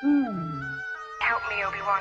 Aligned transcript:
Hmm. 0.00 0.62
Help 1.20 1.42
me, 1.50 1.64
Obi-Wan 1.64 2.00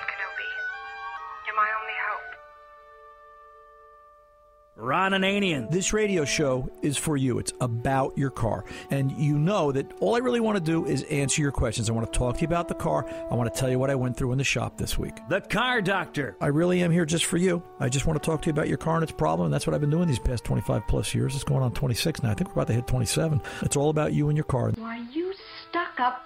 Ron 4.90 5.12
Ananian. 5.12 5.70
This 5.70 5.94
radio 5.94 6.26
show 6.26 6.68
is 6.82 6.98
for 6.98 7.16
you. 7.16 7.38
It's 7.38 7.54
about 7.62 8.18
your 8.18 8.32
car. 8.32 8.66
And 8.90 9.12
you 9.12 9.38
know 9.38 9.72
that 9.72 9.86
all 10.00 10.16
I 10.16 10.18
really 10.18 10.40
want 10.40 10.58
to 10.58 10.64
do 10.64 10.88
is 10.88 11.04
answer 11.04 11.44
your 11.44 11.52
questions. 11.52 11.92
I 11.92 11.94
want 11.94 12.12
to 12.12 12.18
talk 12.18 12.38
to 12.38 12.42
you 12.42 12.48
about 12.48 12.68
the 12.68 12.74
car. 12.74 13.06
I 13.30 13.36
want 13.36 13.54
to 13.54 13.60
tell 13.60 13.70
you 13.70 13.78
what 13.78 13.92
I 13.92 13.96
went 13.96 14.18
through 14.18 14.32
in 14.32 14.40
the 14.40 14.44
shop 14.44 14.78
this 14.78 14.98
week. 14.98 15.14
The 15.30 15.42
Car 15.42 15.84
Doctor. 15.84 16.36
I 16.42 16.48
really 16.48 16.82
am 16.82 16.90
here 16.90 17.06
just 17.06 17.26
for 17.26 17.38
you. 17.38 17.62
I 17.80 17.88
just 17.88 18.08
want 18.08 18.20
to 18.20 18.26
talk 18.26 18.42
to 18.42 18.46
you 18.48 18.52
about 18.52 18.68
your 18.68 18.80
car 18.80 18.96
and 18.96 19.04
its 19.04 19.12
problem. 19.12 19.46
And 19.46 19.54
that's 19.54 19.68
what 19.68 19.76
I've 19.76 19.82
been 19.82 19.92
doing 19.92 20.08
these 20.08 20.18
past 20.18 20.44
25 20.44 20.88
plus 20.88 21.14
years. 21.14 21.36
It's 21.36 21.44
going 21.44 21.62
on 21.62 21.72
26 21.72 22.24
now. 22.24 22.32
I 22.32 22.34
think 22.34 22.48
we're 22.48 22.64
about 22.64 22.68
to 22.70 22.74
hit 22.74 22.88
27. 22.88 23.40
It's 23.62 23.76
all 23.76 23.92
about 23.92 24.14
you 24.14 24.30
and 24.30 24.36
your 24.36 24.46
car. 24.46 24.72
Why, 24.72 25.06
you 25.14 25.36
stuck 25.70 26.00
up, 26.00 26.26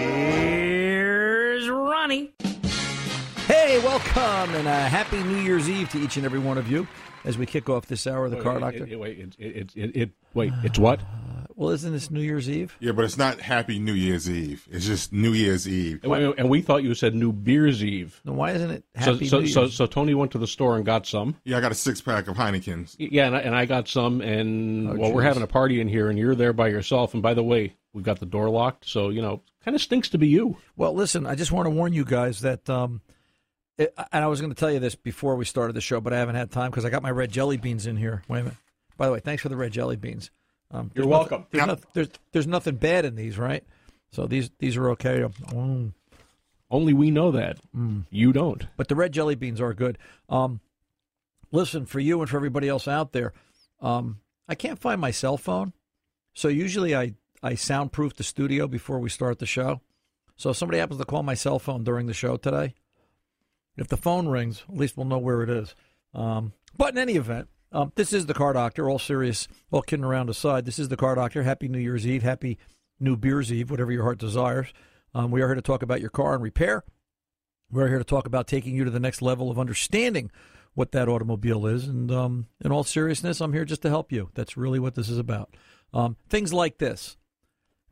here's 0.00 1.68
Ronnie. 1.68 2.32
Hey, 3.46 3.78
welcome 3.80 4.54
and 4.54 4.66
a 4.66 4.74
happy 4.88 5.22
New 5.22 5.36
Year's 5.36 5.68
Eve 5.68 5.90
to 5.90 5.98
each 5.98 6.16
and 6.16 6.24
every 6.24 6.38
one 6.38 6.56
of 6.58 6.70
you 6.70 6.88
as 7.24 7.36
we 7.36 7.44
kick 7.46 7.68
off 7.68 7.86
this 7.86 8.06
hour 8.06 8.24
of 8.24 8.30
the 8.30 8.40
Car 8.40 8.54
Wait, 8.54 8.60
Doctor. 8.60 8.84
It, 8.84 8.92
it, 8.92 8.98
wait, 8.98 9.18
it, 9.18 9.36
it, 9.38 9.72
it, 9.74 9.96
it, 9.96 10.10
wait, 10.34 10.52
it's 10.62 10.78
what? 10.78 11.00
Well, 11.60 11.68
isn't 11.72 11.92
this 11.92 12.10
New 12.10 12.22
Year's 12.22 12.48
Eve? 12.48 12.74
Yeah, 12.80 12.92
but 12.92 13.04
it's 13.04 13.18
not 13.18 13.38
Happy 13.38 13.78
New 13.78 13.92
Year's 13.92 14.30
Eve. 14.30 14.66
It's 14.70 14.86
just 14.86 15.12
New 15.12 15.34
Year's 15.34 15.68
Eve. 15.68 16.00
And, 16.02 16.10
we- 16.10 16.34
and 16.38 16.48
we 16.48 16.62
thought 16.62 16.82
you 16.82 16.94
said 16.94 17.14
New 17.14 17.32
Beer's 17.34 17.84
Eve. 17.84 18.18
Then 18.24 18.36
why 18.36 18.52
isn't 18.52 18.70
it 18.70 18.82
So, 18.98 19.12
Happy 19.12 19.28
so, 19.28 19.40
New 19.40 19.46
so, 19.46 19.60
Year's? 19.60 19.74
so 19.74 19.84
Tony 19.84 20.14
went 20.14 20.32
to 20.32 20.38
the 20.38 20.46
store 20.46 20.76
and 20.76 20.86
got 20.86 21.06
some. 21.06 21.36
Yeah, 21.44 21.58
I 21.58 21.60
got 21.60 21.70
a 21.70 21.74
six 21.74 22.00
pack 22.00 22.28
of 22.28 22.36
Heinekens. 22.38 22.96
Yeah, 22.98 23.26
and 23.26 23.36
I, 23.36 23.40
and 23.40 23.54
I 23.54 23.66
got 23.66 23.88
some. 23.88 24.22
And 24.22 24.88
Oh, 24.88 24.94
well, 24.94 25.12
we're 25.12 25.20
having 25.20 25.42
a 25.42 25.46
party 25.46 25.82
in 25.82 25.88
here, 25.88 26.08
and 26.08 26.18
you're 26.18 26.34
there 26.34 26.54
by 26.54 26.68
yourself. 26.68 27.12
And 27.12 27.22
by 27.22 27.34
the 27.34 27.42
way, 27.44 27.74
we've 27.92 28.04
got 28.06 28.20
the 28.20 28.26
door 28.26 28.48
locked, 28.48 28.88
so 28.88 29.10
you 29.10 29.20
know, 29.20 29.42
kind 29.62 29.74
of 29.74 29.82
stinks 29.82 30.08
to 30.08 30.18
be 30.18 30.28
you. 30.28 30.56
Well, 30.78 30.94
listen, 30.94 31.26
I 31.26 31.34
just 31.34 31.52
want 31.52 31.66
to 31.66 31.70
warn 31.70 31.92
you 31.92 32.06
guys 32.06 32.40
that, 32.40 32.70
um, 32.70 33.02
it, 33.76 33.92
and 34.12 34.24
I 34.24 34.28
was 34.28 34.40
going 34.40 34.50
to 34.54 34.58
tell 34.58 34.70
you 34.72 34.78
this 34.78 34.94
before 34.94 35.36
we 35.36 35.44
started 35.44 35.74
the 35.76 35.82
show, 35.82 36.00
but 36.00 36.14
I 36.14 36.18
haven't 36.20 36.36
had 36.36 36.50
time 36.50 36.70
because 36.70 36.86
I 36.86 36.88
got 36.90 37.02
my 37.02 37.10
red 37.10 37.30
jelly 37.30 37.58
beans 37.58 37.86
in 37.86 37.98
here. 37.98 38.22
Wait 38.28 38.40
a 38.40 38.44
minute. 38.44 38.58
By 38.96 39.08
the 39.08 39.12
way, 39.12 39.20
thanks 39.20 39.42
for 39.42 39.50
the 39.50 39.56
red 39.56 39.72
jelly 39.72 39.96
beans. 39.96 40.30
Um, 40.70 40.90
You're 40.94 41.06
welcome. 41.06 41.46
nothing- 41.52 41.58
there's, 41.58 41.66
noth- 41.66 41.86
there's, 41.94 42.08
there's 42.32 42.46
nothing 42.46 42.76
bad 42.76 43.04
in 43.04 43.16
these, 43.16 43.36
right? 43.38 43.64
So 44.12 44.26
these 44.26 44.50
these 44.58 44.76
are 44.76 44.90
okay. 44.90 45.20
Mm. 45.52 45.92
Only 46.70 46.92
we 46.94 47.10
know 47.10 47.30
that. 47.32 47.58
You 48.10 48.32
don't. 48.32 48.66
But 48.76 48.88
the 48.88 48.94
red 48.96 49.12
jelly 49.12 49.34
beans 49.34 49.60
are 49.60 49.74
good. 49.74 49.98
Um, 50.28 50.60
listen, 51.52 51.86
for 51.86 51.98
you 52.00 52.20
and 52.20 52.28
for 52.30 52.36
everybody 52.36 52.68
else 52.68 52.86
out 52.86 53.12
there, 53.12 53.32
um, 53.80 54.20
I 54.48 54.54
can't 54.54 54.78
find 54.78 55.00
my 55.00 55.10
cell 55.10 55.36
phone. 55.36 55.72
So 56.34 56.46
usually 56.48 56.94
I, 56.94 57.14
I 57.42 57.54
soundproof 57.56 58.14
the 58.14 58.22
studio 58.22 58.68
before 58.68 59.00
we 59.00 59.10
start 59.10 59.38
the 59.40 59.46
show. 59.46 59.80
So 60.36 60.50
if 60.50 60.56
somebody 60.56 60.78
happens 60.78 61.00
to 61.00 61.04
call 61.06 61.22
my 61.24 61.34
cell 61.34 61.58
phone 61.58 61.82
during 61.84 62.06
the 62.06 62.14
show 62.14 62.36
today, 62.36 62.74
if 63.76 63.88
the 63.88 63.96
phone 63.96 64.28
rings, 64.28 64.62
at 64.68 64.76
least 64.76 64.96
we'll 64.96 65.06
know 65.06 65.18
where 65.18 65.42
it 65.42 65.50
is. 65.50 65.74
Um, 66.14 66.52
but 66.76 66.92
in 66.94 66.98
any 66.98 67.14
event, 67.14 67.48
um, 67.72 67.92
this 67.94 68.12
is 68.12 68.26
the 68.26 68.34
Car 68.34 68.52
Doctor. 68.52 68.88
All 68.88 68.98
serious, 68.98 69.48
all 69.70 69.82
kidding 69.82 70.04
around 70.04 70.28
aside, 70.30 70.64
this 70.64 70.78
is 70.78 70.88
the 70.88 70.96
Car 70.96 71.14
Doctor. 71.14 71.42
Happy 71.42 71.68
New 71.68 71.78
Year's 71.78 72.06
Eve. 72.06 72.22
Happy 72.22 72.58
New 72.98 73.16
Beer's 73.16 73.52
Eve, 73.52 73.70
whatever 73.70 73.92
your 73.92 74.02
heart 74.02 74.18
desires. 74.18 74.72
Um, 75.14 75.30
we 75.30 75.42
are 75.42 75.48
here 75.48 75.54
to 75.54 75.62
talk 75.62 75.82
about 75.82 76.00
your 76.00 76.10
car 76.10 76.34
and 76.34 76.42
repair. 76.42 76.84
We're 77.70 77.88
here 77.88 77.98
to 77.98 78.04
talk 78.04 78.26
about 78.26 78.46
taking 78.46 78.74
you 78.74 78.84
to 78.84 78.90
the 78.90 79.00
next 79.00 79.22
level 79.22 79.50
of 79.50 79.58
understanding 79.58 80.30
what 80.74 80.92
that 80.92 81.08
automobile 81.08 81.66
is. 81.66 81.86
And 81.86 82.10
um, 82.10 82.46
in 82.64 82.72
all 82.72 82.84
seriousness, 82.84 83.40
I'm 83.40 83.52
here 83.52 83.64
just 83.64 83.82
to 83.82 83.88
help 83.88 84.12
you. 84.12 84.30
That's 84.34 84.56
really 84.56 84.78
what 84.78 84.94
this 84.94 85.08
is 85.08 85.18
about. 85.18 85.56
Um, 85.92 86.16
things 86.28 86.52
like 86.52 86.78
this. 86.78 87.16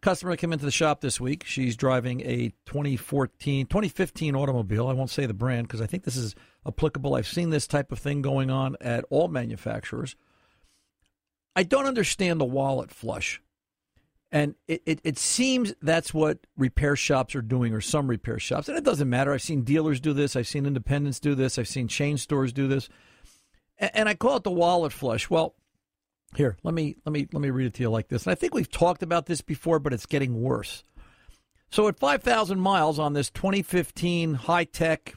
Customer 0.00 0.36
came 0.36 0.52
into 0.52 0.64
the 0.64 0.70
shop 0.70 1.00
this 1.00 1.20
week. 1.20 1.44
She's 1.44 1.76
driving 1.76 2.20
a 2.20 2.52
2014, 2.66 3.66
2015 3.66 4.36
automobile. 4.36 4.86
I 4.86 4.92
won't 4.92 5.10
say 5.10 5.26
the 5.26 5.34
brand 5.34 5.66
because 5.66 5.80
I 5.80 5.86
think 5.86 6.04
this 6.04 6.16
is 6.16 6.36
applicable. 6.66 7.16
I've 7.16 7.26
seen 7.26 7.50
this 7.50 7.66
type 7.66 7.90
of 7.90 7.98
thing 7.98 8.22
going 8.22 8.50
on 8.50 8.76
at 8.80 9.04
all 9.10 9.28
manufacturers. 9.28 10.14
I 11.56 11.64
don't 11.64 11.86
understand 11.86 12.40
the 12.40 12.44
wallet 12.44 12.92
flush. 12.92 13.42
And 14.30 14.54
it, 14.68 14.82
it, 14.86 15.00
it 15.02 15.18
seems 15.18 15.74
that's 15.82 16.14
what 16.14 16.38
repair 16.56 16.94
shops 16.94 17.34
are 17.34 17.42
doing, 17.42 17.72
or 17.72 17.80
some 17.80 18.06
repair 18.06 18.38
shops. 18.38 18.68
And 18.68 18.76
it 18.76 18.84
doesn't 18.84 19.08
matter. 19.08 19.32
I've 19.32 19.42
seen 19.42 19.62
dealers 19.62 20.00
do 20.00 20.12
this. 20.12 20.36
I've 20.36 20.46
seen 20.46 20.66
independents 20.66 21.18
do 21.18 21.34
this. 21.34 21.58
I've 21.58 21.66
seen 21.66 21.88
chain 21.88 22.18
stores 22.18 22.52
do 22.52 22.68
this. 22.68 22.88
And, 23.78 23.90
and 23.94 24.08
I 24.08 24.14
call 24.14 24.36
it 24.36 24.44
the 24.44 24.50
wallet 24.50 24.92
flush. 24.92 25.30
Well, 25.30 25.54
here, 26.36 26.56
let 26.62 26.74
me 26.74 26.96
let 27.04 27.12
me 27.12 27.26
let 27.32 27.40
me 27.40 27.50
read 27.50 27.66
it 27.66 27.74
to 27.74 27.82
you 27.82 27.90
like 27.90 28.08
this. 28.08 28.24
And 28.24 28.32
I 28.32 28.34
think 28.34 28.54
we've 28.54 28.70
talked 28.70 29.02
about 29.02 29.26
this 29.26 29.40
before, 29.40 29.78
but 29.78 29.92
it's 29.92 30.06
getting 30.06 30.40
worse. 30.40 30.84
So 31.70 31.86
at 31.88 31.98
5,000 31.98 32.58
miles 32.60 32.98
on 32.98 33.12
this 33.12 33.28
2015 33.30 34.34
high 34.34 34.64
tech, 34.64 35.14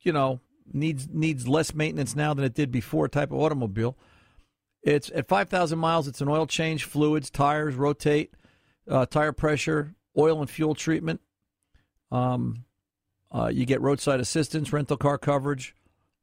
you 0.00 0.12
know, 0.12 0.40
needs 0.72 1.08
needs 1.10 1.48
less 1.48 1.74
maintenance 1.74 2.14
now 2.14 2.34
than 2.34 2.44
it 2.44 2.54
did 2.54 2.70
before 2.70 3.08
type 3.08 3.32
of 3.32 3.38
automobile. 3.38 3.96
It's 4.82 5.10
at 5.14 5.28
5,000 5.28 5.78
miles. 5.78 6.06
It's 6.06 6.20
an 6.20 6.28
oil 6.28 6.46
change, 6.46 6.84
fluids, 6.84 7.30
tires, 7.30 7.74
rotate, 7.74 8.34
uh, 8.88 9.06
tire 9.06 9.32
pressure, 9.32 9.94
oil 10.18 10.40
and 10.40 10.50
fuel 10.50 10.74
treatment. 10.74 11.20
Um, 12.12 12.64
uh, 13.32 13.50
you 13.52 13.64
get 13.66 13.80
roadside 13.80 14.20
assistance, 14.20 14.72
rental 14.72 14.96
car 14.96 15.18
coverage. 15.18 15.74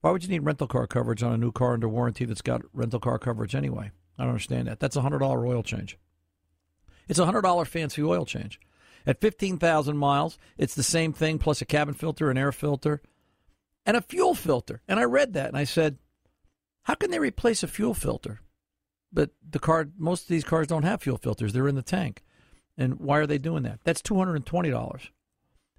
Why 0.01 0.11
would 0.11 0.23
you 0.23 0.29
need 0.29 0.45
rental 0.45 0.67
car 0.67 0.87
coverage 0.87 1.23
on 1.23 1.33
a 1.33 1.37
new 1.37 1.51
car 1.51 1.73
under 1.73 1.89
warranty 1.89 2.25
that's 2.25 2.41
got 2.41 2.61
rental 2.73 2.99
car 2.99 3.19
coverage 3.19 3.55
anyway? 3.55 3.91
I 4.21 4.25
don't 4.25 4.33
understand 4.33 4.67
that. 4.67 4.79
That's 4.79 4.95
a 4.95 5.01
hundred 5.01 5.19
dollar 5.19 5.47
oil 5.47 5.63
change. 5.63 5.97
It's 7.07 7.17
a 7.17 7.25
hundred 7.25 7.41
dollar 7.41 7.65
fancy 7.65 8.03
oil 8.03 8.23
change. 8.23 8.59
At 9.07 9.19
fifteen 9.19 9.57
thousand 9.57 9.97
miles, 9.97 10.37
it's 10.59 10.75
the 10.75 10.83
same 10.83 11.11
thing 11.11 11.39
plus 11.39 11.59
a 11.59 11.65
cabin 11.65 11.95
filter, 11.95 12.29
an 12.29 12.37
air 12.37 12.51
filter, 12.51 13.01
and 13.83 13.97
a 13.97 14.01
fuel 14.01 14.35
filter. 14.35 14.83
And 14.87 14.99
I 14.99 15.05
read 15.05 15.33
that 15.33 15.47
and 15.47 15.57
I 15.57 15.63
said, 15.63 15.97
how 16.83 16.93
can 16.93 17.09
they 17.09 17.17
replace 17.17 17.63
a 17.63 17.67
fuel 17.67 17.95
filter? 17.95 18.41
But 19.11 19.31
the 19.49 19.57
car, 19.57 19.87
most 19.97 20.21
of 20.21 20.27
these 20.27 20.43
cars 20.43 20.67
don't 20.67 20.83
have 20.83 21.01
fuel 21.01 21.17
filters. 21.17 21.51
They're 21.51 21.67
in 21.67 21.73
the 21.73 21.81
tank. 21.81 22.21
And 22.77 22.99
why 22.99 23.17
are 23.17 23.27
they 23.27 23.39
doing 23.39 23.63
that? 23.63 23.79
That's 23.83 24.03
two 24.03 24.17
hundred 24.17 24.35
and 24.35 24.45
twenty 24.45 24.69
dollars. 24.69 25.09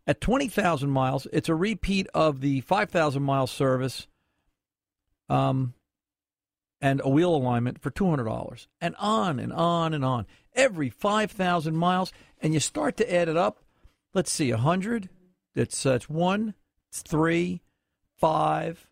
At 0.04 0.20
twenty 0.20 0.48
thousand 0.48 0.90
miles, 0.90 1.28
it's 1.32 1.48
a 1.48 1.54
repeat 1.54 2.08
of 2.12 2.40
the 2.40 2.62
five 2.62 2.90
thousand 2.90 3.22
mile 3.22 3.46
service, 3.46 4.08
um, 5.28 5.74
and 6.82 7.00
a 7.04 7.08
wheel 7.08 7.34
alignment 7.34 7.80
for 7.80 7.90
two 7.90 8.10
hundred 8.10 8.24
dollars, 8.24 8.66
and 8.80 8.96
on 8.98 9.38
and 9.38 9.52
on 9.52 9.94
and 9.94 10.04
on. 10.04 10.26
Every 10.54 10.90
five 10.90 11.30
thousand 11.30 11.76
miles, 11.76 12.12
and 12.40 12.52
you 12.52 12.60
start 12.60 12.96
to 12.98 13.14
add 13.14 13.28
it 13.28 13.36
up. 13.36 13.60
Let's 14.12 14.32
see, 14.32 14.50
a 14.50 14.58
hundred. 14.58 15.08
It's 15.54 15.86
uh, 15.86 15.92
it's 15.92 16.10
one, 16.10 16.54
it's 16.90 17.00
three, 17.00 17.62
five, 18.18 18.88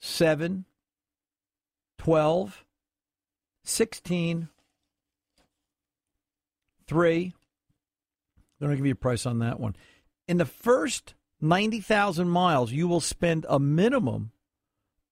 seven, 0.00 0.64
twelve, 1.98 2.64
sixteen, 3.64 4.48
three. 6.86 7.34
They're 8.58 8.68
going 8.68 8.76
to 8.76 8.80
give 8.80 8.86
you 8.86 8.92
a 8.92 8.96
price 8.96 9.26
on 9.26 9.40
that 9.40 9.60
one. 9.60 9.76
In 10.26 10.38
the 10.38 10.44
first 10.44 11.14
90,000 11.40 12.28
miles, 12.28 12.72
you 12.72 12.88
will 12.88 13.00
spend 13.00 13.46
a 13.48 13.60
minimum 13.60 14.32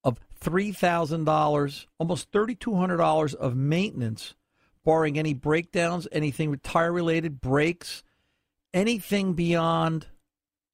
of 0.06 0.20
$3,000, 0.41 1.87
almost 1.99 2.31
$3,200 2.31 3.35
of 3.35 3.56
maintenance, 3.56 4.37
barring 4.85 5.19
any 5.19 5.35
breakdowns, 5.35 6.06
anything 6.12 6.56
tire 6.62 6.93
related, 6.93 7.41
brakes, 7.41 8.05
anything 8.73 9.32
beyond 9.32 10.06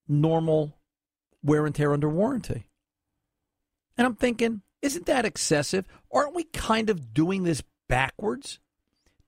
normal 0.06 0.76
wear 1.42 1.64
and 1.64 1.74
tear 1.74 1.94
under 1.94 2.10
warranty. 2.10 2.66
And 3.96 4.06
I'm 4.06 4.16
thinking, 4.16 4.60
isn't 4.82 5.06
that 5.06 5.24
excessive? 5.24 5.86
Aren't 6.12 6.34
we 6.34 6.44
kind 6.44 6.90
of 6.90 7.14
doing 7.14 7.44
this 7.44 7.62
backwards? 7.88 8.58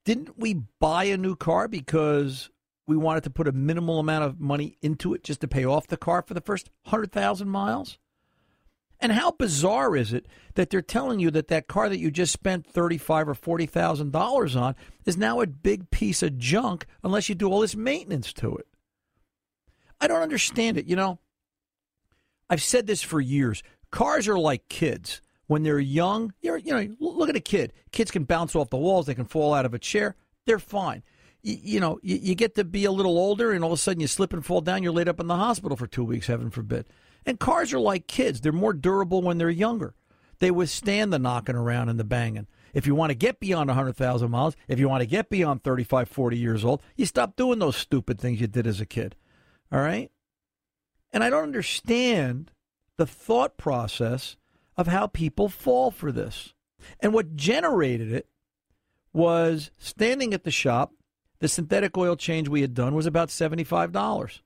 Didn't 0.05 0.39
we 0.39 0.65
buy 0.81 1.05
a 1.05 1.17
new 1.17 1.35
car 1.35 1.67
because 1.67 2.51
we 2.87 2.95
wanted 2.95 3.25
to 3.25 3.31
put 3.31 3.49
a 3.49 3.53
minimal 3.53 4.01
amount 4.01 4.25
of 4.25 4.39
money 4.39 4.77
into 4.83 5.15
it 5.15 5.25
just 5.25 5.41
to 5.41 5.49
pay 5.49 5.65
off 5.65 5.87
the 5.87 5.97
car 5.97 6.21
for 6.21 6.35
the 6.35 6.43
first 6.43 6.69
100,000 6.83 7.49
miles? 7.49 7.99
And 9.05 9.13
how 9.13 9.33
bizarre 9.33 9.95
is 9.95 10.15
it 10.15 10.27
that 10.55 10.71
they're 10.71 10.81
telling 10.81 11.21
you 11.21 11.31
that 11.33 11.49
that 11.49 11.69
car 11.69 11.91
that 11.91 11.99
you 11.99 12.11
just 12.11 12.33
spent 12.33 12.67
thirty-five 12.67 13.29
or 13.29 13.35
forty 13.35 13.67
thousand 13.67 14.13
dollars 14.13 14.57
on 14.57 14.75
is 15.05 15.19
now 15.19 15.43
a 15.43 15.47
big 15.47 15.91
piece 15.91 16.23
of 16.23 16.39
junk 16.39 16.87
unless 17.03 17.29
you 17.29 17.35
do 17.35 17.51
all 17.51 17.61
this 17.61 17.77
maintenance 17.77 18.33
to 18.33 18.57
it? 18.57 18.67
I 20.01 20.07
don't 20.09 20.23
understand 20.23 20.79
it. 20.79 20.87
You 20.87 20.97
know, 20.97 21.19
I've 22.49 22.63
said 22.63 22.87
this 22.87 23.03
for 23.03 23.21
years. 23.21 23.63
Cars 23.91 24.27
are 24.27 24.39
like 24.39 24.71
kids. 24.71 25.21
When 25.49 25.65
they're 25.65 25.79
young, 25.79 26.33
you're, 26.41 26.57
you 26.57 26.73
know, 26.73 26.97
look 26.99 27.29
at 27.29 27.37
a 27.37 27.41
kid. 27.41 27.75
Kids 27.93 28.11
can 28.11 28.25
bounce 28.25 28.57
off 28.57 28.71
the 28.71 28.79
walls. 28.79 29.05
They 29.05 29.15
can 29.15 29.27
fall 29.27 29.53
out 29.53 29.67
of 29.67 29.75
a 29.75 29.79
chair. 29.79 30.17
They're 30.47 30.59
fine. 30.59 31.03
You, 31.43 31.79
know, 31.79 32.01
you 32.03 32.35
get 32.35 32.55
to 32.55 32.65
be 32.65 32.87
a 32.87 32.91
little 32.91 33.19
older, 33.19 33.53
and 33.53 33.63
all 33.63 33.73
of 33.75 33.79
a 33.79 33.83
sudden 33.83 34.01
you 34.01 34.07
slip 34.07 34.33
and 34.33 34.43
fall 34.43 34.63
down. 34.63 34.83
You're 34.83 34.95
laid 34.95 35.11
up 35.11 35.21
in 35.21 35.27
the 35.27 35.37
hospital 35.37 35.77
for 35.77 35.87
two 35.87 36.05
weeks, 36.05 36.27
heaven 36.27 36.49
forbid. 36.49 36.87
And 37.27 37.41
cars 37.41 37.73
are 37.73 37.79
like 37.79 38.07
kids. 38.07 38.41
They're 38.41 38.53
more 38.53 38.73
durable 38.73 39.23
when 39.23 39.39
they're 39.39 39.51
younger. 39.51 39.95
They 40.39 40.51
withstand 40.51 41.13
the 41.13 41.19
knocking 41.19 41.55
around 41.55 41.89
and 41.89 41.99
the 41.99 42.05
banging. 42.05 42.47
If 42.75 42.87
you 42.87 42.95
want 42.95 43.11
to 43.11 43.15
get 43.15 43.41
beyond 43.41 43.69
100,000 43.69 44.31
miles, 44.31 44.57
if 44.67 44.79
you 44.79 44.89
want 44.89 45.01
to 45.01 45.07
get 45.07 45.31
beyond 45.31 45.63
35, 45.63 46.09
40 46.09 46.37
years 46.37 46.65
old, 46.65 46.83
you 46.97 47.07
stop 47.07 47.37
doing 47.37 47.61
those 47.61 47.77
stupid 47.77 48.21
things 48.21 48.41
you 48.41 48.49
did 48.49 48.67
as 48.67 48.81
a 48.81 48.87
kid. 48.87 49.15
All 49.73 49.81
right? 49.81 50.11
And 51.13 51.23
I 51.23 51.31
don't 51.31 51.45
understand 51.45 52.51
the 52.97 53.07
thought 53.07 53.57
process 53.57 54.37
of 54.77 54.89
how 54.89 55.07
people 55.07 55.49
fall 55.49 55.91
for 55.91 56.11
this. 56.11 56.53
And 57.01 57.15
what 57.15 57.37
generated 57.37 58.13
it 58.13 58.29
was 59.13 59.71
standing 59.79 60.35
at 60.35 60.45
the 60.45 60.51
shop. 60.51 60.93
The 61.39 61.49
synthetic 61.49 61.97
oil 61.97 62.17
change 62.17 62.49
we 62.49 62.63
had 62.63 62.75
done 62.75 62.95
was 62.95 63.07
about 63.07 63.29
$75. 63.29 64.41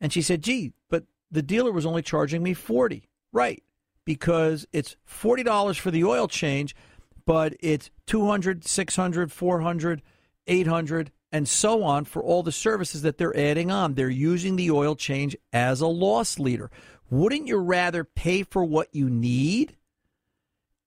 And 0.00 0.12
she 0.12 0.22
said, 0.22 0.42
gee, 0.42 0.72
but 0.90 1.04
the 1.34 1.42
dealer 1.42 1.72
was 1.72 1.84
only 1.84 2.02
charging 2.02 2.42
me 2.42 2.54
40 2.54 3.08
Right. 3.34 3.64
Because 4.06 4.66
it's 4.72 4.96
$40 5.10 5.78
for 5.78 5.90
the 5.90 6.04
oil 6.04 6.28
change, 6.28 6.74
but 7.26 7.54
it's 7.60 7.90
200 8.06 8.64
600 8.64 9.32
400 9.32 10.02
800 10.46 11.10
and 11.32 11.48
so 11.48 11.82
on 11.82 12.04
for 12.04 12.22
all 12.22 12.44
the 12.44 12.52
services 12.52 13.02
that 13.02 13.18
they're 13.18 13.36
adding 13.36 13.70
on. 13.70 13.94
They're 13.94 14.08
using 14.08 14.56
the 14.56 14.70
oil 14.70 14.94
change 14.94 15.36
as 15.52 15.80
a 15.80 15.86
loss 15.86 16.38
leader. 16.38 16.70
Wouldn't 17.10 17.48
you 17.48 17.56
rather 17.56 18.04
pay 18.04 18.44
for 18.44 18.62
what 18.62 18.94
you 18.94 19.10
need 19.10 19.76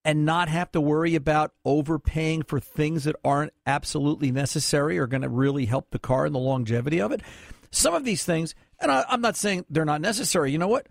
and 0.05 0.25
not 0.25 0.47
have 0.47 0.71
to 0.71 0.79
worry 0.79 1.15
about 1.15 1.53
overpaying 1.65 2.43
for 2.43 2.61
things 2.61 3.03
that 3.03 3.17
aren't 3.25 3.51
absolutely 3.65 4.31
necessary 4.31 4.97
or 4.97 5.07
going 5.07 5.23
to 5.23 5.29
really 5.29 5.65
help 5.65 5.89
the 5.89 5.99
car 5.99 6.25
and 6.25 6.35
the 6.35 6.39
longevity 6.39 7.01
of 7.01 7.11
it? 7.11 7.21
Some 7.71 7.93
of 7.93 8.05
these 8.05 8.23
things, 8.23 8.55
and 8.79 8.91
I, 8.91 9.05
I'm 9.09 9.21
not 9.21 9.35
saying 9.35 9.65
they're 9.69 9.85
not 9.85 10.01
necessary. 10.01 10.51
You 10.51 10.57
know 10.57 10.67
what? 10.67 10.87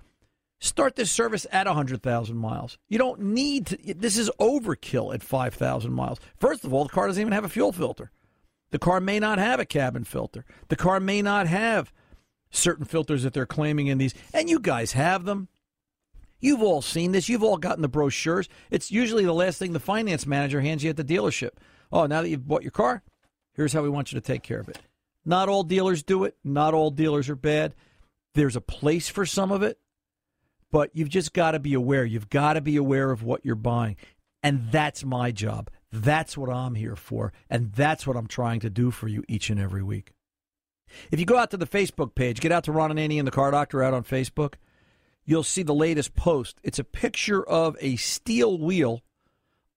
Start 0.59 0.97
this 0.97 1.11
service 1.11 1.47
at 1.53 1.67
100,000 1.67 2.37
miles. 2.37 2.79
You 2.89 2.99
don't 2.99 3.21
need 3.21 3.67
to, 3.67 3.95
this 3.95 4.17
is 4.17 4.31
overkill 4.41 5.15
at 5.15 5.23
5,000 5.23 5.93
miles. 5.93 6.19
First 6.39 6.65
of 6.65 6.73
all, 6.73 6.85
the 6.85 6.91
car 6.91 7.07
doesn't 7.07 7.21
even 7.21 7.33
have 7.33 7.45
a 7.45 7.49
fuel 7.49 7.73
filter. 7.73 8.11
The 8.71 8.79
car 8.79 9.01
may 9.01 9.21
not 9.21 9.39
have 9.39 9.61
a 9.61 9.67
cabin 9.67 10.05
filter. 10.05 10.45
The 10.69 10.77
car 10.77 10.99
may 10.99 11.21
not 11.23 11.47
have 11.47 11.93
certain 12.51 12.85
filters 12.85 13.23
that 13.23 13.35
they're 13.35 13.47
claiming 13.47 13.89
in 13.89 13.99
these. 13.99 14.15
And 14.33 14.49
you 14.49 14.59
guys 14.59 14.93
have 14.93 15.25
them. 15.25 15.49
You've 16.41 16.63
all 16.63 16.83
seen 16.83 17.13
this. 17.13 17.29
You've 17.29 17.43
all 17.43 17.59
gotten 17.59 17.83
the 17.83 17.89
brochures. 17.89 18.49
It's 18.71 18.91
usually 18.91 19.25
the 19.25 19.33
last 19.33 19.59
thing 19.59 19.73
the 19.73 19.81
finance 19.81 20.27
manager 20.27 20.61
hands 20.61 20.83
you 20.83 20.91
at 20.91 20.97
the 20.97 21.05
dealership. 21.05 21.53
Oh, 21.93 22.07
now 22.07 22.23
that 22.23 22.29
you've 22.29 22.49
bought 22.49 22.63
your 22.63 22.73
car, 22.73 23.03
here's 23.55 23.73
how 23.73 23.83
we 23.83 23.89
want 23.89 24.13
you 24.13 24.21
to 24.21 24.27
take 24.27 24.43
care 24.43 24.61
of 24.61 24.69
it. 24.69 24.79
Not 25.27 25.49
all 25.49 25.65
dealers 25.65 26.05
do 26.05 26.25
it. 26.25 26.37
Not 26.45 26.73
all 26.73 26.91
dealers 26.91 27.29
are 27.29 27.37
bad. 27.37 27.75
There's 28.35 28.57
a 28.57 28.61
place 28.61 29.09
for 29.09 29.27
some 29.27 29.51
of 29.51 29.63
it, 29.63 29.79
but 30.71 30.91
you've 30.95 31.09
just 31.09 31.33
got 31.33 31.51
to 31.51 31.59
be 31.59 31.75
aware. 31.75 32.05
You've 32.05 32.31
got 32.31 32.53
to 32.53 32.61
be 32.61 32.77
aware 32.77 33.11
of 33.11 33.25
what 33.25 33.45
you're 33.45 33.57
buying. 33.57 33.97
And 34.43 34.71
that's 34.71 35.05
my 35.05 35.33
job. 35.33 35.69
That's 35.91 36.37
what 36.37 36.49
I'm 36.49 36.77
here 36.77 36.95
for. 36.95 37.33
And 37.51 37.73
that's 37.73 38.07
what 38.07 38.17
I'm 38.17 38.29
trying 38.29 38.61
to 38.61 38.71
do 38.71 38.93
for 38.93 39.09
you 39.09 39.25
each 39.27 39.51
and 39.51 39.59
every 39.59 39.83
week. 39.83 40.13
If 41.11 41.19
you 41.19 41.27
go 41.27 41.37
out 41.37 41.51
to 41.51 41.57
the 41.57 41.67
Facebook 41.67 42.15
page, 42.15 42.41
get 42.41 42.53
out 42.53 42.65
to 42.65 42.73
Ron 42.73 42.93
Ananian 42.93 43.25
the 43.25 43.33
Car 43.33 43.51
Doctor 43.51 43.83
out 43.83 43.95
on 43.95 44.05
Facebook, 44.05 44.55
you'll 45.25 45.43
see 45.43 45.65
the 45.65 45.75
latest 45.75 46.15
post. 46.15 46.61
It's 46.63 46.79
a 46.79 46.85
picture 46.85 47.43
of 47.43 47.77
a 47.81 47.97
steel 47.97 48.59
wheel 48.59 49.03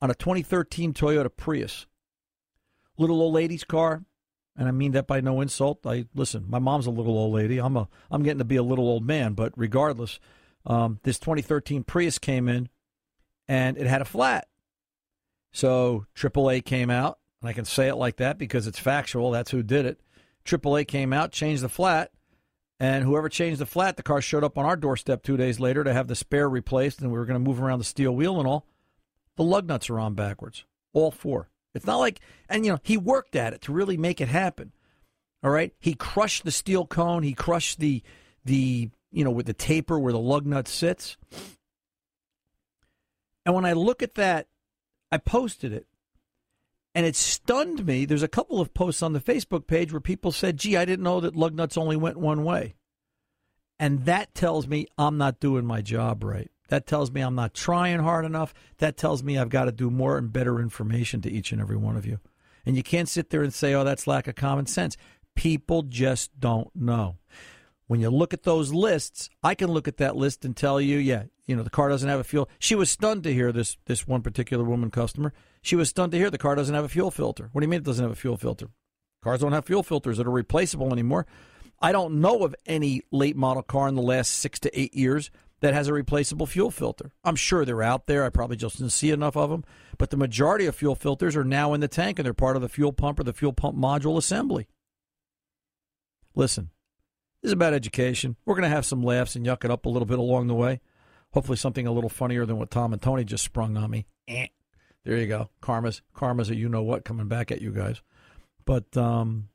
on 0.01 0.11
a 0.11 0.15
2013 0.15 0.93
Toyota 0.93 1.29
Prius. 1.35 1.87
Little 2.97 3.21
old 3.21 3.33
lady's 3.33 3.63
car, 3.63 4.03
and 4.59 4.67
I 4.67 4.71
mean 4.71 4.91
that 4.91 5.07
by 5.07 5.21
no 5.21 5.39
insult. 5.39 5.79
I 5.85 6.05
listen. 6.13 6.45
My 6.49 6.59
mom's 6.59 6.85
a 6.85 6.91
little 6.91 7.17
old 7.17 7.33
lady. 7.33 7.59
I'm 7.59 7.77
a 7.77 7.87
I'm 8.11 8.23
getting 8.23 8.39
to 8.39 8.45
be 8.45 8.57
a 8.57 8.63
little 8.63 8.89
old 8.89 9.05
man, 9.05 9.33
but 9.33 9.53
regardless, 9.55 10.19
um, 10.65 10.99
this 11.03 11.17
2013 11.17 11.85
Prius 11.85 12.19
came 12.19 12.49
in, 12.49 12.67
and 13.47 13.77
it 13.77 13.87
had 13.87 14.01
a 14.01 14.05
flat. 14.05 14.49
So 15.53 16.05
AAA 16.13 16.65
came 16.65 16.89
out, 16.89 17.19
and 17.41 17.49
I 17.49 17.53
can 17.53 17.63
say 17.63 17.87
it 17.87 17.95
like 17.95 18.17
that 18.17 18.37
because 18.37 18.67
it's 18.67 18.77
factual. 18.77 19.31
That's 19.31 19.51
who 19.51 19.63
did 19.63 19.85
it. 19.85 20.01
AAA 20.43 20.89
came 20.89 21.13
out, 21.13 21.31
changed 21.31 21.63
the 21.63 21.69
flat, 21.69 22.11
and 22.81 23.05
whoever 23.05 23.29
changed 23.29 23.61
the 23.61 23.65
flat, 23.65 23.95
the 23.95 24.03
car 24.03 24.21
showed 24.21 24.43
up 24.43 24.57
on 24.57 24.65
our 24.65 24.75
doorstep 24.75 25.23
two 25.23 25.37
days 25.37 25.61
later 25.61 25.85
to 25.85 25.93
have 25.93 26.07
the 26.07 26.15
spare 26.15 26.49
replaced, 26.49 26.99
and 26.99 27.13
we 27.13 27.17
were 27.17 27.25
going 27.25 27.41
to 27.41 27.49
move 27.49 27.61
around 27.61 27.79
the 27.79 27.85
steel 27.85 28.13
wheel 28.13 28.37
and 28.39 28.47
all. 28.47 28.67
The 29.37 29.43
lug 29.43 29.67
nuts 29.67 29.89
are 29.89 29.99
on 30.01 30.15
backwards, 30.15 30.65
all 30.91 31.11
four. 31.11 31.49
It's 31.75 31.85
not 31.85 31.97
like, 31.97 32.19
and 32.49 32.65
you 32.65 32.71
know, 32.71 32.79
he 32.83 32.97
worked 32.97 33.35
at 33.35 33.53
it 33.53 33.61
to 33.61 33.73
really 33.73 33.97
make 33.97 34.21
it 34.21 34.27
happen. 34.27 34.71
All 35.43 35.51
right, 35.51 35.73
he 35.79 35.93
crushed 35.93 36.43
the 36.43 36.51
steel 36.51 36.85
cone, 36.85 37.23
he 37.23 37.33
crushed 37.33 37.79
the 37.79 38.03
the 38.43 38.89
you 39.11 39.23
know 39.23 39.31
with 39.31 39.45
the 39.45 39.53
taper 39.53 39.97
where 39.99 40.13
the 40.13 40.19
lug 40.19 40.45
nut 40.45 40.67
sits. 40.67 41.17
And 43.45 43.55
when 43.55 43.65
I 43.65 43.73
look 43.73 44.03
at 44.03 44.15
that, 44.15 44.47
I 45.11 45.17
posted 45.17 45.71
it 45.73 45.87
and 46.95 47.05
it 47.05 47.15
stunned 47.15 47.85
me. 47.85 48.05
There's 48.05 48.23
a 48.23 48.27
couple 48.27 48.59
of 48.59 48.73
posts 48.73 49.01
on 49.01 49.13
the 49.13 49.19
Facebook 49.19 49.67
page 49.67 49.91
where 49.91 50.01
people 50.01 50.31
said, 50.31 50.57
gee, 50.57 50.75
I 50.75 50.85
didn't 50.85 51.03
know 51.03 51.19
that 51.21 51.35
lug 51.35 51.53
nuts 51.53 51.77
only 51.77 51.95
went 51.95 52.17
one 52.17 52.43
way. 52.43 52.75
And 53.79 54.05
that 54.05 54.33
tells 54.33 54.67
me 54.67 54.87
I'm 54.97 55.17
not 55.17 55.39
doing 55.39 55.65
my 55.65 55.81
job 55.81 56.23
right. 56.23 56.51
That 56.69 56.87
tells 56.87 57.11
me 57.11 57.21
I'm 57.21 57.35
not 57.35 57.53
trying 57.53 57.99
hard 57.99 58.25
enough. 58.25 58.53
That 58.77 58.97
tells 58.97 59.23
me 59.23 59.37
I've 59.37 59.49
got 59.49 59.65
to 59.65 59.71
do 59.71 59.89
more 59.89 60.17
and 60.17 60.31
better 60.31 60.59
information 60.59 61.21
to 61.21 61.31
each 61.31 61.51
and 61.51 61.61
every 61.61 61.77
one 61.77 61.97
of 61.97 62.05
you. 62.05 62.19
And 62.65 62.77
you 62.77 62.83
can't 62.83 63.09
sit 63.09 63.29
there 63.29 63.43
and 63.43 63.53
say, 63.53 63.73
oh, 63.73 63.83
that's 63.83 64.07
lack 64.07 64.27
of 64.27 64.35
common 64.35 64.65
sense. 64.65 64.95
People 65.35 65.83
just 65.83 66.39
don't 66.39 66.69
know. 66.75 67.17
When 67.87 67.99
you 67.99 68.09
look 68.09 68.33
at 68.33 68.43
those 68.43 68.71
lists, 68.71 69.29
I 69.43 69.55
can 69.55 69.71
look 69.71 69.87
at 69.87 69.97
that 69.97 70.15
list 70.15 70.45
and 70.45 70.55
tell 70.55 70.79
you, 70.79 70.97
yeah, 70.97 71.23
you 71.47 71.55
know, 71.55 71.63
the 71.63 71.71
car 71.71 71.89
doesn't 71.89 72.07
have 72.07 72.19
a 72.19 72.23
fuel. 72.23 72.47
She 72.59 72.75
was 72.75 72.91
stunned 72.91 73.23
to 73.23 73.33
hear 73.33 73.51
this 73.51 73.77
this 73.87 74.07
one 74.07 74.21
particular 74.21 74.63
woman 74.63 74.91
customer. 74.91 75.33
She 75.63 75.75
was 75.75 75.89
stunned 75.89 76.11
to 76.11 76.17
hear 76.17 76.29
the 76.29 76.37
car 76.37 76.53
doesn't 76.53 76.75
have 76.75 76.85
a 76.85 76.89
fuel 76.89 77.09
filter. 77.09 77.49
What 77.51 77.61
do 77.61 77.65
you 77.65 77.69
mean 77.69 77.79
it 77.79 77.85
doesn't 77.85 78.03
have 78.03 78.11
a 78.11 78.15
fuel 78.15 78.37
filter? 78.37 78.69
Cars 79.23 79.41
don't 79.41 79.51
have 79.51 79.65
fuel 79.65 79.83
filters 79.83 80.17
that 80.17 80.27
are 80.27 80.31
replaceable 80.31 80.93
anymore. 80.93 81.25
I 81.81 81.91
don't 81.91 82.21
know 82.21 82.43
of 82.43 82.55
any 82.65 83.01
late 83.11 83.35
model 83.35 83.63
car 83.63 83.87
in 83.87 83.95
the 83.95 84.01
last 84.01 84.31
six 84.31 84.59
to 84.59 84.79
eight 84.79 84.93
years 84.93 85.31
that 85.61 85.73
has 85.73 85.87
a 85.87 85.93
replaceable 85.93 86.45
fuel 86.45 86.71
filter. 86.71 87.11
I'm 87.23 87.35
sure 87.35 87.65
they're 87.65 87.83
out 87.83 88.07
there. 88.07 88.23
I 88.23 88.29
probably 88.29 88.57
just 88.57 88.77
didn't 88.77 88.91
see 88.91 89.11
enough 89.11 89.35
of 89.35 89.49
them. 89.49 89.63
But 89.97 90.09
the 90.09 90.17
majority 90.17 90.65
of 90.65 90.75
fuel 90.75 90.95
filters 90.95 91.35
are 91.35 91.43
now 91.43 91.73
in 91.73 91.81
the 91.81 91.87
tank 91.87 92.19
and 92.19 92.25
they're 92.25 92.33
part 92.33 92.55
of 92.55 92.61
the 92.61 92.69
fuel 92.69 92.93
pump 92.93 93.19
or 93.19 93.23
the 93.23 93.33
fuel 93.33 93.53
pump 93.53 93.77
module 93.77 94.17
assembly. 94.17 94.67
Listen, 96.35 96.69
this 97.41 97.49
is 97.49 97.53
about 97.53 97.73
education. 97.73 98.37
We're 98.45 98.55
going 98.55 98.69
to 98.69 98.75
have 98.75 98.85
some 98.85 99.03
laughs 99.03 99.35
and 99.35 99.45
yuck 99.45 99.65
it 99.65 99.71
up 99.71 99.85
a 99.85 99.89
little 99.89 100.05
bit 100.05 100.19
along 100.19 100.47
the 100.47 100.55
way. 100.55 100.79
Hopefully, 101.33 101.57
something 101.57 101.85
a 101.85 101.91
little 101.91 102.09
funnier 102.09 102.45
than 102.45 102.57
what 102.57 102.71
Tom 102.71 102.93
and 102.93 103.01
Tony 103.01 103.23
just 103.23 103.43
sprung 103.43 103.77
on 103.77 103.91
me. 103.91 104.07
Eh. 104.27 104.47
There 105.05 105.17
you 105.17 105.27
go. 105.27 105.49
Karma's 105.61 106.01
karma's 106.13 106.49
a 106.49 106.55
you 106.55 106.69
know 106.69 106.83
what 106.83 107.05
coming 107.05 107.27
back 107.27 107.51
at 107.51 107.61
you 107.61 107.71
guys. 107.71 108.01
But 108.65 108.95
um, 108.97 109.49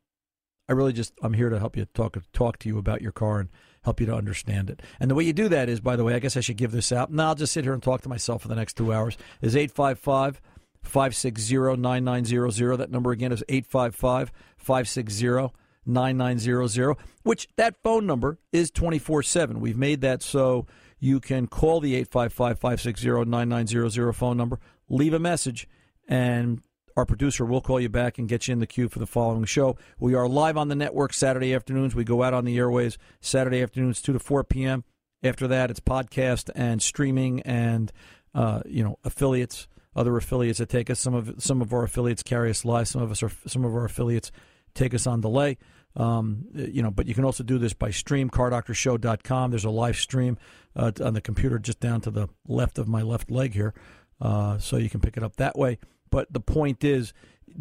I 0.69 0.73
really 0.73 0.93
just 0.93 1.13
I'm 1.23 1.35
here 1.35 1.51
to 1.51 1.59
help 1.59 1.77
you 1.77 1.87
talk 1.95 2.17
talk 2.33 2.59
to 2.61 2.69
you 2.69 2.79
about 2.79 3.03
your 3.03 3.13
car 3.13 3.41
and 3.41 3.51
help 3.85 4.01
you 4.01 4.07
to 4.07 4.15
understand 4.15 4.71
it. 4.71 4.83
And 4.99 5.11
the 5.11 5.15
way 5.15 5.25
you 5.25 5.33
do 5.33 5.49
that 5.49 5.69
is, 5.69 5.81
by 5.81 5.97
the 5.97 6.05
way, 6.05 6.15
I 6.15 6.19
guess 6.19 6.37
I 6.37 6.41
should 6.41 6.57
give 6.57 6.73
this 6.73 6.91
out. 6.91 7.13
Now 7.13 7.29
I'll 7.29 7.35
just 7.35 7.53
sit 7.53 7.65
here 7.65 7.75
and 7.75 7.83
talk 7.83 8.03
to 8.03 8.09
myself 8.09 8.43
for 8.43 8.49
the 8.49 8.57
next 8.57 8.77
two 8.77 8.93
hours. 8.93 9.17
Is 9.41 9.57
eight 9.57 9.71
five 9.71 9.99
five. 9.99 10.41
560 10.85 11.77
9900. 11.77 12.77
That 12.77 12.91
number 12.91 13.11
again 13.11 13.33
is 13.33 13.43
855 13.49 14.31
560 14.59 15.55
9900, 15.87 16.97
which 17.23 17.49
that 17.57 17.77
phone 17.83 18.07
number 18.07 18.39
is 18.53 18.71
24 18.71 19.23
7. 19.23 19.61
We've 19.61 19.77
made 19.77 20.01
that 20.03 20.23
so 20.23 20.67
you 20.99 21.21
can 21.21 21.47
call 21.47 21.81
the 21.81 21.95
855 21.95 22.59
560 22.59 23.25
9900 23.25 24.13
phone 24.13 24.37
number, 24.37 24.61
leave 24.89 25.15
a 25.15 25.19
message, 25.19 25.69
and 26.09 26.63
our 26.97 27.05
producer 27.05 27.45
will 27.45 27.61
call 27.61 27.81
you 27.81 27.89
back 27.89 28.19
and 28.19 28.29
get 28.29 28.47
you 28.47 28.53
in 28.53 28.61
the 28.61 28.67
queue 28.67 28.89
for 28.89 28.99
the 28.99 29.07
following 29.07 29.45
show. 29.45 29.77
We 29.99 30.15
are 30.15 30.29
live 30.29 30.57
on 30.57 30.69
the 30.69 30.75
network 30.75 31.13
Saturday 31.13 31.55
afternoons. 31.55 31.95
We 31.95 32.05
go 32.05 32.23
out 32.23 32.35
on 32.35 32.45
the 32.45 32.57
airways 32.57 32.99
Saturday 33.21 33.63
afternoons, 33.63 34.01
2 34.01 34.13
to 34.13 34.19
4 34.19 34.45
p.m. 34.45 34.85
After 35.23 35.49
that, 35.49 35.71
it's 35.71 35.81
podcast 35.81 36.51
and 36.55 36.81
streaming 36.81 37.41
and, 37.43 37.91
uh, 38.35 38.63
you 38.67 38.85
know, 38.85 38.99
affiliates, 39.05 39.67
other 39.97 40.17
affiliates 40.17 40.59
that 40.59 40.69
take 40.69 40.91
us. 40.91 41.01
Some 41.01 41.15
of 41.15 41.35
some 41.39 41.63
of 41.63 41.73
our 41.73 41.83
affiliates 41.83 42.23
carry 42.23 42.51
us 42.51 42.65
live. 42.65 42.89
Some 42.89 43.03
of 43.03 43.11
us 43.11 43.23
are 43.23 43.31
some 43.47 43.65
of 43.65 43.75
our 43.75 43.85
affiliates 43.85 44.31
take 44.75 44.95
us 44.95 45.07
on 45.07 45.21
delay. 45.21 45.59
Um, 45.97 46.47
you 46.53 46.83
know, 46.83 46.91
but 46.91 47.07
you 47.07 47.15
can 47.15 47.25
also 47.25 47.45
do 47.45 47.59
this 47.59 47.73
by 47.73 47.91
stream, 47.91 48.29
cardoctorshow.com. 48.29 49.51
There's 49.51 49.65
a 49.65 49.71
live 49.71 49.97
stream 49.97 50.39
uh, 50.75 50.91
on 51.01 51.15
the 51.15 51.21
computer 51.21 51.59
just 51.59 51.81
down 51.81 52.01
to 52.03 52.11
the 52.11 52.29
left 52.47 52.79
of 52.79 52.89
my 52.89 53.03
left 53.03 53.31
leg 53.31 53.55
here. 53.55 53.75
Uh, 54.21 54.59
so 54.59 54.77
you 54.77 54.91
can 54.91 55.01
pick 55.01 55.17
it 55.17 55.23
up 55.23 55.37
that 55.37 55.57
way. 55.57 55.79
But 56.11 56.33
the 56.33 56.41
point 56.41 56.85
is, 56.85 57.13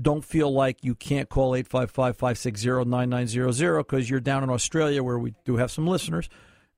don't 0.02 0.24
feel 0.24 0.52
like 0.52 0.84
you 0.84 0.96
can't 0.96 1.30
call 1.30 1.56
855 1.56 2.18
560 2.18 2.86
9900 2.86 3.78
because 3.80 4.10
you're 4.10 4.20
down 4.20 4.44
in 4.44 4.50
Australia 4.50 5.04
where 5.04 5.20
we 5.20 5.34
do 5.46 5.58
have 5.58 5.72
some 5.72 5.88
listeners 5.88 6.30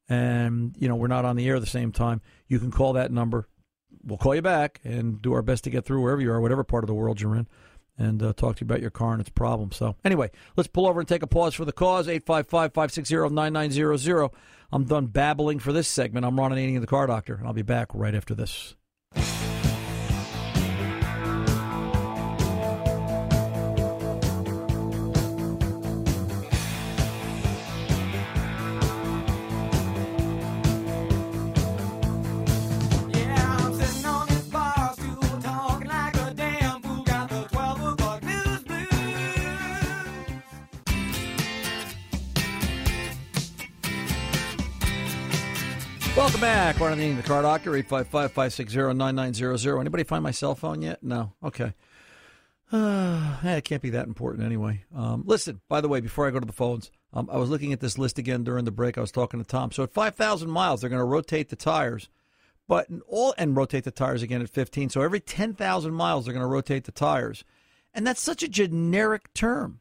and, 0.09 0.75
you 0.77 0.87
know, 0.87 0.95
we're 0.95 1.07
not 1.07 1.25
on 1.25 1.35
the 1.35 1.47
air 1.47 1.55
at 1.55 1.61
the 1.61 1.67
same 1.67 1.91
time. 1.91 2.21
You 2.47 2.59
can 2.59 2.71
call 2.71 2.93
that 2.93 3.11
number. 3.11 3.47
We'll 4.03 4.17
call 4.17 4.35
you 4.35 4.41
back 4.41 4.79
and 4.83 5.21
do 5.21 5.33
our 5.33 5.41
best 5.41 5.63
to 5.63 5.69
get 5.69 5.85
through 5.85 6.01
wherever 6.01 6.21
you 6.21 6.31
are, 6.31 6.41
whatever 6.41 6.63
part 6.63 6.83
of 6.83 6.87
the 6.87 6.93
world 6.93 7.21
you're 7.21 7.35
in 7.35 7.47
and 7.97 8.21
uh, 8.21 8.33
talk 8.33 8.57
to 8.57 8.61
you 8.61 8.65
about 8.65 8.81
your 8.81 8.89
car 8.89 9.13
and 9.13 9.21
its 9.21 9.29
problems. 9.29 9.75
So, 9.75 9.95
anyway, 10.03 10.31
let's 10.55 10.67
pull 10.67 10.87
over 10.87 10.99
and 10.99 11.07
take 11.07 11.23
a 11.23 11.27
pause 11.27 11.53
for 11.53 11.65
the 11.65 11.71
cause. 11.71 12.07
855 12.07 12.73
560 12.73 13.33
9900. 13.33 14.29
I'm 14.71 14.83
done 14.83 15.07
babbling 15.07 15.59
for 15.59 15.71
this 15.71 15.87
segment. 15.87 16.25
I'm 16.25 16.37
Ron 16.37 16.51
Ananian, 16.51 16.81
the 16.81 16.87
car 16.87 17.07
doctor, 17.07 17.35
and 17.35 17.47
I'll 17.47 17.53
be 17.53 17.61
back 17.61 17.87
right 17.93 18.13
after 18.13 18.35
this. 18.35 18.75
Welcome 46.35 46.49
back. 46.49 46.79
Ron 46.81 46.97
Ananian, 46.97 47.15
the 47.15 47.23
car 47.23 47.43
doctor, 47.43 47.73
855 47.73 48.33
560 48.33 48.93
9900. 48.93 49.79
Anybody 49.79 50.03
find 50.03 50.21
my 50.21 50.31
cell 50.31 50.53
phone 50.53 50.81
yet? 50.81 51.01
No. 51.01 51.31
Okay. 51.41 51.73
Uh, 52.73 53.37
it 53.43 53.63
can't 53.63 53.81
be 53.81 53.91
that 53.91 54.05
important 54.05 54.43
anyway. 54.43 54.83
Um, 54.93 55.23
listen, 55.25 55.61
by 55.69 55.79
the 55.79 55.87
way, 55.87 56.01
before 56.01 56.27
I 56.27 56.31
go 56.31 56.41
to 56.41 56.45
the 56.45 56.51
phones, 56.51 56.91
um, 57.13 57.29
I 57.31 57.37
was 57.37 57.49
looking 57.49 57.71
at 57.71 57.79
this 57.79 57.97
list 57.97 58.17
again 58.17 58.43
during 58.43 58.65
the 58.65 58.71
break. 58.71 58.97
I 58.97 59.01
was 59.01 59.13
talking 59.13 59.39
to 59.39 59.45
Tom. 59.45 59.71
So 59.71 59.83
at 59.83 59.93
5,000 59.93 60.49
miles, 60.49 60.81
they're 60.81 60.89
going 60.89 60.99
to 60.99 61.05
rotate 61.05 61.47
the 61.47 61.55
tires, 61.55 62.09
but 62.67 62.87
all 63.07 63.33
and 63.37 63.55
rotate 63.55 63.85
the 63.85 63.91
tires 63.91 64.23
again 64.23 64.41
at 64.41 64.49
15. 64.49 64.89
So 64.89 65.01
every 65.01 65.21
10,000 65.21 65.93
miles, 65.93 66.25
they're 66.25 66.33
going 66.33 66.41
to 66.41 66.47
rotate 66.47 66.83
the 66.83 66.91
tires. 66.91 67.45
And 67.93 68.05
that's 68.05 68.21
such 68.21 68.43
a 68.43 68.49
generic 68.49 69.33
term 69.33 69.79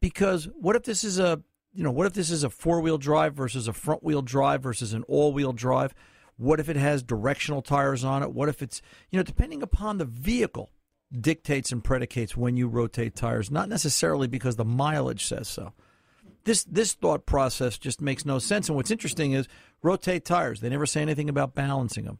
because 0.00 0.48
what 0.58 0.76
if 0.76 0.84
this 0.84 1.04
is 1.04 1.18
a 1.18 1.42
you 1.76 1.82
know 1.82 1.90
what 1.90 2.06
if 2.06 2.14
this 2.14 2.30
is 2.30 2.42
a 2.42 2.50
four 2.50 2.80
wheel 2.80 2.98
drive 2.98 3.34
versus 3.34 3.68
a 3.68 3.72
front 3.72 4.02
wheel 4.02 4.22
drive 4.22 4.62
versus 4.62 4.92
an 4.92 5.02
all 5.04 5.32
wheel 5.32 5.52
drive? 5.52 5.94
What 6.36 6.60
if 6.60 6.68
it 6.68 6.76
has 6.76 7.02
directional 7.02 7.62
tires 7.62 8.04
on 8.04 8.22
it? 8.22 8.32
What 8.32 8.48
if 8.48 8.62
it's 8.62 8.80
you 9.10 9.18
know 9.18 9.22
depending 9.22 9.62
upon 9.62 9.98
the 9.98 10.04
vehicle 10.04 10.70
dictates 11.12 11.70
and 11.70 11.84
predicates 11.84 12.36
when 12.36 12.56
you 12.56 12.66
rotate 12.66 13.14
tires 13.14 13.50
not 13.50 13.68
necessarily 13.68 14.26
because 14.26 14.56
the 14.56 14.64
mileage 14.64 15.24
says 15.24 15.48
so. 15.48 15.72
This 16.44 16.64
this 16.64 16.94
thought 16.94 17.26
process 17.26 17.76
just 17.76 18.00
makes 18.00 18.24
no 18.24 18.38
sense. 18.38 18.68
And 18.68 18.76
what's 18.76 18.90
interesting 18.90 19.32
is 19.32 19.46
rotate 19.82 20.24
tires. 20.24 20.60
They 20.60 20.68
never 20.68 20.86
say 20.86 21.02
anything 21.02 21.28
about 21.28 21.54
balancing 21.54 22.04
them. 22.04 22.18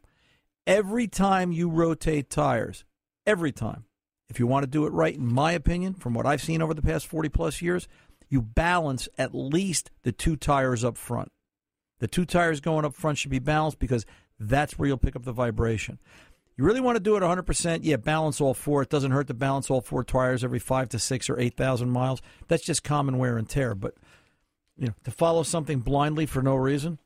Every 0.66 1.08
time 1.08 1.52
you 1.52 1.70
rotate 1.70 2.28
tires 2.28 2.84
every 3.26 3.52
time 3.52 3.84
if 4.28 4.38
you 4.40 4.46
want 4.46 4.64
to 4.64 4.70
do 4.70 4.86
it 4.86 4.92
right, 4.92 5.14
in 5.14 5.26
my 5.26 5.52
opinion, 5.52 5.94
from 5.94 6.14
what 6.14 6.26
I've 6.26 6.42
seen 6.42 6.60
over 6.60 6.74
the 6.74 6.82
past 6.82 7.06
40 7.06 7.28
plus 7.28 7.62
years, 7.62 7.86
you 8.28 8.42
balance 8.42 9.08
at 9.18 9.34
least 9.34 9.90
the 10.02 10.12
two 10.12 10.36
tires 10.36 10.84
up 10.84 10.96
front. 10.96 11.30
The 11.98 12.08
two 12.08 12.24
tires 12.24 12.60
going 12.60 12.84
up 12.84 12.94
front 12.94 13.18
should 13.18 13.30
be 13.30 13.38
balanced 13.38 13.78
because 13.78 14.04
that's 14.38 14.78
where 14.78 14.88
you'll 14.88 14.98
pick 14.98 15.16
up 15.16 15.24
the 15.24 15.32
vibration. 15.32 15.98
You 16.56 16.64
really 16.64 16.80
want 16.80 16.96
to 16.96 17.02
do 17.02 17.16
it 17.16 17.20
100%? 17.22 17.80
Yeah, 17.82 17.96
balance 17.96 18.40
all 18.40 18.54
four. 18.54 18.82
It 18.82 18.88
doesn't 18.88 19.10
hurt 19.10 19.26
to 19.28 19.34
balance 19.34 19.70
all 19.70 19.82
four 19.82 20.04
tires 20.04 20.42
every 20.42 20.58
five 20.58 20.88
to 20.90 20.98
six 20.98 21.28
or 21.28 21.38
8,000 21.38 21.90
miles. 21.90 22.22
That's 22.48 22.64
just 22.64 22.82
common 22.82 23.18
wear 23.18 23.36
and 23.36 23.48
tear. 23.48 23.74
But, 23.74 23.94
you 24.78 24.86
know, 24.86 24.94
to 25.04 25.10
follow 25.10 25.42
something 25.42 25.80
blindly 25.80 26.24
for 26.24 26.42
no 26.42 26.54
reason, 26.56 26.98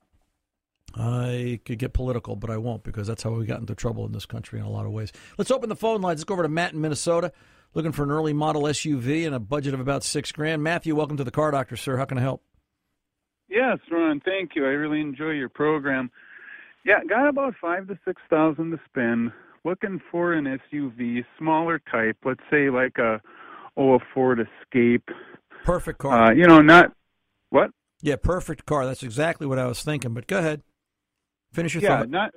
I 0.94 1.60
could 1.64 1.78
get 1.78 1.92
political, 1.92 2.36
but 2.36 2.50
I 2.50 2.58
won't 2.58 2.84
because 2.84 3.08
that's 3.08 3.24
how 3.24 3.30
we 3.30 3.44
got 3.44 3.60
into 3.60 3.74
trouble 3.74 4.06
in 4.06 4.12
this 4.12 4.26
country 4.26 4.60
in 4.60 4.64
a 4.64 4.70
lot 4.70 4.86
of 4.86 4.92
ways. 4.92 5.12
Let's 5.36 5.50
open 5.50 5.68
the 5.68 5.76
phone 5.76 6.00
lines. 6.00 6.20
Let's 6.20 6.24
go 6.24 6.34
over 6.34 6.42
to 6.44 6.48
Matt 6.48 6.72
in 6.72 6.80
Minnesota, 6.80 7.32
looking 7.74 7.92
for 7.92 8.02
an 8.02 8.10
early 8.10 8.32
model 8.32 8.62
SUV 8.62 9.26
and 9.26 9.34
a 9.34 9.40
budget 9.40 9.74
of 9.74 9.80
about 9.80 10.04
six 10.04 10.32
grand. 10.32 10.62
Matthew, 10.62 10.94
welcome 10.94 11.16
to 11.16 11.24
the 11.24 11.30
Car 11.30 11.50
Doctor, 11.50 11.76
sir. 11.76 11.96
How 11.96 12.04
can 12.04 12.18
I 12.18 12.22
help? 12.22 12.42
Yes, 13.48 13.78
Ron. 13.90 14.20
Thank 14.20 14.52
you. 14.54 14.64
I 14.64 14.68
really 14.70 15.00
enjoy 15.00 15.30
your 15.30 15.48
program. 15.48 16.10
Yeah, 16.84 17.00
got 17.08 17.28
about 17.28 17.54
five 17.60 17.88
to 17.88 17.98
six 18.04 18.22
thousand 18.30 18.70
to 18.70 18.80
spend. 18.88 19.32
Looking 19.64 20.00
for 20.10 20.32
an 20.32 20.58
SUV, 20.72 21.24
smaller 21.38 21.80
type. 21.90 22.16
Let's 22.24 22.40
say 22.50 22.70
like 22.70 22.96
a 22.98 23.20
oh 23.76 23.94
a 23.94 23.98
Ford 24.14 24.40
Escape. 24.40 25.08
Perfect 25.64 25.98
car. 25.98 26.28
Uh, 26.28 26.32
you 26.32 26.46
know, 26.46 26.60
not 26.62 26.92
what? 27.50 27.70
yeah, 28.00 28.16
perfect 28.16 28.64
car. 28.64 28.86
That's 28.86 29.02
exactly 29.02 29.46
what 29.46 29.58
I 29.58 29.66
was 29.66 29.82
thinking. 29.82 30.14
But 30.14 30.26
go 30.26 30.38
ahead, 30.38 30.62
finish 31.52 31.74
your 31.74 31.82
Yeah, 31.82 31.98
thought. 31.98 32.08
not 32.08 32.32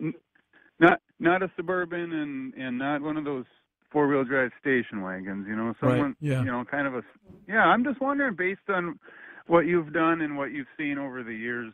not 0.80 1.00
not 1.20 1.44
a 1.44 1.52
suburban 1.56 2.12
and 2.12 2.54
and 2.56 2.78
not 2.78 3.02
one 3.02 3.16
of 3.16 3.24
those 3.24 3.46
four 3.94 4.08
wheel 4.08 4.26
drive 4.26 4.52
station 4.60 5.02
wagons. 5.02 5.46
You 5.48 5.56
know, 5.56 5.74
someone. 5.80 6.16
yeah. 6.20 6.40
You 6.40 6.46
know, 6.46 6.66
kind 6.70 6.88
of 6.88 6.96
a. 6.96 7.04
Yeah, 7.48 7.64
I'm 7.64 7.84
just 7.86 8.02
wondering, 8.02 8.36
based 8.36 8.68
on 8.68 9.00
what 9.48 9.62
you've 9.62 9.94
done 9.94 10.22
and 10.22 10.38
what 10.38 10.52
you've 10.52 10.68
seen 10.78 10.98
over 10.98 11.24
the 11.24 11.34
years, 11.34 11.72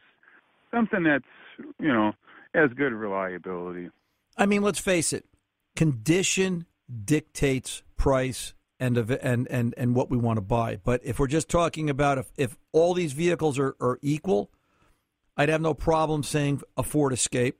something 0.69 1.03
that's 1.03 1.23
you 1.79 1.91
know 1.91 2.11
has 2.53 2.69
good 2.75 2.93
reliability. 2.93 3.89
I 4.37 4.45
mean, 4.45 4.61
let's 4.61 4.79
face 4.79 5.13
it. 5.13 5.25
Condition 5.75 6.65
dictates 7.05 7.83
price 7.97 8.53
and 8.79 8.97
of 8.97 9.11
and 9.11 9.47
and 9.49 9.73
and 9.77 9.95
what 9.95 10.09
we 10.09 10.17
want 10.17 10.37
to 10.37 10.41
buy. 10.41 10.77
But 10.83 11.01
if 11.03 11.19
we're 11.19 11.27
just 11.27 11.49
talking 11.49 11.89
about 11.89 12.17
if 12.17 12.31
if 12.37 12.57
all 12.71 12.93
these 12.93 13.13
vehicles 13.13 13.57
are 13.57 13.75
are 13.79 13.99
equal, 14.01 14.51
I'd 15.37 15.49
have 15.49 15.61
no 15.61 15.73
problem 15.73 16.23
saying 16.23 16.61
a 16.77 16.83
Ford 16.83 17.13
Escape. 17.13 17.57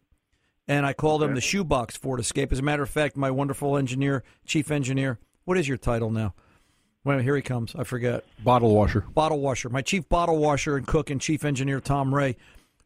And 0.70 0.86
I 0.86 0.94
call 0.94 1.18
them 1.18 1.32
Okay. 1.32 1.36
the 1.36 1.42
shoebox 1.42 1.98
Ford 1.98 2.20
Escape. 2.22 2.52
As 2.54 2.60
a 2.60 2.62
matter 2.62 2.84
of 2.84 2.90
fact, 2.90 3.18
my 3.18 3.32
wonderful 3.32 3.76
engineer, 3.76 4.24
chief 4.46 4.70
engineer, 4.72 5.18
what 5.44 5.58
is 5.58 5.68
your 5.68 5.78
title 5.78 6.12
now? 6.12 6.34
Well, 7.04 7.20
here 7.20 7.36
he 7.36 7.42
comes. 7.42 7.74
I 7.76 7.84
forget. 7.84 8.24
Bottle 8.44 8.76
washer. 8.76 9.02
Bottle 9.14 9.40
washer. 9.40 9.70
My 9.70 9.82
chief 9.82 10.08
bottle 10.08 10.38
washer 10.38 10.78
and 10.78 10.86
cook 10.86 11.10
and 11.10 11.20
chief 11.20 11.44
engineer 11.44 11.80
Tom 11.82 12.14
Ray 12.14 12.38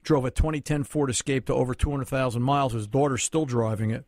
drove 0.02 0.24
a 0.24 0.32
2010 0.32 0.84
Ford 0.86 1.10
Escape 1.10 1.46
to 1.48 1.54
over 1.54 1.75
200,000 1.75 2.42
miles. 2.42 2.74
His 2.74 2.88
daughter's 2.88 3.24
still 3.24 3.46
driving 3.46 3.92
it, 3.92 4.06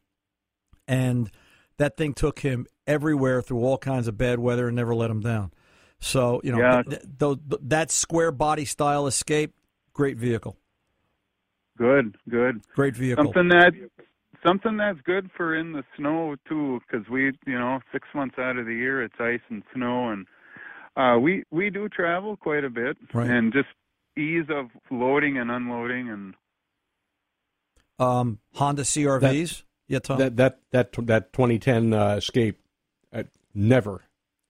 and 0.87 1.29
that 1.77 1.97
thing 1.97 2.13
took 2.13 2.39
him 2.39 2.65
everywhere 2.87 3.41
through 3.41 3.59
all 3.63 3.77
kinds 3.77 4.07
of 4.07 4.17
bad 4.17 4.39
weather 4.39 4.67
and 4.67 4.75
never 4.75 4.95
let 4.95 5.09
him 5.11 5.19
down. 5.21 5.51
So 5.99 6.39
you 6.43 6.51
know, 6.51 6.59
Yeah. 6.59 6.83
th- 6.83 7.01
th- 7.19 7.37
th- 7.49 7.61
that 7.63 7.91
square 7.91 8.31
body 8.31 8.63
style 8.65 9.07
Escape, 9.07 9.53
great 9.93 10.17
vehicle, 10.17 10.55
Good, 11.77 12.15
good. 12.29 12.61
great 12.75 12.95
vehicle. 12.95 13.25
Something 13.25 13.49
that 13.49 13.73
something 14.45 14.77
that's 14.77 14.99
good 15.01 15.29
for 15.35 15.55
in 15.55 15.73
the 15.73 15.83
snow 15.97 16.35
too, 16.47 16.79
because 16.87 17.07
we, 17.09 17.25
you 17.45 17.57
know, 17.59 17.79
six 17.91 18.07
months 18.13 18.35
out 18.39 18.57
of 18.57 18.65
the 18.65 18.73
year 18.75 19.03
it's 19.03 19.15
ice 19.19 19.41
and 19.49 19.63
snow, 19.73 20.09
and 20.09 20.25
uh, 20.95 21.19
we 21.19 21.43
we 21.51 21.69
do 21.69 21.89
travel 21.89 22.37
quite 22.37 22.63
a 22.63 22.69
bit, 22.69 22.97
Right. 23.13 23.29
and 23.29 23.51
just 23.51 23.67
ease 24.17 24.45
of 24.49 24.67
loading 24.89 25.37
and 25.37 25.51
unloading, 25.51 26.09
and 26.09 26.33
Um, 27.99 28.39
Honda 28.53 28.83
CRVs. 28.83 29.63
yeah, 29.87 29.99
Tom. 29.99 30.17
That 30.19 30.35
that 30.37 30.59
that 30.71 30.91
that 31.07 31.33
2010 31.33 31.93
uh, 31.93 32.15
Escape 32.17 32.59
uh, 33.13 33.23
never 33.53 34.03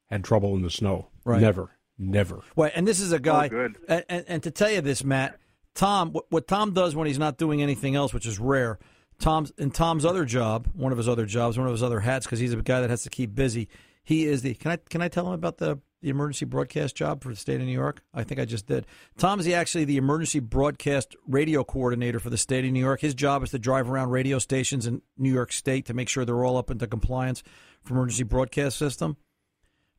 had 0.09 0.23
trouble 0.23 0.55
in 0.55 0.61
the 0.61 0.69
snow. 0.69 1.07
Right. 1.23 1.41
Never, 1.41 1.71
never. 1.97 2.41
Well, 2.55 2.69
and 2.75 2.87
this 2.87 2.99
is 2.99 3.11
a 3.11 3.19
guy. 3.19 3.45
Oh, 3.47 3.49
good. 3.49 3.77
And, 3.87 4.05
and, 4.09 4.25
and 4.27 4.43
to 4.43 4.51
tell 4.51 4.69
you 4.69 4.81
this, 4.81 5.03
Matt, 5.03 5.39
Tom, 5.75 6.13
what, 6.13 6.25
what 6.29 6.47
Tom 6.47 6.73
does 6.73 6.95
when 6.95 7.05
he's 7.05 7.19
not 7.19 7.37
doing 7.37 7.61
anything 7.61 7.95
else, 7.95 8.13
which 8.13 8.25
is 8.25 8.39
rare, 8.39 8.79
Tom's 9.19 9.51
in 9.57 9.71
Tom's 9.71 10.05
other 10.05 10.25
job, 10.25 10.67
one 10.73 10.91
of 10.91 10.97
his 10.97 11.07
other 11.07 11.25
jobs, 11.25 11.57
one 11.57 11.67
of 11.67 11.73
his 11.73 11.83
other 11.83 11.99
hats, 11.99 12.25
because 12.25 12.39
he's 12.39 12.53
a 12.53 12.57
guy 12.57 12.81
that 12.81 12.89
has 12.89 13.03
to 13.03 13.09
keep 13.09 13.35
busy. 13.35 13.69
He 14.03 14.25
is 14.25 14.41
the. 14.41 14.53
Can 14.55 14.71
I 14.71 14.77
can 14.77 15.01
I 15.01 15.07
tell 15.07 15.27
him 15.27 15.33
about 15.33 15.57
the 15.57 15.79
the 16.01 16.09
emergency 16.09 16.45
broadcast 16.45 16.95
job 16.95 17.23
for 17.23 17.29
the 17.29 17.35
state 17.35 17.59
of 17.59 17.65
New 17.65 17.73
York? 17.73 18.03
I 18.13 18.23
think 18.23 18.39
I 18.39 18.45
just 18.45 18.67
did. 18.67 18.85
Tom's 19.17 19.45
the, 19.45 19.53
actually 19.53 19.85
the 19.85 19.97
emergency 19.97 20.39
broadcast 20.39 21.15
radio 21.27 21.63
coordinator 21.63 22.19
for 22.19 22.29
the 22.29 22.37
state 22.37 22.65
of 22.65 22.71
New 22.71 22.79
York. 22.79 23.01
His 23.01 23.15
job 23.15 23.43
is 23.43 23.51
to 23.51 23.59
drive 23.59 23.89
around 23.89 24.09
radio 24.09 24.37
stations 24.39 24.85
in 24.85 25.01
New 25.17 25.31
York 25.31 25.51
State 25.51 25.85
to 25.85 25.93
make 25.93 26.09
sure 26.09 26.25
they're 26.25 26.45
all 26.45 26.57
up 26.57 26.69
into 26.69 26.87
compliance 26.87 27.41
for 27.83 27.93
emergency 27.93 28.23
broadcast 28.23 28.77
system. 28.77 29.17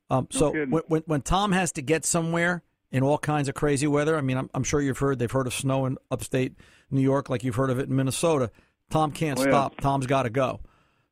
Um, 0.08 0.28
so 0.30 0.52
kidding. 0.52 0.70
when, 0.70 0.82
when 0.88 1.02
when 1.06 1.22
Tom 1.22 1.52
has 1.52 1.72
to 1.72 1.82
get 1.82 2.04
somewhere 2.04 2.62
in 2.96 3.02
all 3.02 3.18
kinds 3.18 3.48
of 3.48 3.54
crazy 3.54 3.86
weather, 3.86 4.16
I 4.16 4.20
mean, 4.22 4.36
I'm, 4.38 4.48
I'm 4.54 4.64
sure 4.64 4.80
you've 4.80 4.98
heard 4.98 5.18
they've 5.18 5.30
heard 5.30 5.46
of 5.46 5.54
snow 5.54 5.86
in 5.86 5.98
upstate 6.10 6.54
New 6.90 7.02
York, 7.02 7.28
like 7.28 7.44
you've 7.44 7.56
heard 7.56 7.70
of 7.70 7.78
it 7.78 7.88
in 7.88 7.94
Minnesota. 7.96 8.50
Tom 8.90 9.10
can't 9.12 9.38
Oh, 9.38 9.42
yeah. 9.44 9.50
stop. 9.50 9.80
Tom's 9.80 10.06
got 10.06 10.22
to 10.22 10.30
go. 10.30 10.60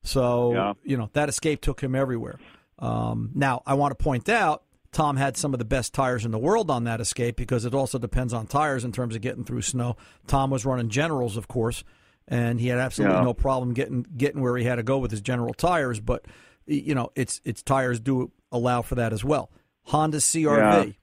So 0.03 0.53
Yeah. 0.53 0.73
you 0.83 0.97
know 0.97 1.11
that 1.15 1.29
escape 1.29 1.61
took 1.61 1.81
him 1.83 1.95
everywhere. 1.95 2.39
Um, 2.79 3.31
now 3.35 3.63
I 3.67 3.75
want 3.75 3.97
to 3.97 4.03
point 4.03 4.29
out 4.29 4.63
Tom 4.93 5.17
had 5.17 5.37
some 5.37 5.53
of 5.55 5.59
the 5.59 5.65
best 5.65 5.93
tires 5.95 6.25
in 6.25 6.31
the 6.31 6.39
world 6.39 6.71
on 6.71 6.85
that 6.85 7.01
Escape 7.01 7.37
because 7.37 7.65
it 7.65 7.75
also 7.75 7.99
depends 7.99 8.33
on 8.33 8.47
tires 8.47 8.85
in 8.85 8.93
terms 8.93 9.15
of 9.17 9.23
getting 9.23 9.45
through 9.45 9.63
snow. 9.63 9.97
Tom 10.27 10.51
was 10.51 10.65
running 10.65 10.89
Generals, 10.89 11.37
of 11.37 11.49
course, 11.49 11.83
and 12.29 12.61
he 12.61 12.69
had 12.69 12.79
absolutely 12.79 13.17
Yeah. 13.17 13.25
no 13.25 13.35
problem 13.35 13.75
getting 13.75 14.07
getting 14.17 14.41
where 14.41 14.57
he 14.57 14.65
had 14.65 14.77
to 14.77 14.83
go 14.83 14.99
with 14.99 15.11
his 15.11 15.21
General 15.21 15.53
tires. 15.55 16.01
But 16.01 16.27
you 16.67 16.95
know, 16.95 17.11
its 17.17 17.41
its 17.45 17.63
tires 17.63 17.99
do 18.01 18.31
allow 18.53 18.83
for 18.83 18.95
that 18.95 19.13
as 19.13 19.25
well. 19.25 19.51
Honda 19.87 20.19
CRV. 20.19 20.95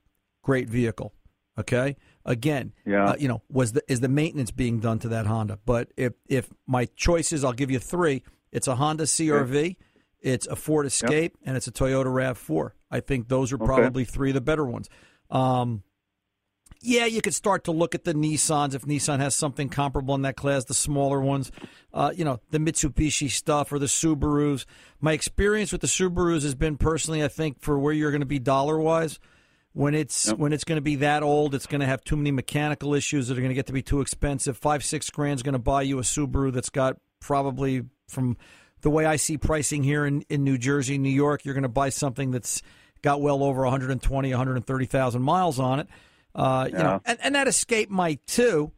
Great 0.41 0.69
vehicle. 0.69 1.13
Okay, 1.59 1.97
again, 2.25 2.71
Yeah. 2.85 3.09
uh, 3.09 3.15
you 3.19 3.27
know, 3.27 3.41
was 3.49 3.73
the 3.73 3.83
is 3.91 3.99
the 3.99 4.07
maintenance 4.07 4.51
being 4.51 4.79
done 4.79 4.99
to 4.99 5.09
that 5.09 5.25
Honda? 5.25 5.59
But 5.65 5.91
if 5.97 6.13
if 6.27 6.49
my 6.65 6.85
choices, 6.95 7.43
I'll 7.43 7.51
give 7.53 7.69
you 7.69 7.77
three. 7.79 8.23
It's 8.51 8.67
a 8.67 8.75
Honda 8.75 9.03
CRV, 9.05 9.75
it's 10.21 10.47
a 10.47 10.55
Ford 10.55 10.85
Escape, 10.85 11.37
and 11.45 11.57
it's 11.57 11.67
a 11.67 11.71
Toyota 11.71 12.13
Rav 12.13 12.37
Four. 12.37 12.75
I 12.89 13.01
think 13.01 13.27
those 13.27 13.51
are 13.51 13.55
Okay. 13.55 13.65
probably 13.65 14.05
three 14.05 14.29
of 14.29 14.33
the 14.35 14.41
better 14.41 14.65
ones. 14.65 14.89
Um, 15.29 15.83
yeah, 16.83 17.05
you 17.05 17.21
could 17.21 17.35
start 17.35 17.65
to 17.65 17.71
look 17.71 17.93
at 17.93 18.05
the 18.05 18.13
Nissans 18.13 18.73
if 18.73 18.83
Nissan 18.85 19.19
has 19.19 19.35
something 19.35 19.69
comparable 19.69 20.15
in 20.15 20.23
that 20.23 20.35
class, 20.35 20.65
the 20.65 20.73
smaller 20.73 21.21
ones. 21.21 21.51
Uh, 21.93 22.11
you 22.15 22.25
know, 22.25 22.39
the 22.49 22.57
Mitsubishi 22.57 23.29
stuff 23.29 23.71
or 23.71 23.77
the 23.77 23.85
Subarus. 23.85 24.65
My 24.99 25.11
experience 25.13 25.71
with 25.71 25.81
the 25.81 25.87
Subarus 25.87 26.41
has 26.43 26.55
been 26.55 26.77
personally, 26.77 27.23
I 27.23 27.27
think, 27.27 27.61
for 27.61 27.77
where 27.77 27.93
you're 27.93 28.09
going 28.09 28.21
to 28.21 28.25
be 28.25 28.39
dollar 28.39 28.79
wise. 28.79 29.19
When 29.73 29.95
it's 29.95 30.27
Yep. 30.27 30.37
when 30.37 30.51
it's 30.53 30.63
going 30.65 30.77
to 30.77 30.81
be 30.81 30.95
that 30.97 31.23
old, 31.23 31.55
it's 31.55 31.65
going 31.65 31.79
to 31.81 31.87
have 31.87 32.03
too 32.03 32.17
many 32.17 32.31
mechanical 32.31 32.93
issues 32.93 33.27
that 33.27 33.37
are 33.37 33.41
going 33.41 33.49
to 33.51 33.55
get 33.55 33.67
to 33.67 33.73
be 33.73 33.81
too 33.81 34.01
expensive. 34.01 34.57
Five 34.57 34.83
six 34.83 35.09
grand 35.09 35.37
is 35.37 35.43
going 35.43 35.53
to 35.53 35.59
buy 35.59 35.83
you 35.83 35.97
a 35.99 36.01
Subaru 36.01 36.51
that's 36.51 36.69
got 36.69 36.97
probably 37.21 37.83
from 38.09 38.35
the 38.81 38.89
way 38.89 39.05
I 39.05 39.15
see 39.15 39.37
pricing 39.37 39.83
here 39.83 40.05
in, 40.05 40.23
in 40.23 40.43
New 40.43 40.57
Jersey, 40.57 40.97
New 40.97 41.09
York, 41.09 41.45
you're 41.45 41.53
going 41.53 41.61
to 41.63 41.69
buy 41.69 41.89
something 41.89 42.31
that's 42.31 42.61
got 43.03 43.21
well 43.21 43.43
over 43.43 43.61
120, 43.61 44.29
130,000 44.31 45.21
miles 45.21 45.59
on 45.59 45.79
it. 45.79 45.87
Uh, 46.35 46.67
You 46.69 46.77
know, 46.77 47.01
and, 47.05 47.19
and 47.21 47.35
that 47.35 47.47
Escape 47.47 47.89
might 47.89 48.25
too. 48.27 48.71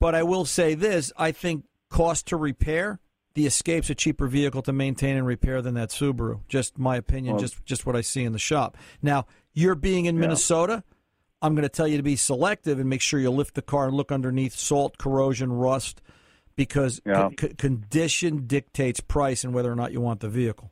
But 0.00 0.14
I 0.14 0.22
will 0.24 0.44
say 0.44 0.74
this: 0.74 1.12
I 1.16 1.32
think 1.32 1.64
cost 1.88 2.26
to 2.26 2.36
repair, 2.36 3.00
the 3.34 3.46
Escape's 3.46 3.88
a 3.88 3.94
cheaper 3.94 4.26
vehicle 4.28 4.60
to 4.62 4.72
maintain 4.72 5.16
and 5.16 5.26
repair 5.26 5.62
than 5.62 5.72
that 5.74 5.88
Subaru. 5.90 6.40
Just 6.48 6.78
my 6.78 6.96
opinion, 6.96 7.34
Well- 7.36 7.40
just 7.40 7.64
just 7.64 7.86
what 7.86 7.96
I 7.96 8.02
see 8.02 8.22
in 8.24 8.32
the 8.32 8.38
shop. 8.38 8.76
Now, 9.00 9.24
you're 9.56 9.74
being 9.74 10.04
in 10.04 10.14
Yeah. 10.14 10.20
Minnesota. 10.20 10.84
I'm 11.42 11.54
going 11.54 11.64
to 11.64 11.68
tell 11.68 11.88
you 11.88 11.96
to 11.96 12.02
be 12.02 12.14
selective 12.16 12.78
and 12.78 12.88
make 12.88 13.00
sure 13.00 13.18
you 13.18 13.30
lift 13.30 13.54
the 13.54 13.62
car 13.62 13.86
and 13.88 13.96
look 13.96 14.12
underneath 14.12 14.54
salt, 14.54 14.96
corrosion, 14.98 15.52
rust, 15.52 16.00
because 16.54 17.00
Yeah. 17.04 17.30
con- 17.36 17.54
condition 17.56 18.46
dictates 18.46 19.00
price 19.00 19.42
and 19.44 19.52
whether 19.52 19.70
or 19.72 19.74
not 19.74 19.92
you 19.92 20.00
want 20.00 20.20
the 20.20 20.28
vehicle. 20.28 20.70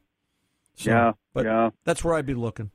So, 0.77 0.91
yeah, 0.91 1.13
but 1.33 1.45
yeah. 1.45 1.71
that's 1.85 2.03
where 2.05 2.15
I'd 2.15 2.27
be 2.27 2.35
looking. 2.35 2.71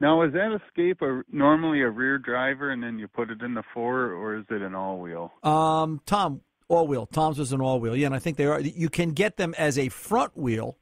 Now, 0.00 0.22
is 0.22 0.32
that 0.32 0.58
Escape 0.66 1.02
a, 1.02 1.22
normally 1.30 1.82
a 1.82 1.90
rear 1.90 2.16
driver, 2.18 2.70
and 2.70 2.82
then 2.82 2.98
you 2.98 3.06
put 3.06 3.30
it 3.30 3.42
in 3.42 3.52
the 3.54 3.62
four, 3.74 4.12
or 4.12 4.36
is 4.36 4.44
it 4.48 4.62
an 4.62 4.74
all-wheel? 4.74 5.30
Um, 5.42 6.00
Tom, 6.06 6.40
all 6.68 6.86
wheel. 6.86 7.04
Tom's 7.04 7.38
was 7.38 7.52
an 7.52 7.60
all 7.60 7.80
wheel. 7.80 7.94
Yeah, 7.94 8.06
and 8.06 8.14
I 8.14 8.18
think 8.18 8.38
they 8.38 8.46
are. 8.46 8.60
You 8.60 8.88
can 8.88 9.10
get 9.10 9.36
them 9.36 9.54
as 9.58 9.78
a 9.78 9.90
front 9.90 10.38
wheel, 10.38 10.78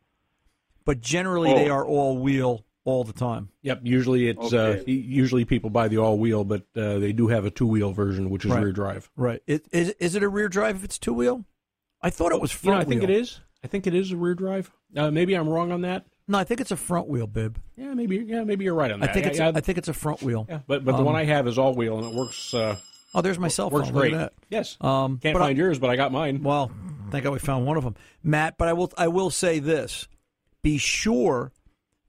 but 0.84 1.00
generally 1.00 1.52
they 1.52 1.68
Oh. 1.68 1.74
are 1.74 1.84
all 1.86 2.18
wheel 2.18 2.64
all 2.88 3.04
the 3.04 3.12
time. 3.12 3.50
Yep. 3.62 3.80
Usually 3.82 4.28
it's 4.28 4.52
uh, 4.52 4.82
usually 4.86 5.44
people 5.44 5.68
buy 5.70 5.88
the 5.88 5.98
all 5.98 6.16
wheel, 6.18 6.42
but 6.44 6.62
uh, 6.74 6.98
they 6.98 7.12
do 7.12 7.28
have 7.28 7.44
a 7.44 7.50
two 7.50 7.66
wheel 7.66 7.92
version, 7.92 8.30
which 8.30 8.44
is 8.46 8.50
Right. 8.50 8.62
rear 8.62 8.72
drive. 8.72 9.10
Right. 9.16 9.42
It, 9.46 9.66
is 9.72 9.90
is 10.00 10.14
it 10.14 10.22
a 10.22 10.28
rear 10.28 10.48
drive 10.48 10.76
if 10.76 10.84
it's 10.84 10.98
two 10.98 11.12
wheel? 11.12 11.44
I 12.00 12.10
thought 12.10 12.32
it 12.32 12.40
was 12.40 12.52
You 12.52 12.70
know, 12.70 12.76
front 12.76 12.86
I 12.86 12.88
think 12.88 13.02
wheel. 13.02 13.10
it 13.10 13.16
is. 13.20 13.40
I 13.62 13.66
think 13.66 13.86
it 13.86 13.94
is 13.94 14.10
a 14.12 14.16
rear 14.16 14.34
drive. 14.34 14.70
Uh, 14.96 15.10
maybe 15.10 15.34
I'm 15.34 15.48
wrong 15.48 15.70
on 15.72 15.82
that. 15.82 16.06
No, 16.28 16.38
I 16.38 16.44
think 16.44 16.60
it's 16.60 16.70
a 16.70 16.76
front 16.76 17.08
wheel, 17.08 17.26
bib. 17.26 17.58
Yeah, 17.76 17.92
maybe. 17.94 18.16
Yeah, 18.18 18.44
maybe 18.44 18.64
you're 18.64 18.74
right 18.74 18.90
on 18.92 19.00
that. 19.00 19.04
I 19.10 19.12
that. 19.12 19.14
think 19.14 19.26
it's 19.26 19.38
yeah, 19.38 19.48
a, 19.48 19.54
I 19.54 19.60
think 19.60 19.78
it's 19.78 19.88
a 19.88 19.94
front 19.94 20.22
wheel. 20.22 20.46
yeah, 20.48 20.60
but 20.66 20.84
but 20.84 20.92
the 20.92 20.98
Um, 20.98 21.04
one 21.04 21.16
I 21.16 21.24
have 21.24 21.46
is 21.46 21.58
all 21.58 21.74
wheel, 21.74 21.98
and 21.98 22.06
it 22.06 22.14
works. 22.14 22.54
Uh, 22.54 22.76
Oh, 23.14 23.22
there's 23.22 23.38
my 23.38 23.48
cell 23.48 23.70
phone. 23.70 23.80
works 23.80 23.88
Look 23.90 24.02
great. 24.02 24.12
at 24.12 24.18
that. 24.18 24.32
Yes. 24.50 24.76
Um, 24.82 25.18
Can't 25.18 25.32
but 25.34 25.40
I- 25.42 25.46
find 25.46 25.58
yours, 25.58 25.78
but 25.78 25.88
I 25.88 25.96
got 25.96 26.12
mine. 26.12 26.42
Well, 26.42 26.70
thank 27.10 27.24
God 27.24 27.32
we 27.32 27.38
found 27.38 27.64
one 27.66 27.78
of 27.78 27.84
them, 27.84 27.96
Matt. 28.22 28.58
But 28.58 28.68
I 28.68 28.74
will 28.74 28.92
I 28.98 29.08
will 29.08 29.30
say 29.30 29.58
this: 29.60 30.06
be 30.62 30.76
sure 30.76 31.50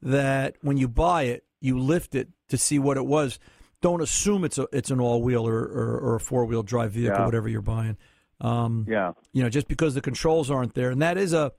that 0.01 0.55
when 0.61 0.77
you 0.77 0.87
buy 0.87 1.23
it, 1.23 1.43
you 1.61 1.77
lift 1.79 2.15
it 2.15 2.29
to 2.49 2.57
see 2.57 2.79
what 2.79 2.97
it 2.97 3.05
was. 3.05 3.39
Don't 3.81 4.01
assume 4.01 4.43
it's 4.43 4.57
a 4.57 4.67
it's 4.73 4.91
an 4.91 4.99
all 4.99 5.21
wheel 5.21 5.47
or, 5.47 5.59
or, 5.59 5.99
or 5.99 6.15
a 6.15 6.19
four 6.19 6.45
wheel 6.45 6.63
drive 6.63 6.91
vehicle, 6.91 7.17
Yeah. 7.19 7.25
whatever 7.25 7.47
you're 7.47 7.61
buying. 7.61 7.97
Um, 8.41 8.85
Yeah. 8.89 9.13
you 9.33 9.43
know, 9.43 9.49
just 9.49 9.67
because 9.67 9.93
the 9.95 10.01
controls 10.01 10.49
aren't 10.51 10.73
there, 10.73 10.89
and 10.91 11.01
that 11.01 11.17
is 11.17 11.33
a 11.33 11.51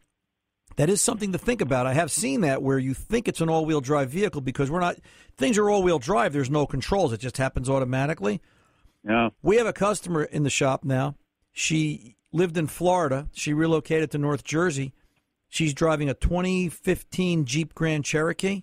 that 0.77 0.89
is 0.89 1.01
something 1.03 1.33
to 1.33 1.39
think 1.39 1.61
about. 1.61 1.87
I 1.87 1.95
have 1.95 2.11
seen 2.11 2.43
that 2.43 2.63
where 2.63 2.79
you 2.79 2.95
think 2.95 3.27
it's 3.27 3.41
an 3.41 3.49
all 3.49 3.67
wheel 3.67 3.81
drive 3.81 4.11
vehicle 4.11 4.41
because 4.41 4.71
we're 4.71 4.81
not 4.81 4.97
things 5.37 5.59
are 5.59 5.69
all 5.69 5.83
wheel 5.83 5.99
drive. 5.99 6.33
There's 6.33 6.51
no 6.51 6.67
controls; 6.67 7.13
it 7.13 7.21
just 7.21 7.37
happens 7.39 7.69
automatically. 7.69 8.41
Yeah. 9.07 9.31
We 9.43 9.57
have 9.57 9.67
a 9.67 9.73
customer 9.73 10.25
in 10.25 10.43
the 10.43 10.51
shop 10.51 10.85
now. 10.85 11.17
She 11.53 12.17
lived 12.33 12.57
in 12.57 12.67
Florida. 12.67 13.29
She 13.33 13.53
relocated 13.53 14.11
to 14.13 14.19
North 14.19 14.45
Jersey. 14.45 14.93
She's 15.51 15.75
driving 15.75 16.09
a 16.09 16.15
2015 16.15 17.45
Jeep 17.45 17.75
Grand 17.75 18.05
Cherokee. 18.05 18.63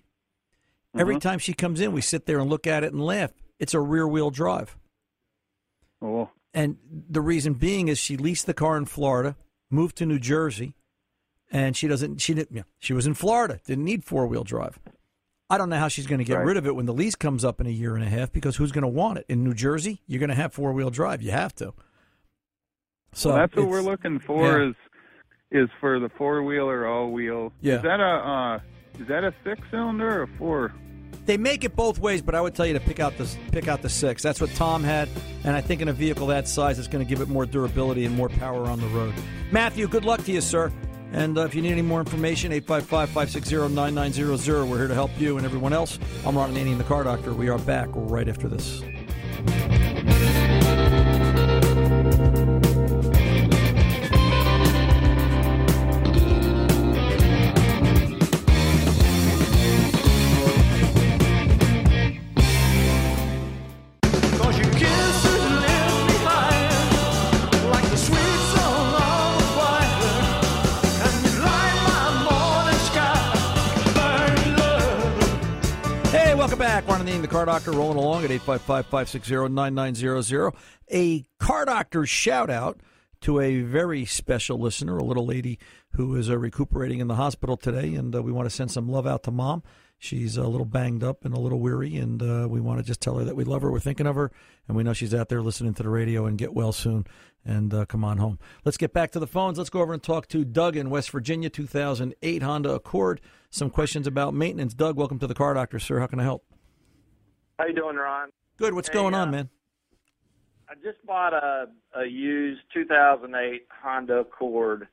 Every 0.97 1.15
Uh-huh. 1.15 1.19
time 1.19 1.39
she 1.39 1.54
comes 1.54 1.80
in, 1.82 1.91
we 1.91 2.02
sit 2.02 2.26
there 2.26 2.39
and 2.39 2.50
look 2.50 2.65
at 2.65 2.84
it 2.84 2.91
and 2.93 3.04
laugh. 3.06 3.32
It's 3.60 3.73
a 3.73 3.80
rear 3.80 4.08
wheel 4.08 4.32
drive. 4.32 4.76
Oh, 6.02 6.30
And 6.54 6.78
the 7.10 7.21
reason 7.21 7.54
being 7.54 7.88
is 7.88 8.00
she 8.00 8.17
leased 8.17 8.45
the 8.47 8.54
car 8.54 8.78
in 8.78 8.86
Florida, 8.86 9.36
moved 9.69 9.95
to 9.97 10.06
New 10.06 10.17
Jersey, 10.17 10.73
and 11.52 11.76
she 11.78 11.88
doesn't. 11.88 12.19
She 12.21 12.34
didn't. 12.34 12.56
yeah, 12.56 12.63
She 12.80 12.93
was 12.93 13.06
in 13.06 13.13
Florida, 13.13 13.60
didn't 13.65 13.84
need 13.86 14.04
four 14.04 14.26
wheel 14.26 14.43
drive. 14.43 14.80
I 15.50 15.58
don't 15.58 15.69
know 15.69 15.78
how 15.78 15.88
she's 15.88 16.08
going 16.08 16.19
to 16.19 16.26
get 16.26 16.38
Right. 16.38 16.45
rid 16.45 16.58
of 16.58 16.65
it 16.65 16.76
when 16.76 16.86
the 16.86 16.93
lease 16.93 17.15
comes 17.15 17.45
up 17.45 17.62
in 17.62 17.67
a 17.67 17.71
year 17.71 17.95
and 17.95 18.04
a 18.04 18.10
half 18.10 18.32
because 18.32 18.56
who's 18.58 18.71
going 18.71 18.82
to 18.84 18.88
want 18.88 19.17
it 19.19 19.26
in 19.30 19.43
New 19.43 19.54
Jersey? 19.54 20.02
You're 20.08 20.19
going 20.19 20.30
to 20.30 20.36
have 20.36 20.54
four 20.54 20.71
wheel 20.73 20.89
drive. 20.89 21.21
You 21.21 21.32
have 21.32 21.54
to. 21.56 21.73
So 23.13 23.30
well, 23.30 23.38
that's 23.39 23.56
what 23.56 23.67
we're 23.67 23.82
looking 23.82 24.19
for 24.19 24.60
yeah. 24.62 24.69
is 24.69 24.76
is 25.52 25.70
for 25.80 26.00
the 26.00 26.10
four 26.18 26.42
wheeler 26.44 26.88
all 26.88 27.12
wheel. 27.12 27.52
Yeah. 27.62 27.78
Is 27.78 27.84
that 27.84 28.00
a 28.00 28.04
uh, 28.04 28.60
is 29.00 29.08
that 29.08 29.24
a 29.24 29.34
six 29.44 29.62
cylinder 29.72 30.20
or 30.20 30.24
a 30.24 30.28
four? 30.38 30.74
They 31.26 31.38
make 31.38 31.64
it 31.64 31.76
both 31.76 32.00
ways, 32.00 32.22
but 32.22 32.36
I 32.36 32.42
would 32.42 32.54
tell 32.56 32.66
you 32.66 32.74
to 32.74 32.80
pick 32.80 33.00
out 33.00 33.18
the 33.18 33.30
pick 33.52 33.68
out 33.68 33.82
the 33.82 33.90
six. 33.90 34.24
That's 34.24 34.40
what 34.40 34.54
Tom 34.56 34.84
had, 34.84 35.10
and 35.44 35.56
I 35.56 35.62
think 35.62 35.82
in 35.82 35.90
a 35.90 35.94
vehicle 35.94 36.28
that 36.28 36.48
size, 36.48 36.80
it's 36.80 36.88
going 36.88 37.06
to 37.06 37.10
give 37.10 37.22
it 37.22 37.28
more 37.28 37.46
durability 37.46 38.06
and 38.06 38.16
more 38.16 38.30
power 38.30 38.66
on 38.66 38.80
the 38.80 38.88
road. 38.88 39.14
Matthew, 39.52 39.88
good 39.88 40.06
luck 40.06 40.24
to 40.26 40.32
you, 40.32 40.42
sir. 40.42 40.72
And 41.14 41.38
uh, 41.38 41.46
if 41.46 41.56
you 41.56 41.62
need 41.62 41.72
any 41.72 41.82
more 41.82 42.02
information, 42.02 42.52
855-560-9900. 42.52 44.70
We're 44.70 44.78
here 44.78 44.90
to 44.90 44.94
help 44.94 45.12
you 45.18 45.38
and 45.38 45.46
everyone 45.46 45.72
else. 45.72 45.98
I'm 46.26 46.38
Ron 46.38 46.54
Ananian, 46.54 46.78
the 46.78 46.84
Car 46.84 47.06
Doctor. 47.06 47.34
We 47.34 47.48
are 47.48 47.60
back 47.60 47.88
right 47.94 48.28
after 48.28 48.50
this. 48.50 48.82
Car 77.38 77.45
Doctor, 77.45 77.71
rolling 77.71 78.00
along 78.00 78.23
at 78.23 78.32
855-560-9900. 78.32 80.56
A 80.91 81.23
Car 81.38 81.65
Doctor 81.65 82.08
shout 82.08 82.50
out 82.50 82.82
to 83.21 83.39
a 83.39 83.62
very 83.62 84.06
special 84.06 84.58
listener, 84.58 84.97
a 84.97 85.04
little 85.04 85.28
lady 85.28 85.60
who 85.91 86.15
is 86.15 86.32
uh, 86.32 86.38
recuperating 86.39 87.00
in 87.00 87.08
the 87.08 87.13
hospital 87.13 87.56
today, 87.56 87.93
and 87.93 88.15
uh, 88.15 88.23
we 88.23 88.32
want 88.32 88.50
to 88.50 88.56
send 88.56 88.71
some 88.71 88.89
love 88.89 89.06
out 89.06 89.21
to 89.21 89.30
mom. 89.30 89.62
She's 90.00 90.36
a 90.36 90.47
little 90.47 90.65
banged 90.65 91.04
up 91.04 91.26
and 91.26 91.36
a 91.36 91.39
little 91.39 91.60
weary, 91.60 91.95
and 91.97 92.23
uh, 92.23 92.47
we 92.50 92.60
want 92.60 92.80
to 92.80 92.84
just 92.84 93.02
tell 93.02 93.19
her 93.19 93.26
that 93.26 93.36
we 93.36 93.43
love 93.43 93.62
her, 93.62 93.71
we're 93.71 93.82
thinking 93.82 94.08
of 94.08 94.15
her, 94.15 94.32
and 94.67 94.76
we 94.76 94.82
know 94.82 94.93
she's 94.93 95.13
out 95.13 95.30
there 95.30 95.43
listening 95.43 95.76
to 95.76 95.84
the 95.84 95.89
radio 95.89 96.26
and 96.26 96.39
get 96.39 96.56
well 96.56 96.71
soon 96.71 97.06
and 97.45 97.71
uh, 97.71 97.86
come 97.86 98.04
on 98.04 98.17
home. 98.17 98.39
Let's 98.65 98.78
get 98.78 98.93
back 98.93 99.12
to 99.12 99.19
the 99.19 99.28
phones. 99.28 99.60
Let's 99.60 99.69
go 99.69 99.82
over 99.82 99.93
and 99.93 100.02
talk 100.02 100.28
to 100.30 100.43
Doug 100.43 100.76
in 100.76 100.89
West 100.89 101.12
Virginia, 101.12 101.52
2008 101.52 102.41
Honda 102.41 102.71
Accord. 102.71 103.21
Some 103.52 103.69
questions 103.69 104.08
about 104.08 104.34
maintenance. 104.34 104.73
Doug, 104.73 104.97
welcome 104.97 105.19
to 105.19 105.28
the 105.28 105.36
Car 105.36 105.54
Doctor, 105.54 105.78
sir. 105.78 106.00
How 106.00 106.08
can 106.08 106.19
I 106.19 106.23
help? 106.23 106.43
How 107.58 107.65
you 107.65 107.74
doing, 107.74 107.96
Ron? 107.96 108.30
Good. 108.58 108.74
What's 108.76 108.88
Hey, 108.88 108.93
going 108.93 109.15
on, 109.15 109.30
uh, 109.30 109.32
man? 109.32 109.50
I 110.70 110.76
just 110.76 111.04
bought 111.06 111.34
a, 111.34 111.67
a 111.96 112.06
used 112.06 112.62
2008 112.74 113.67
Honda 113.82 114.20
Accord 114.20 114.88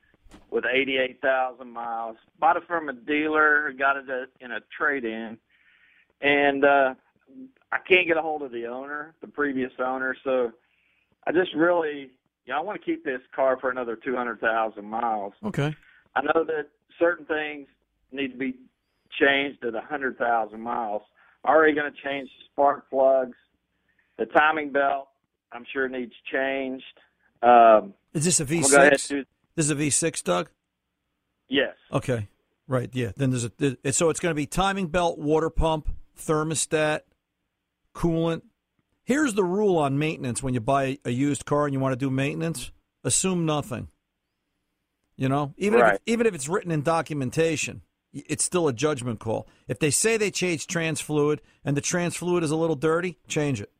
with 0.49 0.65
88,000 0.65 1.69
miles. 1.69 2.17
Bought 2.39 2.57
it 2.57 2.63
from 2.65 2.89
a 2.89 2.93
dealer. 2.93 3.71
Got 3.77 3.97
it 3.97 4.05
in 4.39 4.51
a 4.51 4.59
trade-in, 4.75 5.37
and 6.21 6.65
uh, 6.65 6.95
I 7.71 7.77
can't 7.87 8.07
get 8.07 8.17
a 8.17 8.21
hold 8.21 8.41
of 8.41 8.51
the 8.51 8.65
owner, 8.65 9.13
the 9.21 9.27
previous 9.27 9.71
owner. 9.77 10.15
So 10.23 10.51
I 11.27 11.31
just 11.33 11.53
really, 11.53 12.09
you 12.45 12.53
know, 12.53 12.57
I 12.57 12.61
want 12.61 12.79
to 12.79 12.85
keep 12.85 13.03
this 13.05 13.21
car 13.35 13.57
for 13.59 13.69
another 13.69 13.95
200,000 13.95 14.83
miles. 14.85 15.33
Okay. 15.43 15.75
I 16.15 16.21
know 16.21 16.43
that 16.45 16.69
certain 16.97 17.25
things 17.25 17.67
need 18.11 18.29
to 18.31 18.37
be 18.37 18.55
changed 19.19 19.63
at 19.63 19.73
100,000 19.73 20.59
miles. 20.59 21.03
Already 21.45 21.73
going 21.73 21.91
to 21.91 21.97
change 22.03 22.29
the 22.29 22.45
spark 22.51 22.89
plugs. 22.89 23.37
The 24.17 24.25
timing 24.27 24.71
belt, 24.71 25.07
I'm 25.51 25.65
sure 25.71 25.87
needs 25.89 26.13
changed. 26.31 26.83
Um, 27.43 27.93
Is 28.13 28.25
this 28.25 28.39
a 28.39 28.43
I'm 28.43 28.61
gonna 28.61 28.67
go 28.69 28.77
ahead 28.77 28.93
V6? 28.93 29.07
do- 29.09 29.25
This 29.55 29.65
is 29.65 29.71
a 29.71 29.75
V6, 29.75 30.23
Doug. 30.23 30.49
yes. 31.49 31.75
Okay, 31.91 32.27
right. 32.67 32.89
Yeah. 32.93 33.11
Then 33.15 33.29
there's 33.31 33.43
a 33.43 33.51
there- 33.57 33.91
so 33.91 34.09
it's 34.09 34.19
going 34.19 34.31
to 34.31 34.35
be 34.35 34.45
timing 34.47 34.87
belt, 34.87 35.19
water 35.19 35.49
pump, 35.49 35.89
thermostat, 36.17 37.01
coolant. 37.93 38.41
Here's 39.03 39.33
the 39.35 39.43
rule 39.43 39.77
on 39.77 39.99
maintenance 39.99 40.41
when 40.41 40.53
you 40.53 40.61
buy 40.61 40.97
a 41.05 41.11
used 41.11 41.45
car 41.45 41.65
and 41.65 41.73
you 41.73 41.79
want 41.79 41.91
to 41.93 41.97
do 41.97 42.09
maintenance: 42.09 42.71
assume 43.03 43.45
nothing. 43.45 43.89
You 45.17 45.29
know, 45.29 45.53
even 45.57 45.79
if 45.79 45.83
Right. 45.83 45.95
it, 45.95 46.01
even 46.05 46.25
if 46.25 46.33
it's 46.33 46.47
written 46.49 46.71
in 46.71 46.81
documentation, 46.81 47.81
it's 48.15 48.43
still 48.43 48.67
a 48.67 48.73
judgment 48.73 49.19
call. 49.19 49.47
If 49.67 49.79
they 49.79 49.91
say 49.91 50.17
they 50.17 50.31
changed 50.31 50.69
trans 50.69 51.01
fluid 51.01 51.41
and 51.63 51.75
the 51.75 51.81
trans 51.81 52.15
fluid 52.15 52.43
is 52.43 52.51
a 52.51 52.55
little 52.55 52.75
dirty, 52.75 53.19
change 53.27 53.61
it. 53.61 53.71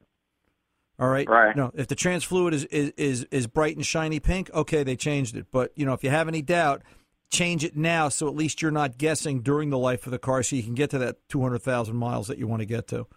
All 0.99 1.09
right. 1.09 1.27
Right. 1.27 1.55
No, 1.55 1.71
if 1.73 1.87
the 1.87 1.95
trans 1.95 2.23
fluid 2.23 2.53
is, 2.53 2.63
is 2.65 2.91
is 2.97 3.23
is 3.31 3.47
bright 3.47 3.75
and 3.75 3.85
shiny 3.85 4.19
pink, 4.19 4.49
okay, 4.53 4.83
they 4.83 4.95
changed 4.95 5.35
it. 5.35 5.47
But 5.51 5.71
you 5.75 5.85
know, 5.85 5.93
if 5.93 6.03
you 6.03 6.09
have 6.09 6.27
any 6.27 6.41
doubt, 6.41 6.83
change 7.29 7.63
it 7.63 7.75
now 7.75 8.07
so 8.07 8.27
at 8.27 8.35
least 8.35 8.61
you're 8.61 8.71
not 8.71 8.97
guessing 8.97 9.41
during 9.41 9.69
the 9.69 9.77
life 9.77 10.05
of 10.05 10.11
the 10.11 10.19
car, 10.19 10.43
so 10.43 10.55
you 10.55 10.63
can 10.63 10.75
get 10.75 10.89
to 10.91 10.97
that 10.99 11.17
two 11.27 11.41
hundred 11.41 11.63
thousand 11.63 11.95
miles 11.95 12.27
that 12.27 12.37
you 12.37 12.47
want 12.47 12.61
to 12.61 12.65
get 12.65 12.87
to. 12.89 13.07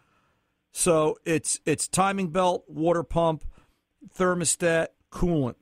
So 0.73 1.19
it's 1.25 1.61
it's 1.67 1.89
timing 1.89 2.29
belt, 2.29 2.65
water 2.69 3.03
pump, 3.03 3.45
thermostat, 4.17 4.89
coolant, 5.13 5.57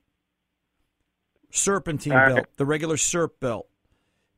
serpentine 1.51 2.13
right. 2.13 2.35
belt, 2.35 2.47
the 2.57 2.65
regular 2.65 2.95
SERP 2.97 3.39
belt. 3.39 3.67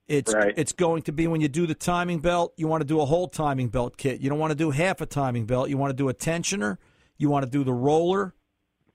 It's 0.10 0.34
Right. 0.34 0.54
it's 0.58 0.74
going 0.74 1.04
to 1.04 1.12
be 1.12 1.28
when 1.28 1.40
you 1.40 1.48
do 1.48 1.68
the 1.68 1.76
timing 1.76 2.20
belt, 2.20 2.54
you 2.58 2.68
want 2.68 2.82
to 2.82 2.88
do 2.88 3.00
a 3.00 3.06
whole 3.06 3.28
timing 3.28 3.70
belt 3.70 3.96
kit. 3.96 4.20
You 4.20 4.30
don't 4.30 4.40
want 4.40 4.52
to 4.52 4.58
do 4.58 4.72
half 4.72 5.02
a 5.02 5.06
timing 5.06 5.46
belt. 5.46 5.70
You 5.70 5.78
want 5.78 5.92
to 5.92 5.96
do 5.96 6.10
a 6.10 6.14
tensioner, 6.14 6.78
you 7.18 7.30
want 7.30 7.46
to 7.46 7.52
do 7.52 7.64
the 7.64 7.74
roller, 7.74 8.34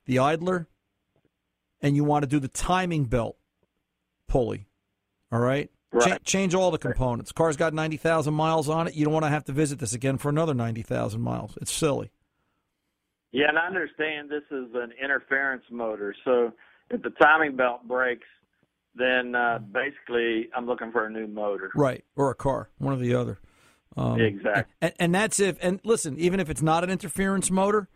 the 0.07 0.19
idler, 0.19 0.67
and 1.81 1.95
you 1.95 2.03
want 2.03 2.25
to 2.25 2.29
do 2.29 2.41
the 2.41 2.49
timing 2.49 3.05
belt 3.05 3.37
pulley. 4.27 4.67
All 5.31 5.39
right? 5.41 5.71
Right. 5.93 6.25
change 6.25 6.57
all 6.57 6.73
the 6.73 6.79
components. 6.79 7.31
Car's 7.31 7.57
got 7.57 7.73
90,000 7.73 8.35
miles 8.35 8.69
on 8.69 8.89
it. 8.89 8.95
You 8.95 9.05
don't 9.05 9.15
want 9.15 9.27
to 9.27 9.31
have 9.31 9.45
to 9.45 9.53
visit 9.53 9.79
this 9.79 9.93
again 9.93 10.19
for 10.19 10.29
another 10.29 10.53
90,000 10.53 11.21
miles. 11.21 11.57
It's 11.61 11.71
silly. 11.71 12.11
Yeah, 13.31 13.49
and 13.49 13.57
I 13.57 13.67
understand 13.69 14.29
this 14.29 14.43
is 14.51 14.75
an 14.75 14.93
interference 15.01 15.63
motor. 15.71 16.13
So 16.25 16.53
if 16.91 17.01
the 17.03 17.11
timing 17.11 17.55
belt 17.55 17.87
breaks, 17.87 18.27
then 18.95 19.35
uh, 19.35 19.59
basically 19.59 20.49
I'm 20.57 20.67
looking 20.67 20.93
for 20.93 21.07
a 21.07 21.11
new 21.11 21.27
motor. 21.27 21.71
Right, 21.75 22.05
or 22.17 22.31
a 22.31 22.35
car, 22.35 22.71
one 22.79 22.95
or 22.95 22.99
the 22.99 23.15
other. 23.15 23.39
Um, 23.97 24.21
Exactly. 24.21 24.65
And, 24.81 24.93
and 24.99 25.15
that's 25.15 25.41
if. 25.41 25.57
And 25.63 25.81
listen, 25.85 26.19
even 26.19 26.41
if 26.41 26.51
it's 26.51 26.63
not 26.63 26.85
an 26.85 26.91
interference 26.91 27.51
motor, 27.51 27.89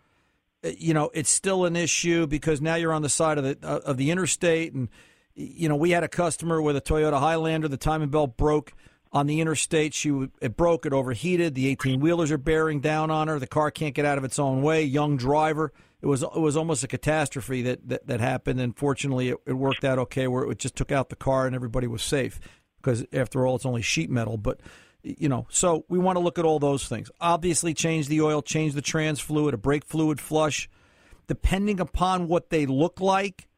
uh, 0.65 0.71
you 0.77 0.95
know, 0.95 1.11
it's 1.15 1.31
still 1.31 1.65
an 1.65 1.77
issue 1.77 2.27
because 2.27 2.61
now 2.61 2.77
you're 2.77 2.93
on 2.93 3.03
the 3.03 3.09
side 3.09 3.39
of 3.39 3.45
the 3.45 3.59
uh, 3.63 3.81
of 3.85 3.97
the 3.97 4.11
interstate, 4.11 4.75
and 4.75 4.89
you 5.35 5.69
know, 5.69 5.77
we 5.77 5.91
had 5.91 6.05
a 6.05 6.09
customer 6.09 6.61
with 6.61 6.77
a 6.77 6.81
Toyota 6.81 7.19
Highlander. 7.19 7.69
The 7.69 7.77
timing 7.77 8.11
belt 8.11 8.37
broke 8.37 8.73
on 9.13 9.27
the 9.27 9.41
interstate. 9.41 9.95
She 9.95 10.29
it 10.41 10.57
broke. 10.57 10.87
It 10.87 10.93
overheated. 10.93 11.55
The 11.55 11.69
18 11.69 12.01
wheelers 12.01 12.31
are 12.31 12.39
bearing 12.39 12.81
down 12.81 13.11
on 13.11 13.29
her. 13.29 13.39
The 13.39 13.47
car 13.47 13.71
can't 13.71 13.95
get 13.95 14.05
out 14.05 14.19
of 14.19 14.25
its 14.25 14.39
own 14.39 14.63
way. 14.63 14.85
Young 14.85 15.17
driver. 15.17 15.73
It 16.01 16.07
was 16.07 16.23
it 16.23 16.41
was 16.41 16.57
almost 16.57 16.85
a 16.85 16.89
catastrophe 16.89 17.63
that 17.63 17.89
that, 17.89 18.07
that 18.07 18.21
happened. 18.21 18.61
And 18.61 18.77
fortunately, 18.77 19.31
it, 19.31 19.39
it 19.47 19.55
worked 19.55 19.85
out 19.85 19.99
okay. 19.99 20.29
Where 20.29 20.51
it 20.51 20.59
just 20.59 20.77
took 20.77 20.93
out 20.93 21.09
the 21.09 21.17
car 21.17 21.47
and 21.47 21.55
everybody 21.55 21.87
was 21.87 22.03
safe 22.03 22.41
because 22.77 23.05
after 23.13 23.47
all, 23.47 23.57
it's 23.57 23.67
only 23.67 23.83
sheet 23.83 24.11
metal. 24.11 24.37
But 24.37 24.61
you 25.03 25.29
know, 25.29 25.47
so 25.51 25.85
we 25.89 25.99
want 25.99 26.17
to 26.17 26.21
look 26.21 26.39
at 26.39 26.45
all 26.45 26.59
those 26.59 26.89
things. 26.89 27.11
Obviously, 27.21 27.75
change 27.75 28.09
the 28.09 28.21
oil, 28.21 28.43
change 28.43 28.75
the 28.75 28.83
trans 28.83 29.21
fluid, 29.21 29.55
a 29.55 29.59
brake 29.59 29.85
fluid 29.85 30.21
flush. 30.21 30.69
Depending 31.27 31.79
upon 31.79 32.27
what 32.27 32.51
they 32.51 32.65
look 32.65 33.01
like, 33.01 33.49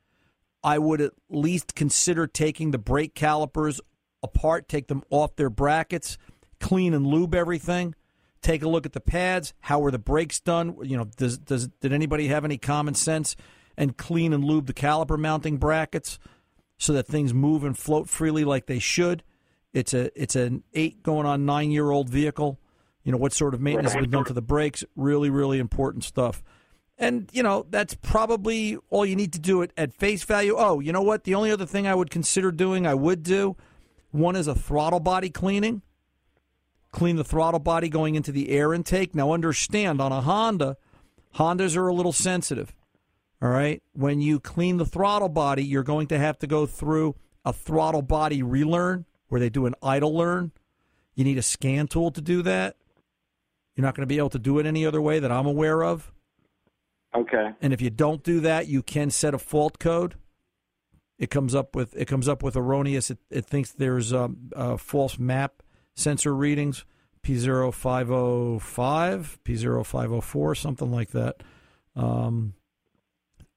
I 0.62 0.78
would 0.78 1.00
at 1.00 1.12
least 1.28 1.74
consider 1.74 2.26
taking 2.26 2.70
the 2.70 2.78
brake 2.78 3.14
calipers 3.14 3.80
apart, 4.22 4.68
take 4.68 4.88
them 4.88 5.02
off 5.10 5.36
their 5.36 5.50
brackets, 5.50 6.18
clean 6.58 6.94
and 6.94 7.06
lube 7.06 7.34
everything. 7.34 7.94
Take 8.42 8.62
a 8.62 8.68
look 8.68 8.86
at 8.86 8.92
the 8.92 9.00
pads. 9.00 9.52
How 9.60 9.80
were 9.80 9.90
the 9.90 9.98
brakes 9.98 10.40
done? 10.40 10.76
You 10.82 10.96
know, 10.96 11.04
does 11.16 11.38
does 11.38 11.68
did 11.80 11.92
anybody 11.92 12.28
have 12.28 12.44
any 12.44 12.56
common 12.56 12.94
sense 12.94 13.36
and 13.76 13.96
clean 13.96 14.32
and 14.32 14.44
lube 14.44 14.66
the 14.66 14.72
caliper 14.72 15.18
mounting 15.18 15.58
brackets 15.58 16.18
so 16.78 16.94
that 16.94 17.06
things 17.06 17.34
move 17.34 17.64
and 17.64 17.76
float 17.76 18.08
freely 18.08 18.44
like 18.44 18.66
they 18.66 18.78
should? 18.78 19.22
It's 19.72 19.92
a 19.92 20.10
it's 20.20 20.36
an 20.36 20.64
eight 20.72 21.02
going 21.02 21.26
on 21.26 21.44
nine 21.44 21.70
year 21.70 21.90
old 21.90 22.08
vehicle. 22.08 22.58
You 23.04 23.12
know 23.12 23.18
what 23.18 23.32
sort 23.32 23.54
of 23.54 23.60
maintenance 23.60 23.92
has 23.92 24.00
been 24.00 24.10
done 24.10 24.24
to 24.24 24.32
the 24.32 24.42
brakes? 24.42 24.84
Really, 24.96 25.30
really 25.30 25.58
important 25.58 26.04
stuff. 26.04 26.42
And 26.98 27.28
you 27.32 27.42
know 27.42 27.66
that's 27.70 27.94
probably 27.94 28.78
all 28.88 29.04
you 29.04 29.16
need 29.16 29.34
to 29.34 29.38
do 29.38 29.62
it 29.62 29.72
at 29.76 29.92
face 29.92 30.22
value. 30.24 30.54
Oh, 30.56 30.80
you 30.80 30.92
know 30.92 31.02
what? 31.02 31.24
The 31.24 31.34
only 31.34 31.50
other 31.50 31.66
thing 31.66 31.86
I 31.86 31.94
would 31.94 32.10
consider 32.10 32.50
doing, 32.52 32.86
I 32.86 32.94
would 32.94 33.22
do, 33.22 33.56
one 34.10 34.36
is 34.36 34.46
a 34.46 34.54
throttle 34.54 35.00
body 35.00 35.30
cleaning. 35.30 35.82
Clean 36.92 37.16
the 37.16 37.24
throttle 37.24 37.60
body 37.60 37.88
going 37.88 38.14
into 38.14 38.32
the 38.32 38.50
air 38.50 38.74
intake. 38.74 39.14
Now 39.14 39.32
understand 39.32 40.00
on 40.00 40.12
a 40.12 40.20
Honda, 40.20 40.76
Hondas 41.36 41.76
are 41.76 41.88
a 41.88 41.94
little 41.94 42.12
sensitive. 42.12 42.74
All 43.42 43.48
right, 43.48 43.82
when 43.94 44.20
you 44.20 44.38
clean 44.38 44.76
the 44.76 44.84
throttle 44.84 45.30
body, 45.30 45.64
you're 45.64 45.82
going 45.82 46.08
to 46.08 46.18
have 46.18 46.38
to 46.40 46.46
go 46.46 46.66
through 46.66 47.14
a 47.42 47.54
throttle 47.54 48.02
body 48.02 48.42
relearn 48.42 49.06
where 49.28 49.40
they 49.40 49.48
do 49.48 49.64
an 49.64 49.74
idle 49.82 50.14
learn. 50.14 50.52
You 51.14 51.24
need 51.24 51.38
a 51.38 51.42
scan 51.42 51.86
tool 51.86 52.10
to 52.10 52.20
do 52.20 52.42
that. 52.42 52.76
You're 53.74 53.86
not 53.86 53.94
going 53.94 54.02
to 54.02 54.12
be 54.12 54.18
able 54.18 54.30
to 54.30 54.38
do 54.38 54.58
it 54.58 54.66
any 54.66 54.84
other 54.84 55.00
way 55.00 55.20
that 55.20 55.32
I'm 55.32 55.46
aware 55.46 55.82
of. 55.82 56.12
Okay. 57.14 57.50
And 57.62 57.72
if 57.72 57.80
you 57.80 57.88
don't 57.88 58.22
do 58.22 58.40
that, 58.40 58.68
you 58.68 58.82
can 58.82 59.10
set 59.10 59.32
a 59.32 59.38
fault 59.38 59.78
code. 59.78 60.16
It 61.18 61.30
comes 61.30 61.54
up 61.54 61.74
with 61.74 61.94
it 61.96 62.06
comes 62.06 62.28
up 62.28 62.42
with 62.42 62.56
erroneous. 62.56 63.10
It, 63.10 63.18
it 63.30 63.46
thinks 63.46 63.72
there's 63.72 64.12
a, 64.12 64.30
uh, 64.54 64.76
false 64.76 65.18
map 65.18 65.62
sensor 66.00 66.34
readings, 66.34 66.84
P0505, 67.22 69.38
P0504, 69.44 70.56
something 70.56 70.90
like 70.90 71.10
that, 71.10 71.42
um, 71.94 72.54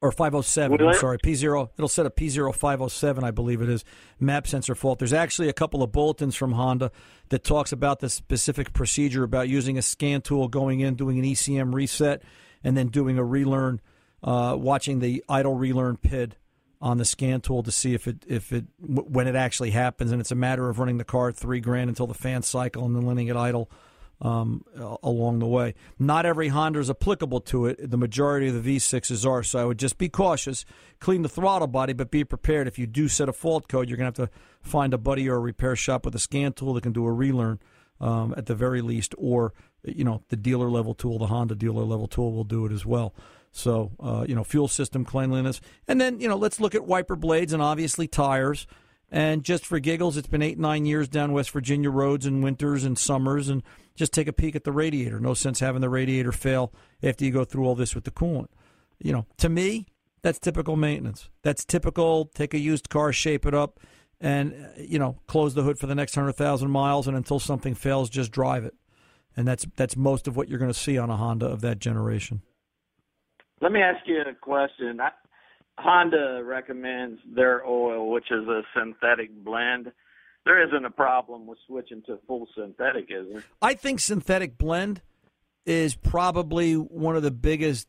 or 0.00 0.12
507. 0.12 0.86
I'm 0.86 0.94
sorry, 0.94 1.18
P0. 1.18 1.70
It'll 1.76 1.88
set 1.88 2.06
a 2.06 2.10
P0507, 2.10 3.24
I 3.24 3.30
believe 3.30 3.62
it 3.62 3.70
is, 3.70 3.84
map 4.20 4.46
sensor 4.46 4.74
fault. 4.74 4.98
There's 4.98 5.14
actually 5.14 5.48
a 5.48 5.54
couple 5.54 5.82
of 5.82 5.92
bulletins 5.92 6.36
from 6.36 6.52
Honda 6.52 6.92
that 7.30 7.42
talks 7.42 7.72
about 7.72 8.00
the 8.00 8.10
specific 8.10 8.74
procedure 8.74 9.24
about 9.24 9.48
using 9.48 9.78
a 9.78 9.82
scan 9.82 10.20
tool, 10.20 10.48
going 10.48 10.80
in, 10.80 10.94
doing 10.94 11.18
an 11.18 11.24
ECM 11.24 11.74
reset, 11.74 12.22
and 12.62 12.76
then 12.76 12.88
doing 12.88 13.18
a 13.18 13.24
relearn, 13.24 13.80
uh, 14.22 14.54
watching 14.58 14.98
the 14.98 15.24
idle 15.28 15.54
relearn 15.54 15.96
PID 15.96 16.36
on 16.80 16.98
the 16.98 17.04
scan 17.04 17.40
tool 17.40 17.62
to 17.62 17.72
see 17.72 17.94
if 17.94 18.06
it 18.06 18.24
if 18.26 18.52
it 18.52 18.64
when 18.78 19.26
it 19.26 19.34
actually 19.34 19.70
happens, 19.70 20.12
and 20.12 20.20
it's 20.20 20.32
a 20.32 20.36
matter 20.36 20.68
of 20.68 20.78
running 20.78 20.98
the 20.98 21.04
car 21.04 21.32
three 21.32 21.60
grand 21.60 21.88
until 21.88 22.06
the 22.06 22.14
fan 22.14 22.42
cycle 22.42 22.84
and 22.84 22.94
then 22.94 23.06
letting 23.06 23.28
it 23.28 23.36
idle 23.36 23.70
um, 24.20 24.64
along 25.02 25.38
the 25.38 25.46
way. 25.46 25.74
Not 25.98 26.26
every 26.26 26.48
Honda 26.48 26.78
is 26.78 26.90
applicable 26.90 27.40
to 27.42 27.66
it. 27.66 27.90
The 27.90 27.96
majority 27.96 28.48
of 28.48 28.62
the 28.62 28.76
V6s 28.76 29.28
are, 29.28 29.42
so 29.42 29.58
I 29.58 29.64
would 29.64 29.78
just 29.78 29.98
be 29.98 30.08
cautious. 30.08 30.64
Clean 31.00 31.22
the 31.22 31.28
throttle 31.28 31.66
body, 31.66 31.92
but 31.92 32.10
be 32.10 32.24
prepared. 32.24 32.66
If 32.66 32.78
you 32.78 32.86
do 32.86 33.08
set 33.08 33.28
a 33.28 33.32
fault 33.32 33.68
code, 33.68 33.88
you're 33.88 33.98
going 33.98 34.12
to 34.12 34.22
have 34.22 34.30
to 34.30 34.36
find 34.62 34.94
a 34.94 34.98
buddy 34.98 35.28
or 35.28 35.36
a 35.36 35.40
repair 35.40 35.76
shop 35.76 36.04
with 36.04 36.14
a 36.14 36.18
scan 36.18 36.52
tool 36.52 36.74
that 36.74 36.82
can 36.82 36.92
do 36.92 37.04
a 37.04 37.12
relearn 37.12 37.60
um, 38.00 38.34
at 38.36 38.46
the 38.46 38.54
very 38.54 38.80
least, 38.80 39.14
or 39.18 39.52
you 39.84 40.04
know 40.04 40.22
the 40.28 40.36
dealer 40.36 40.70
level 40.70 40.94
tool, 40.94 41.18
the 41.18 41.26
Honda 41.26 41.54
dealer 41.54 41.84
level 41.84 42.06
tool 42.06 42.32
will 42.32 42.44
do 42.44 42.66
it 42.66 42.72
as 42.72 42.84
well. 42.86 43.14
So 43.56 43.92
uh, 44.00 44.26
you 44.28 44.34
know 44.34 44.42
fuel 44.42 44.66
system 44.66 45.04
cleanliness, 45.04 45.60
and 45.86 46.00
then 46.00 46.18
you 46.20 46.28
know 46.28 46.36
let's 46.36 46.58
look 46.58 46.74
at 46.74 46.84
wiper 46.84 47.14
blades 47.14 47.52
and 47.52 47.62
obviously 47.62 48.08
tires. 48.08 48.66
And 49.12 49.44
just 49.44 49.64
for 49.64 49.78
giggles, 49.78 50.16
it's 50.16 50.26
been 50.26 50.42
eight 50.42 50.58
nine 50.58 50.86
years 50.86 51.08
down 51.08 51.32
West 51.32 51.52
Virginia 51.52 51.88
roads 51.88 52.26
in 52.26 52.42
winters 52.42 52.82
and 52.82 52.98
summers, 52.98 53.48
and 53.48 53.62
just 53.94 54.12
take 54.12 54.26
a 54.26 54.32
peek 54.32 54.56
at 54.56 54.64
the 54.64 54.72
radiator. 54.72 55.20
No 55.20 55.34
sense 55.34 55.60
having 55.60 55.82
the 55.82 55.88
radiator 55.88 56.32
fail 56.32 56.72
after 57.00 57.24
you 57.24 57.30
go 57.30 57.44
through 57.44 57.64
all 57.64 57.76
this 57.76 57.94
with 57.94 58.02
the 58.02 58.10
coolant. 58.10 58.48
You 58.98 59.12
know, 59.12 59.26
to 59.38 59.48
me, 59.48 59.86
that's 60.22 60.40
typical 60.40 60.74
maintenance. 60.74 61.30
That's 61.42 61.64
typical. 61.64 62.24
Take 62.34 62.54
a 62.54 62.58
used 62.58 62.88
car, 62.88 63.12
shape 63.12 63.46
it 63.46 63.54
up, 63.54 63.78
and 64.20 64.52
uh, 64.52 64.82
you 64.82 64.98
know, 64.98 65.20
close 65.28 65.54
the 65.54 65.62
hood 65.62 65.78
for 65.78 65.86
the 65.86 65.94
next 65.94 66.16
hundred 66.16 66.32
thousand 66.32 66.72
miles, 66.72 67.06
and 67.06 67.16
until 67.16 67.38
something 67.38 67.76
fails, 67.76 68.10
just 68.10 68.32
drive 68.32 68.64
it. 68.64 68.74
And 69.36 69.46
that's 69.46 69.64
that's 69.76 69.96
most 69.96 70.26
of 70.26 70.36
what 70.36 70.48
you're 70.48 70.58
going 70.58 70.72
to 70.72 70.78
see 70.78 70.98
on 70.98 71.08
a 71.08 71.16
Honda 71.16 71.46
of 71.46 71.60
that 71.60 71.78
generation. 71.78 72.42
Let 73.60 73.72
me 73.72 73.80
ask 73.80 74.06
you 74.06 74.20
a 74.20 74.34
question. 74.34 75.00
I, 75.00 75.10
Honda 75.78 76.42
recommends 76.44 77.20
their 77.34 77.64
oil, 77.66 78.10
which 78.10 78.30
is 78.30 78.46
a 78.46 78.62
synthetic 78.76 79.30
blend. 79.44 79.92
There 80.44 80.62
isn't 80.66 80.84
a 80.84 80.90
problem 80.90 81.46
with 81.46 81.58
switching 81.66 82.02
to 82.02 82.18
full 82.26 82.46
synthetic, 82.54 83.06
is 83.08 83.26
there? 83.32 83.44
I 83.62 83.74
think 83.74 84.00
synthetic 84.00 84.58
blend 84.58 85.00
is 85.64 85.94
probably 85.96 86.74
one 86.74 87.16
of 87.16 87.22
the 87.22 87.30
biggest 87.30 87.88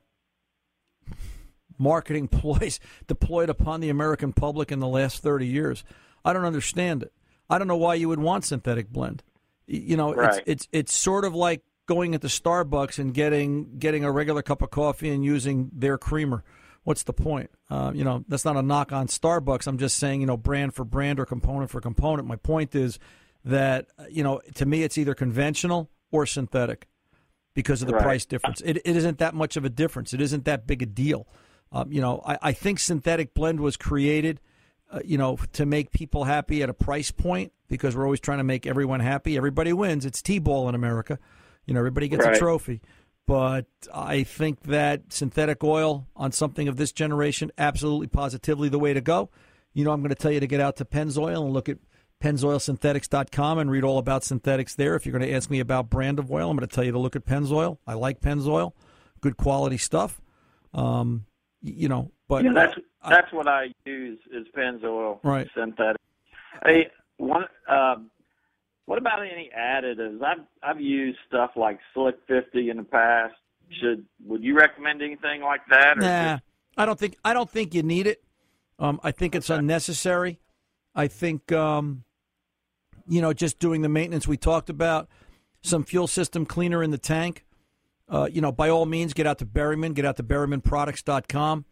marketing 1.78 2.28
ploys 2.30 2.80
deployed 3.08 3.50
upon 3.50 3.82
the 3.82 3.90
American 3.90 4.34
public 4.34 4.72
in 4.72 4.80
the 4.80 4.88
last 4.88 5.22
30 5.22 5.46
years. 5.46 5.84
I 6.24 6.34
don't 6.34 6.46
understand 6.46 7.04
it. 7.04 7.12
I 7.50 7.58
don't 7.58 7.68
know 7.68 7.78
why 7.78 7.96
you 7.96 8.08
would 8.10 8.20
want 8.20 8.46
synthetic 8.46 8.90
blend. 8.90 9.22
You 9.68 9.98
know, 9.98 10.14
Right. 10.14 10.38
it's 10.38 10.44
it's 10.48 10.68
it's 10.72 10.96
sort 10.96 11.26
of 11.26 11.36
like 11.36 11.62
going 11.86 12.14
into 12.14 12.28
Starbucks 12.28 13.00
and 13.00 13.14
getting 13.14 13.78
getting 13.78 14.04
a 14.04 14.12
regular 14.12 14.42
cup 14.42 14.62
of 14.62 14.72
coffee 14.72 15.10
and 15.10 15.24
using 15.24 15.70
their 15.74 15.98
creamer. 15.98 16.44
What's 16.84 17.04
the 17.04 17.14
point? 17.14 17.50
Uh, 17.70 17.92
you 17.96 18.04
know, 18.04 18.24
that's 18.28 18.46
not 18.46 18.58
a 18.58 18.62
knock 18.62 18.92
on 18.92 19.08
Starbucks. 19.08 19.66
I'm 19.66 19.78
just 19.78 19.98
saying, 19.98 20.22
you 20.22 20.28
know, 20.28 20.38
brand 20.38 20.76
for 20.76 20.86
brand 20.86 21.20
or 21.20 21.26
component 21.26 21.72
for 21.72 21.82
component. 21.82 22.28
My 22.28 22.36
point 22.36 22.76
is 22.76 23.00
that 23.44 23.88
you 24.10 24.24
know, 24.24 24.42
to 24.56 24.66
me, 24.66 24.84
it's 24.84 24.98
either 24.98 25.16
conventional 25.16 25.90
or 26.12 26.26
synthetic 26.26 26.88
because 27.54 27.82
of 27.82 27.88
the 27.88 27.94
Right. 27.94 28.04
price 28.04 28.26
difference. 28.26 28.62
It, 28.62 28.78
it 28.78 28.96
isn't 28.98 29.18
that 29.20 29.34
much 29.34 29.56
of 29.58 29.66
a 29.66 29.70
difference. 29.70 30.14
It 30.14 30.22
isn't 30.22 30.46
that 30.46 30.68
big 30.68 30.82
a 30.82 30.86
deal. 30.86 31.28
Um, 31.72 31.92
you 31.92 32.02
know, 32.02 32.22
I, 32.26 32.38
I 32.42 32.52
think 32.52 32.80
synthetic 32.80 33.34
blend 33.34 33.60
was 33.60 33.78
created, 33.78 34.40
uh, 34.92 35.00
you 35.04 35.18
know, 35.18 35.38
to 35.54 35.66
make 35.66 35.92
people 35.92 36.26
happy 36.26 36.62
at 36.62 36.70
a 36.70 36.74
price 36.74 37.12
point 37.12 37.52
because 37.68 37.96
we're 37.96 38.04
always 38.04 38.20
trying 38.20 38.38
to 38.40 38.44
make 38.44 38.68
everyone 38.68 39.00
happy. 39.00 39.38
Everybody 39.38 39.74
wins. 39.74 40.06
It's 40.06 40.22
T-ball 40.22 40.70
in 40.70 40.76
America. 40.76 41.18
You 41.66 41.74
know, 41.74 41.80
everybody 41.80 42.08
gets 42.08 42.26
a 42.26 42.38
trophy. 42.38 42.82
But 43.28 43.66
I 43.94 44.24
think 44.24 44.62
that 44.64 45.12
synthetic 45.12 45.64
oil 45.64 46.08
on 46.16 46.32
something 46.32 46.68
of 46.68 46.78
this 46.78 46.92
generation, 46.92 47.52
absolutely 47.58 48.08
positively 48.08 48.70
the 48.70 48.78
way 48.78 48.94
to 48.94 49.02
go. 49.02 49.30
You 49.74 49.84
know, 49.84 49.92
I'm 49.92 50.02
going 50.02 50.10
to 50.10 50.16
tell 50.16 50.32
you 50.32 50.40
to 50.40 50.48
get 50.48 50.62
out 50.62 50.76
to 50.78 50.86
Pennzoil 50.86 51.44
and 51.44 51.52
look 51.52 51.68
at 51.68 51.80
pennzoilsynthetics.com 52.24 53.58
and 53.60 53.70
read 53.72 53.84
all 53.84 53.98
about 53.98 54.24
synthetics 54.24 54.76
there. 54.76 54.96
If 54.96 55.06
you're 55.06 55.18
going 55.18 55.28
to 55.28 55.34
ask 55.36 55.50
me 55.50 55.60
about 55.60 55.90
brand 55.90 56.20
of 56.20 56.32
oil, 56.32 56.50
I'm 56.50 56.56
going 56.56 56.68
to 56.68 56.74
tell 56.74 56.84
you 56.84 56.92
to 56.92 57.00
look 57.00 57.16
at 57.16 57.26
Pennzoil. 57.26 57.78
I 57.86 57.96
like 57.96 58.22
Pennzoil, 58.22 58.74
good 59.22 59.38
quality 59.38 59.78
stuff. 59.78 60.22
Um, 60.74 61.26
you 61.62 61.90
know, 61.90 62.12
but 62.28 62.44
yeah, 62.44 62.52
that's 62.54 62.76
that's 63.10 63.34
what 63.34 63.48
I 63.48 63.74
use 63.86 64.20
is 64.32 64.46
Pennzoil 64.56 65.20
Right. 65.24 65.48
synthetic. 65.56 66.02
Hey, 66.64 66.90
one. 67.18 67.46
Um, 67.68 68.12
what 68.86 68.98
about 68.98 69.20
any 69.22 69.50
additives? 69.58 70.22
I've 70.24 70.46
I've 70.64 70.82
used 70.82 71.18
stuff 71.28 71.52
like 71.56 71.80
Slick 71.94 72.16
50 72.28 72.70
in 72.70 72.78
the 72.78 72.84
past. 72.84 73.34
Should 73.82 74.06
would 74.26 74.44
you 74.44 74.56
recommend 74.56 75.02
anything 75.02 75.42
like 75.42 75.62
that? 75.70 75.98
Nah, 75.98 76.34
just- 76.34 76.44
I 76.78 76.86
don't 76.86 77.00
think 77.00 77.18
I 77.26 77.34
don't 77.34 77.50
think 77.50 77.74
you 77.74 77.84
need 77.84 78.08
it. 78.08 78.24
Um, 78.78 79.00
I 79.04 79.12
think 79.12 79.36
it's 79.36 79.50
unnecessary. 79.50 80.40
I 80.94 81.08
think 81.08 81.52
um, 81.52 82.04
you 83.08 83.22
know 83.22 83.34
just 83.34 83.60
doing 83.60 83.82
the 83.82 83.90
maintenance 83.90 84.28
we 84.28 84.38
talked 84.38 84.70
about, 84.70 85.08
some 85.62 85.84
fuel 85.84 86.08
system 86.08 86.46
cleaner 86.46 86.84
in 86.84 86.92
the 86.92 86.98
tank. 86.98 87.46
Uh, 88.08 88.28
you 88.32 88.40
know, 88.40 88.52
by 88.52 88.70
all 88.70 88.86
means, 88.86 89.14
get 89.14 89.26
out 89.26 89.40
to 89.40 89.46
Berryman. 89.48 89.96
Get 89.96 90.06
out 90.06 90.18
to 90.18 90.24
BerrymanProducts.com. 90.24 91.66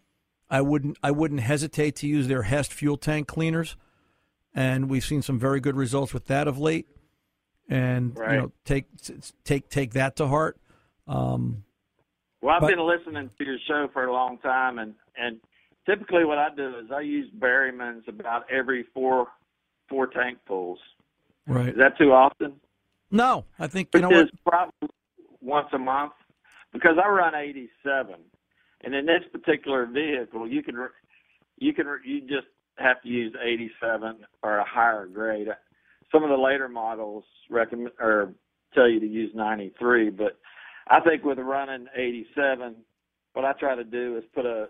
I 0.50 0.62
wouldn't 0.62 0.98
I 1.04 1.12
wouldn't 1.12 1.42
hesitate 1.42 1.96
to 1.98 2.08
use 2.08 2.28
their 2.28 2.44
Hest 2.44 2.74
fuel 2.74 2.98
tank 2.98 3.28
cleaners, 3.28 3.76
and 4.54 4.90
we've 4.90 5.06
seen 5.06 5.22
some 5.22 5.38
very 5.40 5.60
good 5.60 5.76
results 5.76 6.14
with 6.14 6.26
that 6.26 6.48
of 6.48 6.58
late. 6.58 6.88
And 7.70 8.18
Right. 8.18 8.34
you 8.36 8.42
know, 8.42 8.52
take 8.66 8.86
take 9.44 9.70
take 9.70 9.92
that 9.94 10.16
to 10.18 10.28
heart. 10.28 10.58
Um, 11.08 11.64
Well, 12.42 12.56
I've 12.56 12.62
But- 12.62 12.72
been 12.76 12.86
listening 12.86 13.30
to 13.38 13.46
your 13.46 13.58
show 13.60 13.88
for 13.94 14.04
a 14.06 14.12
long 14.12 14.38
time, 14.40 14.78
and 14.80 14.96
and 15.16 15.40
typically 15.86 16.26
what 16.26 16.38
I 16.38 16.50
do 16.54 16.76
is 16.78 16.92
I 16.92 17.00
use 17.02 17.30
Berryman's 17.32 18.08
about 18.08 18.50
every 18.50 18.84
four 18.84 19.32
four 19.90 20.08
tankfuls. 20.08 20.78
right. 21.48 21.70
Is 21.70 21.76
that 21.78 21.98
too 21.98 22.12
often? 22.14 22.60
No, 23.12 23.46
I 23.60 23.68
think 23.68 23.90
you 23.94 24.00
Which 24.00 24.02
know 24.10 24.10
what. 24.18 24.26
is 24.26 24.32
probably 24.46 24.90
once 25.42 25.68
a 25.74 25.78
month 25.78 26.14
because 26.72 26.98
I 26.98 27.08
run 27.08 27.36
87, 27.36 28.16
and 28.82 28.96
in 28.96 29.06
this 29.06 29.24
particular 29.32 29.86
vehicle, 29.86 30.48
you 30.48 30.64
can 30.64 30.90
you 31.60 31.74
can 31.74 31.88
you 32.04 32.22
just 32.22 32.48
have 32.78 33.02
to 33.04 33.08
use 33.08 33.34
87 33.40 34.26
or 34.42 34.58
a 34.58 34.64
higher 34.66 35.06
grade. 35.06 35.48
Some 36.14 36.24
of 36.24 36.30
the 36.30 36.38
later 36.38 36.70
models 36.70 37.24
recommend 37.50 37.92
or 38.00 38.34
tell 38.74 38.90
you 38.90 39.00
to 39.00 39.08
use 39.08 39.32
93, 39.34 40.12
but 40.12 40.38
I 40.88 41.00
think 41.00 41.24
with 41.24 41.40
running 41.40 41.88
87, 41.96 42.76
what 43.34 43.46
I 43.46 43.54
try 43.54 43.76
to 43.76 43.84
do 43.84 44.18
is 44.18 44.24
put 44.36 44.46
a 44.46 44.70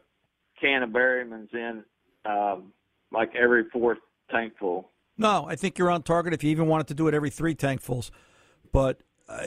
can 0.59 0.83
of 0.83 0.91
Berryman's 0.91 1.49
in 1.53 1.83
um, 2.25 2.71
like 3.11 3.31
every 3.35 3.65
fourth 3.71 3.97
tankful. 4.31 4.89
No, 5.17 5.45
I 5.47 5.55
think 5.55 5.77
you're 5.77 5.91
on 5.91 6.03
target 6.03 6.33
if 6.33 6.43
you 6.43 6.49
even 6.49 6.67
wanted 6.67 6.87
to 6.87 6.93
do 6.93 7.07
it 7.07 7.13
every 7.13 7.29
three 7.29 7.55
tankfuls. 7.55 8.09
But, 8.71 9.01
uh, 9.29 9.43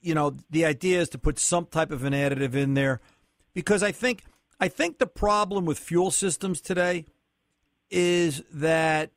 you 0.00 0.14
know, 0.14 0.36
the 0.50 0.64
idea 0.64 1.00
is 1.00 1.08
to 1.10 1.18
put 1.18 1.38
some 1.38 1.66
type 1.66 1.90
of 1.90 2.04
an 2.04 2.12
additive 2.12 2.54
in 2.54 2.74
there 2.74 3.00
because 3.54 3.82
I 3.82 3.92
think 3.92 4.24
I 4.60 4.68
think 4.68 4.98
the 4.98 5.06
problem 5.06 5.64
with 5.64 5.78
fuel 5.78 6.10
systems 6.10 6.60
today 6.60 7.06
is 7.90 8.42
that 8.52 9.10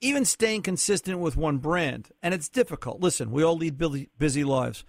even 0.00 0.24
staying 0.24 0.62
consistent 0.62 1.18
with 1.18 1.36
one 1.36 1.58
brand, 1.58 2.10
and 2.22 2.32
it's 2.32 2.48
difficult. 2.48 3.00
Listen, 3.00 3.30
we 3.30 3.42
all 3.42 3.56
lead 3.56 3.78
busy, 4.18 4.44
lives, 4.44 4.84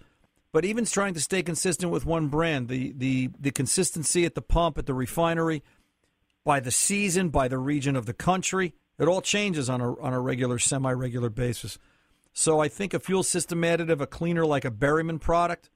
but 0.52 0.64
even 0.64 0.84
trying 0.84 1.14
to 1.14 1.20
stay 1.20 1.42
consistent 1.42 1.92
with 1.92 2.06
one 2.06 2.28
brand, 2.28 2.68
the, 2.68 2.92
the, 2.96 3.30
the 3.38 3.50
consistency 3.50 4.24
at 4.24 4.34
the 4.34 4.42
pump, 4.42 4.78
at 4.78 4.86
the 4.86 4.94
refinery, 4.94 5.62
by 6.44 6.60
the 6.60 6.70
season, 6.70 7.28
by 7.28 7.48
the 7.48 7.58
region 7.58 7.94
of 7.94 8.06
the 8.06 8.14
country, 8.14 8.74
it 8.98 9.08
all 9.08 9.22
changes 9.22 9.70
on 9.70 9.80
a, 9.80 10.00
on 10.00 10.12
a 10.12 10.20
regular, 10.20 10.58
semi 10.58 10.92
regular 10.92 11.30
basis. 11.30 11.78
So 12.32 12.60
I 12.60 12.68
think 12.68 12.94
a 12.94 13.00
fuel 13.00 13.22
system 13.22 13.62
additive, 13.62 14.00
a 14.00 14.06
cleaner 14.06 14.46
like 14.46 14.64
a 14.64 14.70
Berryman 14.70 15.20
product, 15.20 15.70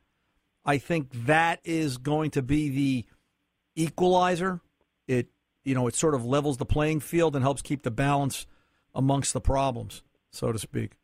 I 0.65 0.79
think 0.79 1.27
that 1.27 1.61
is 1.65 1.99
going 1.99 2.33
to 2.33 2.43
be 2.43 2.69
the 2.69 3.05
equalizer. 3.77 4.61
It 5.07 5.29
you 5.65 5.75
know 5.75 5.87
it 5.87 5.95
sort 5.95 6.15
of 6.15 6.25
levels 6.25 6.57
the 6.57 6.67
playing 6.67 7.01
field 7.01 7.37
and 7.37 7.45
helps 7.45 7.63
keep 7.63 7.83
the 7.83 7.91
balance 7.91 8.47
amongst 8.97 9.33
the 9.33 9.41
problems, 9.41 10.03
so 10.33 10.51
to 10.51 10.59
speak. 10.59 10.95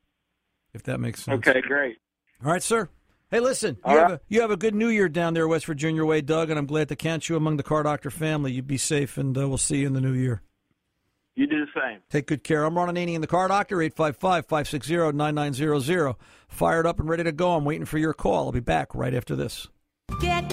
If 0.75 0.83
that 0.85 0.99
makes 0.99 1.23
sense. 1.23 1.47
Okay, 1.47 1.61
great. 1.61 1.99
All 2.45 2.51
right, 2.51 2.63
sir. 2.63 2.89
Hey, 3.31 3.41
listen, 3.41 3.77
you 3.77 3.83
All 3.85 3.97
have 3.97 4.11
a 4.11 4.21
you 4.29 4.41
have 4.41 4.51
a 4.51 4.57
good 4.57 4.75
New 4.75 4.89
Year 4.89 5.09
down 5.09 5.35
there, 5.35 5.47
West 5.49 5.67
Virginia 5.67 6.05
way, 6.05 6.21
Doug, 6.21 6.51
and 6.51 6.59
I'm 6.59 6.67
glad 6.67 6.89
to 6.89 6.97
count 6.97 7.29
you 7.29 7.37
among 7.37 7.57
the 7.57 7.63
Car 7.63 7.83
Doctor 7.83 8.11
family. 8.11 8.53
You 8.53 8.63
be 8.63 8.77
safe, 8.77 9.17
and 9.17 9.37
uh, 9.39 9.49
we'll 9.49 9.59
see 9.59 9.79
you 9.79 9.87
in 9.87 9.93
the 9.93 10.01
new 10.01 10.13
year. 10.13 10.43
You 11.35 11.47
do 11.47 11.65
the 11.65 11.71
same. 11.75 12.01
Take 12.11 12.27
good 12.27 12.45
care. 12.45 12.65
I'm 12.65 12.77
Ron 12.77 12.95
Ananian, 12.95 13.23
the 13.23 13.27
Car 13.27 13.49
Doctor, 13.49 13.79
855-560-9900. 13.79 16.15
Fired 16.49 16.87
up 16.87 17.01
and 17.01 17.09
ready 17.09 17.25
to 17.25 17.33
go. 17.33 17.55
I'm 17.55 17.65
waiting 17.65 17.87
for 17.87 17.97
your 17.97 18.13
call. 18.13 18.45
I'll 18.47 18.53
be 18.53 18.61
back 18.61 18.95
right 18.95 19.15
after 19.15 19.35
this. 19.35 19.67
Get 20.21 20.47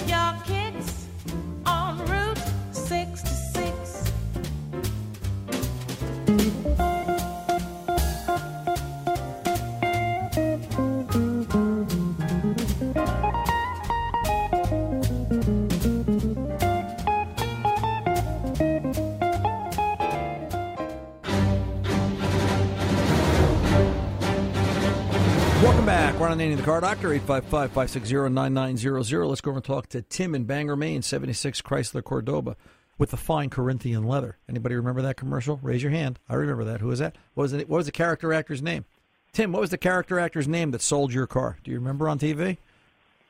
Welcome 26.29 26.47
back. 26.47 26.49
Ron 26.49 26.49
Ananian, 26.53 26.57
the 26.57 26.63
Car 26.63 26.81
Doctor, 26.81 27.09
855-560-9900. 27.19 29.27
Let's 29.27 29.41
go 29.41 29.49
over 29.49 29.57
and 29.57 29.65
talk 29.65 29.89
to 29.89 30.03
Tim 30.03 30.35
in 30.35 30.43
Bangor, 30.43 30.75
Maine, 30.75 31.01
76 31.01 31.59
Chrysler 31.63 32.03
Cordoba 32.03 32.55
with 32.99 33.09
the 33.09 33.17
fine 33.17 33.49
Corinthian 33.49 34.03
leather. 34.03 34.37
Anybody 34.47 34.75
remember 34.75 35.01
that 35.01 35.17
commercial? 35.17 35.59
Raise 35.63 35.81
your 35.81 35.91
hand. 35.91 36.19
I 36.29 36.35
remember 36.35 36.63
that. 36.65 36.81
Who 36.81 36.87
was 36.87 36.99
that? 36.99 37.15
What 37.33 37.45
was, 37.45 37.53
it, 37.53 37.67
what 37.67 37.77
was 37.77 37.87
the 37.87 37.91
character 37.91 38.31
actor's 38.31 38.61
name? 38.61 38.85
Tim, 39.33 39.51
what 39.51 39.61
was 39.61 39.71
the 39.71 39.77
character 39.79 40.19
actor's 40.19 40.47
name 40.47 40.69
that 40.69 40.83
sold 40.83 41.11
your 41.11 41.25
car? 41.25 41.57
Do 41.63 41.71
you 41.71 41.79
remember 41.79 42.07
on 42.07 42.19
TV? 42.19 42.57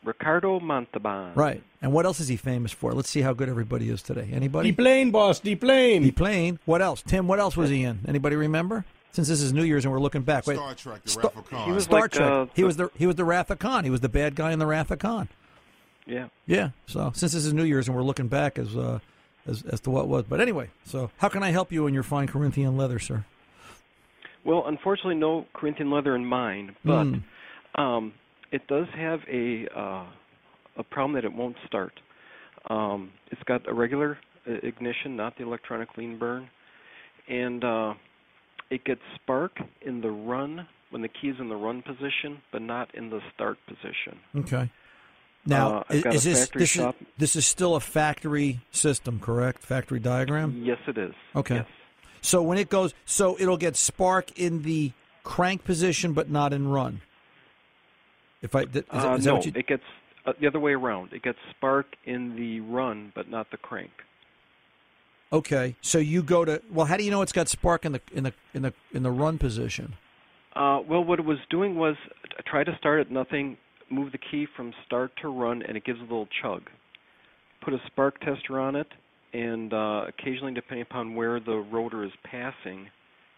Ricardo 0.04 0.60
Montalban. 0.60 1.36
Right. 1.36 1.64
And 1.82 1.94
what 1.94 2.06
else 2.06 2.20
is 2.20 2.28
he 2.28 2.36
famous 2.36 2.74
for? 2.74 2.92
Let's 2.92 3.10
see 3.10 3.22
how 3.22 3.32
good 3.32 3.48
everybody 3.48 3.90
is 3.90 4.02
today. 4.02 4.30
Anybody? 4.34 4.74
plane, 4.74 5.12
boss, 5.12 5.40
plane. 5.40 6.12
plane. 6.12 6.60
What 6.66 6.82
else? 6.82 7.02
Tim, 7.02 7.28
what 7.28 7.40
else 7.40 7.56
was 7.56 7.70
he 7.70 7.84
in? 7.84 8.00
Anybody 8.08 8.36
remember? 8.36 8.84
Since 9.12 9.28
this 9.28 9.42
is 9.42 9.52
New 9.54 9.64
Year's 9.64 9.86
and 9.86 9.94
we're 9.94 10.00
looking 10.00 10.22
back. 10.22 10.46
Wait, 10.46 10.56
Star 10.58 10.76
Trek, 10.76 11.04
the 11.04 11.10
Star- 11.10 11.24
Wrath 11.26 11.38
of 11.38 11.50
Khan. 11.50 11.66
He 11.68 11.72
was 11.72 11.84
Star 11.86 12.02
like, 12.02 12.12
Trek. 12.12 12.30
uh, 12.30 12.46
he 12.54 12.62
the- 12.62 12.66
was 12.68 12.78
the 12.78 12.90
he 12.96 13.08
was 13.08 13.16
the 13.16 13.26
Wrath 13.26 13.50
of 13.50 13.60
Khan. 13.60 13.84
He 13.84 13.90
was 13.90 14.02
the 14.02 14.10
bad 14.10 14.36
guy 14.36 14.52
in 14.52 14.60
the 14.60 14.68
Wrath 14.68 14.92
of 14.92 15.00
Khan. 15.00 15.30
Yeah. 16.06 16.28
Yeah. 16.46 16.70
So 16.88 17.12
since 17.16 17.34
this 17.34 17.46
is 17.46 17.54
New 17.54 17.64
Year's 17.64 17.88
and 17.88 17.96
we're 17.96 18.04
looking 18.04 18.28
back 18.28 18.58
as 18.60 18.76
uh, 18.76 19.00
as 19.48 19.64
as 19.64 19.80
to 19.82 19.90
what 19.90 20.08
was, 20.08 20.26
but 20.26 20.40
anyway, 20.42 20.70
so 20.86 21.10
how 21.18 21.28
can 21.30 21.44
I 21.44 21.50
help 21.52 21.72
you 21.72 21.88
in 21.88 21.94
your 21.94 22.04
fine 22.04 22.28
Corinthian 22.28 22.78
leather, 22.78 23.00
sir? 23.00 23.26
Well, 24.46 24.64
unfortunately, 24.68 25.16
no 25.16 25.46
Corinthian 25.54 25.92
leather 25.92 26.16
in 26.16 26.26
mine, 26.26 26.76
but 26.86 27.04
Mm. 27.06 27.22
um, 27.76 28.14
it 28.52 28.66
does 28.68 28.88
have 28.96 29.22
a 29.28 29.68
uh, 29.76 30.04
a 30.78 30.84
problem 30.84 31.14
that 31.14 31.26
it 31.26 31.34
won't 31.34 31.58
start. 31.68 32.00
Um, 32.70 33.12
it's 33.32 33.44
got 33.44 33.68
a 33.68 33.74
regular 33.74 34.18
uh, 34.48 34.54
ignition, 34.64 35.16
not 35.16 35.36
the 35.38 35.44
electronic 35.44 35.98
lean 35.98 36.18
burn, 36.18 36.50
and 37.28 37.64
uh, 37.64 37.94
it 38.70 38.84
gets 38.84 39.02
spark 39.16 39.60
in 39.82 40.02
the 40.02 40.12
run 40.12 40.68
when 40.90 41.02
the 41.02 41.08
key's 41.08 41.36
in 41.40 41.50
the 41.50 41.56
run 41.56 41.82
position, 41.82 42.42
but 42.52 42.62
not 42.62 42.94
in 42.96 43.10
the 43.10 43.22
start 43.34 43.58
position. 43.68 44.20
Okay. 44.36 44.70
Now, 45.46 45.80
Uh, 45.90 45.94
is, 45.94 46.06
is 46.06 46.24
this 46.24 46.50
this 46.50 46.70
shop. 46.70 46.96
is 47.00 47.08
this 47.18 47.36
is 47.36 47.46
still 47.48 47.76
a 47.76 47.80
factory 47.80 48.60
system, 48.72 49.20
correct? 49.20 49.64
Factory 49.64 50.00
diagram. 50.00 50.62
Yes, 50.64 50.80
it 50.88 50.98
is. 50.98 51.14
Okay. 51.36 51.56
Yes. 51.56 51.68
So 52.22 52.42
when 52.42 52.58
it 52.58 52.70
goes, 52.70 52.94
so 53.06 53.38
it'll 53.40 53.58
get 53.58 53.76
spark 53.76 54.38
in 54.38 54.64
the 54.64 54.92
crank 55.24 55.64
position, 55.64 56.14
but 56.14 56.30
not 56.30 56.54
in 56.54 56.68
run. 56.68 57.02
If 58.42 58.56
I 58.56 58.62
is, 58.64 58.84
uh, 58.90 59.16
is 59.18 59.26
no, 59.26 59.42
you? 59.42 59.52
it 59.56 59.68
gets 59.68 59.84
uh, 60.26 60.34
the 60.40 60.48
other 60.48 60.60
way 60.60 60.74
around. 60.74 61.14
It 61.14 61.24
gets 61.24 61.40
spark 61.50 61.88
in 62.06 62.36
the 62.36 62.60
run, 62.62 63.12
but 63.16 63.30
not 63.30 63.52
the 63.52 63.58
crank. 63.58 63.92
Okay, 65.32 65.76
so 65.82 66.00
you 66.00 66.24
go 66.24 66.44
to 66.44 66.62
well. 66.72 66.88
How 66.88 66.98
do 66.98 67.04
you 67.04 67.12
know 67.12 67.22
it's 67.22 67.32
got 67.32 67.48
spark 67.48 67.86
in 67.86 67.92
the 67.92 68.02
in 68.12 68.24
the 68.24 68.34
in 68.54 68.64
the 68.64 68.74
in 68.94 69.04
the 69.04 69.12
run 69.12 69.38
position? 69.38 69.96
Uh, 70.56 70.80
well, 70.88 71.04
what 71.04 71.20
it 71.20 71.26
was 71.26 71.38
doing 71.52 71.76
was 71.76 71.96
try 72.48 72.64
to 72.64 72.76
start 72.80 73.00
at 73.00 73.12
nothing, 73.12 73.56
move 73.92 74.12
the 74.12 74.18
key 74.18 74.48
from 74.56 74.74
start 74.88 75.12
to 75.22 75.30
run, 75.30 75.62
and 75.62 75.78
it 75.78 75.86
gives 75.86 76.00
a 76.00 76.04
little 76.04 76.28
chug. 76.42 76.64
Put 77.62 77.76
a 77.76 77.78
spark 77.86 78.20
tester 78.22 78.60
on 78.60 78.76
it, 78.76 78.88
and 79.34 79.72
uh, 79.72 80.06
occasionally, 80.08 80.54
depending 80.54 80.82
upon 80.82 81.14
where 81.14 81.40
the 81.40 81.58
rotor 81.72 82.04
is 82.04 82.12
passing, 82.24 82.88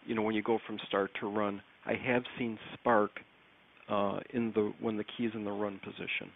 you 0.06 0.14
know, 0.14 0.22
when 0.22 0.34
you 0.34 0.42
go 0.42 0.58
from 0.66 0.78
start 0.88 1.10
to 1.20 1.26
run, 1.26 1.60
I 1.84 1.92
have 1.94 2.22
seen 2.38 2.58
spark 2.72 3.20
uh, 3.90 4.20
in 4.30 4.52
the 4.52 4.72
when 4.80 4.96
the 4.96 5.04
key 5.04 5.26
is 5.26 5.32
in 5.34 5.44
the 5.44 5.52
run 5.52 5.78
position. 5.84 6.30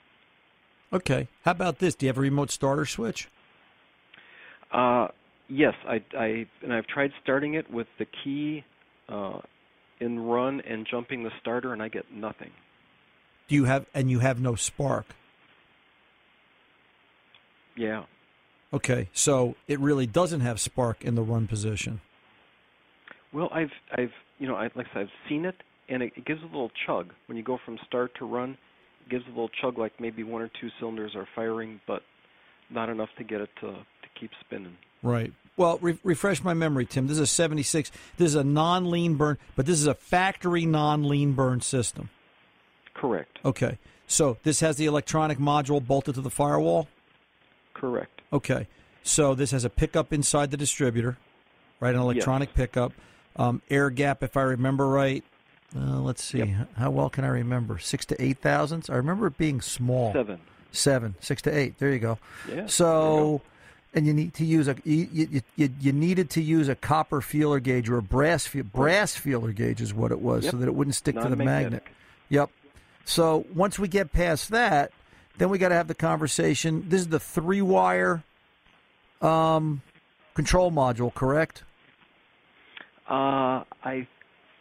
Okay, 0.92 1.28
how 1.46 1.52
about 1.52 1.78
this? 1.78 1.94
Do 1.94 2.04
you 2.04 2.08
have 2.08 2.18
a 2.18 2.20
remote 2.20 2.50
starter 2.50 2.84
switch? 2.84 3.28
Uh, 4.70 5.08
yes, 5.48 5.74
I, 5.86 6.02
I 6.16 6.46
and 6.62 6.72
I've 6.72 6.86
tried 6.86 7.12
starting 7.22 7.54
it 7.54 7.70
with 7.70 7.86
the 7.98 8.06
key 8.24 8.64
uh, 9.08 9.40
in 10.00 10.20
run 10.20 10.60
and 10.62 10.86
jumping 10.90 11.22
the 11.22 11.30
starter, 11.40 11.72
and 11.72 11.82
I 11.82 11.88
get 11.88 12.12
nothing. 12.12 12.50
Do 13.48 13.54
you 13.54 13.64
have 13.64 13.86
and 13.94 14.10
you 14.10 14.18
have 14.20 14.40
no 14.40 14.54
spark? 14.54 15.06
Yeah. 17.76 18.04
Okay, 18.72 19.08
so 19.12 19.54
it 19.68 19.78
really 19.78 20.06
doesn't 20.06 20.40
have 20.40 20.60
spark 20.60 21.04
in 21.04 21.14
the 21.14 21.22
run 21.22 21.46
position. 21.46 22.00
Well, 23.32 23.48
I've 23.52 23.70
I've 23.92 24.12
you 24.38 24.48
know 24.48 24.56
I, 24.56 24.64
like 24.74 24.86
I 24.90 24.94
said, 24.94 25.02
I've 25.02 25.28
seen 25.28 25.44
it, 25.44 25.56
and 25.88 26.02
it, 26.02 26.12
it 26.16 26.24
gives 26.24 26.42
a 26.42 26.46
little 26.46 26.70
chug 26.86 27.12
when 27.26 27.36
you 27.36 27.44
go 27.44 27.58
from 27.64 27.78
start 27.86 28.12
to 28.18 28.24
run. 28.24 28.56
It 29.06 29.10
gives 29.10 29.24
a 29.26 29.28
little 29.28 29.50
chug, 29.60 29.78
like 29.78 29.92
maybe 30.00 30.24
one 30.24 30.42
or 30.42 30.50
two 30.60 30.68
cylinders 30.80 31.14
are 31.14 31.28
firing, 31.34 31.80
but 31.86 32.02
not 32.70 32.88
enough 32.88 33.10
to 33.18 33.24
get 33.24 33.40
it 33.40 33.50
to 33.60 33.68
to 33.68 34.20
keep 34.20 34.30
spinning. 34.40 34.76
Right. 35.02 35.32
Well, 35.56 35.78
re- 35.80 35.98
refresh 36.04 36.42
my 36.44 36.52
memory, 36.54 36.84
Tim. 36.86 37.06
This 37.06 37.14
is 37.16 37.20
a 37.20 37.26
76. 37.26 37.90
This 38.18 38.28
is 38.28 38.34
a 38.34 38.44
non-lean 38.44 39.14
burn, 39.14 39.38
but 39.54 39.64
this 39.66 39.78
is 39.80 39.86
a 39.86 39.94
factory 39.94 40.66
non-lean 40.66 41.32
burn 41.32 41.60
system. 41.62 42.10
Correct. 42.94 43.38
Okay. 43.44 43.78
So 44.06 44.36
this 44.42 44.60
has 44.60 44.76
the 44.76 44.86
electronic 44.86 45.38
module 45.38 45.84
bolted 45.84 46.14
to 46.16 46.20
the 46.20 46.30
firewall. 46.30 46.88
Correct. 47.74 48.20
Okay. 48.32 48.68
So 49.02 49.34
this 49.34 49.50
has 49.52 49.64
a 49.64 49.70
pickup 49.70 50.12
inside 50.12 50.50
the 50.50 50.56
distributor, 50.56 51.16
right? 51.80 51.94
An 51.94 52.00
electronic 52.00 52.54
pickup. 52.54 52.92
Um, 53.36 53.62
air 53.70 53.90
gap, 53.90 54.22
if 54.22 54.36
I 54.36 54.42
remember 54.42 54.88
right. 54.88 55.22
Uh, 55.76 56.00
let's 56.00 56.22
see. 56.22 56.40
H- 56.42 56.54
How 56.76 56.90
well 56.90 57.10
can 57.10 57.24
I 57.24 57.28
remember? 57.28 57.78
Six 57.78 58.04
to 58.06 58.22
eight 58.22 58.38
thousandths. 58.38 58.88
I 58.88 58.94
remember 58.96 59.26
it 59.26 59.36
being 59.36 59.60
small. 59.60 60.12
Seven. 60.12 60.40
Seven. 60.72 61.14
Six 61.20 61.42
to 61.42 61.56
eight. 61.56 61.78
There 61.78 61.92
you 61.92 61.98
go. 61.98 62.18
Yeah, 62.50 62.66
So, 62.66 63.42
and 63.96 64.06
you 64.06 64.12
need 64.12 64.34
to 64.34 64.44
use 64.44 64.68
a 64.68 64.76
you, 64.84 65.08
you, 65.10 65.40
you, 65.56 65.70
you 65.80 65.92
needed 65.92 66.28
to 66.30 66.42
use 66.42 66.68
a 66.68 66.74
copper 66.74 67.20
feeler 67.22 67.58
gauge 67.58 67.88
or 67.88 67.96
a 67.96 68.02
brass 68.02 68.46
brass 68.72 69.16
feeler 69.16 69.52
gauge 69.52 69.80
is 69.80 69.94
what 69.94 70.12
it 70.12 70.20
was, 70.20 70.44
Yep. 70.44 70.50
so 70.52 70.56
that 70.58 70.66
it 70.68 70.74
wouldn't 70.74 70.94
stick 70.94 71.14
to 71.18 71.28
the 71.28 71.36
magnet. 71.36 71.82
Yep. 72.28 72.50
So 73.06 73.46
once 73.54 73.78
we 73.78 73.88
get 73.88 74.12
past 74.12 74.50
that, 74.50 74.92
then 75.38 75.48
we 75.48 75.58
got 75.58 75.70
to 75.70 75.74
have 75.74 75.88
the 75.88 75.94
conversation. 75.94 76.84
This 76.88 77.00
is 77.00 77.08
the 77.08 77.20
three 77.20 77.62
wire 77.62 78.22
um, 79.22 79.80
control 80.34 80.70
module, 80.70 81.12
correct? 81.14 81.62
Uh, 83.08 83.62
I 83.82 83.84
Or 83.84 84.06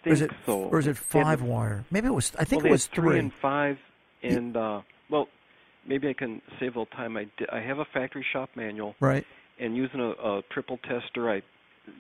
think 0.04 0.14
is 0.14 0.22
it 0.22 0.32
so. 0.46 0.64
or 0.66 0.80
is 0.80 0.88
it 0.88 0.96
five 0.98 1.42
wire? 1.42 1.84
Maybe 1.92 2.08
it 2.08 2.14
was. 2.14 2.32
I 2.40 2.46
think 2.46 2.64
well, 2.64 2.70
it 2.70 2.72
was 2.72 2.86
three 2.88 3.10
three. 3.10 3.20
and 3.20 3.34
five, 3.34 3.80
and 4.24 4.56
uh, 4.56 4.82
well, 5.10 5.28
maybe 5.88 6.10
I 6.10 6.14
can 6.14 6.42
save 6.60 6.76
a 6.76 6.80
little 6.80 6.86
time. 6.88 7.18
I, 7.18 7.28
I 7.52 7.60
have 7.62 7.80
a 7.80 7.86
factory 7.94 8.26
shop 8.34 8.50
manual, 8.56 8.96
Right. 9.00 9.26
and 9.60 9.76
using 9.76 10.00
a, 10.00 10.10
a 10.12 10.42
triple 10.52 10.78
tester, 10.78 11.30
I 11.30 11.42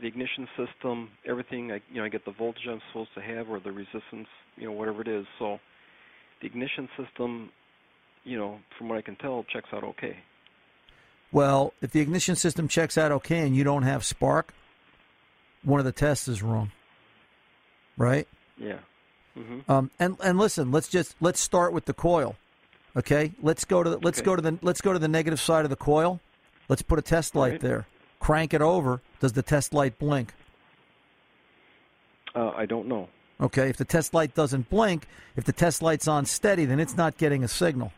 the 0.02 0.08
ignition 0.08 0.48
system, 0.58 1.12
everything. 1.28 1.72
I 1.72 1.82
you 1.92 1.98
know 2.00 2.06
I 2.06 2.10
get 2.10 2.26
the 2.26 2.32
voltage 2.32 2.64
I'm 2.70 2.82
supposed 2.92 3.14
to 3.16 3.22
have 3.22 3.50
or 3.50 3.60
the 3.60 3.72
resistance, 3.72 4.28
you 4.58 4.66
know 4.66 4.72
whatever 4.72 5.02
it 5.02 5.08
is. 5.08 5.26
So 5.40 5.60
the 6.42 6.48
ignition 6.48 6.90
system, 6.98 7.52
you 8.24 8.38
know, 8.38 8.60
from 8.78 8.90
what 8.90 8.98
I 8.98 9.02
can 9.02 9.16
tell, 9.16 9.46
checks 9.52 9.70
out 9.74 9.84
okay. 9.84 10.18
Well, 11.32 11.74
if 11.82 11.92
the 11.92 12.00
ignition 12.00 12.36
system 12.36 12.68
checks 12.68 12.98
out 12.98 13.12
okay 13.12 13.40
and 13.46 13.56
you 13.56 13.64
don't 13.64 13.84
have 13.84 14.04
spark, 14.06 14.54
one 15.64 15.80
of 15.80 15.86
the 15.86 15.92
tests 15.92 16.28
is 16.28 16.42
wrong. 16.42 16.72
Right? 17.98 18.28
Yeah. 18.58 18.80
hmm 19.36 19.60
Um, 19.68 19.92
and 20.00 20.18
and 20.24 20.38
listen, 20.38 20.72
let's 20.72 20.88
just 20.88 21.16
let's 21.22 21.40
start 21.40 21.74
with 21.74 21.86
the 21.86 21.94
coil. 21.94 22.36
Okay, 22.98 23.34
let's 23.42 23.66
go 23.66 23.84
to 23.84 23.90
the, 23.90 23.98
let's 23.98 24.20
Okay. 24.20 24.26
go 24.26 24.36
to 24.36 24.42
the 24.42 24.58
let's 24.62 24.82
go 24.82 24.94
to 24.94 25.00
the 25.00 25.08
negative 25.08 25.40
side 25.40 25.66
of 25.66 25.70
the 25.70 25.76
coil. 25.76 26.20
Let's 26.70 26.82
put 26.82 26.98
a 26.98 27.02
test 27.02 27.36
light 27.36 27.54
Right. 27.54 27.62
there. 27.62 27.88
Crank 28.20 28.54
it 28.54 28.62
over. 28.62 29.02
Does 29.20 29.34
the 29.34 29.44
test 29.44 29.74
light 29.74 30.00
blink? 30.00 30.34
Uh, 32.34 32.50
I 32.56 32.66
don't 32.66 32.88
know. 32.88 33.10
Okay, 33.40 33.70
if 33.70 33.78
the 33.78 33.86
test 33.86 34.14
light 34.14 34.34
doesn't 34.34 34.70
blink, 34.70 35.08
if 35.36 35.44
the 35.44 35.52
test 35.52 35.82
light's 35.82 36.08
on 36.08 36.26
steady, 36.26 36.66
then 36.66 36.80
it's 36.80 36.96
not 36.96 37.18
getting 37.18 37.44
a 37.44 37.48
signal. 37.48 37.92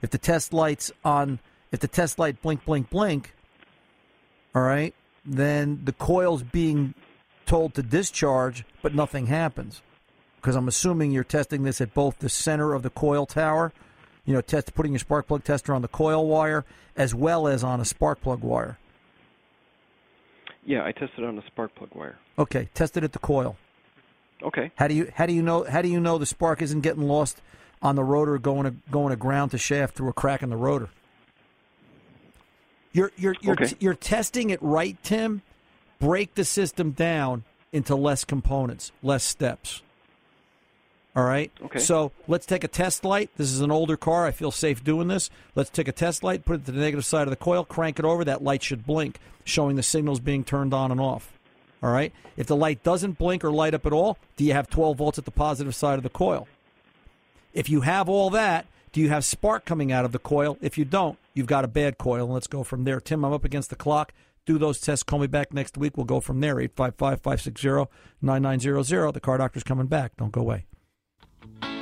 If 0.00 0.10
the 0.10 0.18
test 0.18 0.52
light's 0.52 0.92
on, 1.04 1.40
if 1.72 1.80
the 1.80 1.88
test 1.88 2.18
light 2.18 2.40
blink, 2.40 2.64
blink, 2.64 2.88
blink, 2.88 3.34
all 4.54 4.62
right, 4.62 4.94
then 5.24 5.80
the 5.84 5.92
coil's 5.92 6.44
being 6.44 6.94
told 7.46 7.74
to 7.74 7.82
discharge, 7.82 8.64
but 8.80 8.94
nothing 8.94 9.26
happens. 9.26 9.82
Because 10.36 10.54
I'm 10.54 10.68
assuming 10.68 11.10
you're 11.10 11.24
testing 11.24 11.64
this 11.64 11.80
at 11.80 11.92
both 11.92 12.18
the 12.20 12.28
center 12.28 12.72
of 12.72 12.82
the 12.82 12.90
coil 12.90 13.26
tower, 13.26 13.72
you 14.26 14.34
know, 14.34 14.40
test 14.40 14.74
putting 14.74 14.92
your 14.92 14.98
spark 14.98 15.26
plug 15.28 15.44
tester 15.44 15.72
on 15.72 15.80
the 15.82 15.88
coil 15.88 16.26
wire 16.26 16.64
as 16.96 17.14
well 17.14 17.48
as 17.48 17.64
on 17.64 17.80
a 17.80 17.84
spark 17.84 18.20
plug 18.20 18.42
wire. 18.42 18.78
Yeah, 20.64 20.84
I 20.84 20.92
tested 20.92 21.24
on 21.24 21.38
a 21.38 21.46
spark 21.46 21.74
plug 21.76 21.90
wire. 21.94 22.18
Okay, 22.38 22.68
test 22.74 22.96
it 22.96 23.04
at 23.04 23.12
the 23.12 23.20
coil. 23.20 23.56
Okay. 24.42 24.70
How 24.74 24.88
do 24.88 24.94
you 24.94 25.10
how 25.14 25.26
do 25.26 25.32
you 25.32 25.42
know 25.42 25.64
how 25.64 25.80
do 25.80 25.88
you 25.88 26.00
know 26.00 26.18
the 26.18 26.26
spark 26.26 26.60
isn't 26.60 26.80
getting 26.80 27.06
lost 27.08 27.40
on 27.80 27.94
the 27.94 28.04
rotor 28.04 28.36
going 28.38 28.64
to 28.64 28.74
going 28.90 29.10
to 29.10 29.16
ground 29.16 29.52
to 29.52 29.58
shaft 29.58 29.94
through 29.94 30.08
a 30.08 30.12
crack 30.12 30.42
in 30.42 30.50
the 30.50 30.56
rotor? 30.56 30.90
You're 32.92 33.12
you're 33.16 33.36
you're 33.40 33.54
Okay. 33.54 33.74
you're 33.78 33.94
testing 33.94 34.50
it 34.50 34.60
right, 34.62 34.96
Tim. 35.02 35.42
Break 35.98 36.34
the 36.34 36.44
system 36.44 36.90
down 36.90 37.44
into 37.72 37.94
less 37.94 38.24
components, 38.24 38.92
less 39.02 39.24
steps. 39.24 39.82
All 41.16 41.24
right. 41.24 41.50
Okay. 41.64 41.78
So 41.78 42.12
let's 42.28 42.44
take 42.44 42.62
a 42.62 42.68
test 42.68 43.02
light. 43.02 43.30
This 43.38 43.50
is 43.50 43.62
an 43.62 43.70
older 43.70 43.96
car. 43.96 44.26
I 44.26 44.32
feel 44.32 44.50
safe 44.50 44.84
doing 44.84 45.08
this. 45.08 45.30
Let's 45.54 45.70
take 45.70 45.88
a 45.88 45.92
test 45.92 46.22
light, 46.22 46.44
put 46.44 46.60
it 46.60 46.66
to 46.66 46.72
the 46.72 46.80
negative 46.80 47.06
side 47.06 47.22
of 47.22 47.30
the 47.30 47.36
coil, 47.36 47.64
crank 47.64 47.98
it 47.98 48.04
over. 48.04 48.22
That 48.22 48.44
light 48.44 48.62
should 48.62 48.86
blink, 48.86 49.18
showing 49.42 49.76
the 49.76 49.82
signals 49.82 50.20
being 50.20 50.44
turned 50.44 50.74
on 50.74 50.92
and 50.92 51.00
off. 51.00 51.32
All 51.82 51.90
right. 51.90 52.12
If 52.36 52.46
the 52.46 52.56
light 52.56 52.82
doesn't 52.82 53.16
blink 53.16 53.44
or 53.44 53.50
light 53.50 53.72
up 53.72 53.86
at 53.86 53.94
all, 53.94 54.18
do 54.36 54.44
you 54.44 54.52
have 54.52 54.68
12 54.68 54.98
volts 54.98 55.18
at 55.18 55.24
the 55.24 55.30
positive 55.30 55.74
side 55.74 55.96
of 55.96 56.02
the 56.02 56.10
coil? 56.10 56.46
If 57.54 57.70
you 57.70 57.80
have 57.80 58.10
all 58.10 58.28
that, 58.30 58.66
do 58.92 59.00
you 59.00 59.08
have 59.08 59.24
spark 59.24 59.64
coming 59.64 59.90
out 59.90 60.04
of 60.04 60.12
the 60.12 60.18
coil? 60.18 60.58
If 60.60 60.76
you 60.76 60.84
don't, 60.84 61.18
you've 61.32 61.46
got 61.46 61.64
a 61.64 61.68
bad 61.68 61.96
coil. 61.96 62.24
And 62.26 62.34
let's 62.34 62.46
go 62.46 62.62
from 62.62 62.84
there. 62.84 63.00
Tim, 63.00 63.24
I'm 63.24 63.32
up 63.32 63.44
against 63.44 63.70
the 63.70 63.76
clock. 63.76 64.12
Do 64.44 64.58
those 64.58 64.80
tests. 64.80 65.02
Call 65.02 65.18
me 65.18 65.26
back 65.26 65.54
next 65.54 65.78
week. 65.78 65.96
We'll 65.96 66.04
go 66.04 66.20
from 66.20 66.40
there. 66.40 66.60
855 66.60 67.22
560 67.22 67.90
9900. 68.20 69.12
The 69.12 69.20
car 69.20 69.38
doctor's 69.38 69.64
coming 69.64 69.86
back. 69.86 70.18
Don't 70.18 70.30
go 70.30 70.42
away. 70.42 70.66
Bye. 71.60 71.75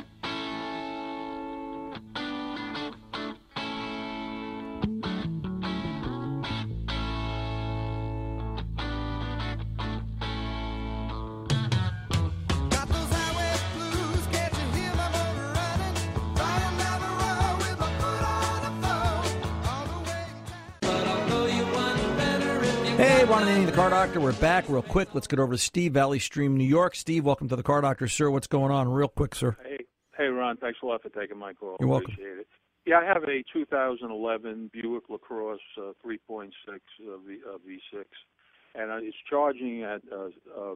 Hey, 23.25 23.31
Ron 23.31 23.41
Ananian, 23.41 23.65
the 23.65 23.71
Car 23.71 23.89
Doctor. 23.89 24.19
We're 24.19 24.33
back 24.33 24.69
real 24.69 24.83
quick. 24.83 25.15
Let's 25.15 25.25
get 25.25 25.39
over 25.39 25.51
to 25.51 25.57
Steve, 25.57 25.93
Valley 25.93 26.19
Stream, 26.19 26.55
New 26.55 26.63
York. 26.63 26.93
Steve, 26.93 27.25
welcome 27.25 27.49
to 27.49 27.55
the 27.55 27.63
Car 27.63 27.81
Doctor, 27.81 28.07
sir. 28.07 28.29
What's 28.29 28.45
going 28.45 28.71
on? 28.71 28.87
Real 28.87 29.07
quick, 29.07 29.33
sir. 29.33 29.57
Hey, 29.63 29.79
hey, 30.15 30.25
Ron. 30.25 30.57
Thanks 30.57 30.77
a 30.83 30.85
lot 30.85 31.01
for 31.01 31.09
taking 31.09 31.39
my 31.39 31.51
call. 31.53 31.75
You're 31.79 31.89
welcome. 31.89 32.11
Appreciate 32.13 32.37
it. 32.37 32.47
Yeah, 32.85 32.99
I 32.99 33.05
have 33.05 33.23
a 33.23 33.43
2011 33.51 34.69
Buick 34.71 35.09
LaCrosse 35.09 35.59
uh, 35.75 35.93
3.6 36.05 36.49
uh, 36.67 37.17
v, 37.25 37.39
uh, 37.49 37.57
V6, 37.67 38.05
and 38.75 38.91
uh, 38.91 38.97
it's 38.97 39.17
charging 39.27 39.81
at 39.81 40.01
uh, 40.13 40.25
uh, 40.55 40.75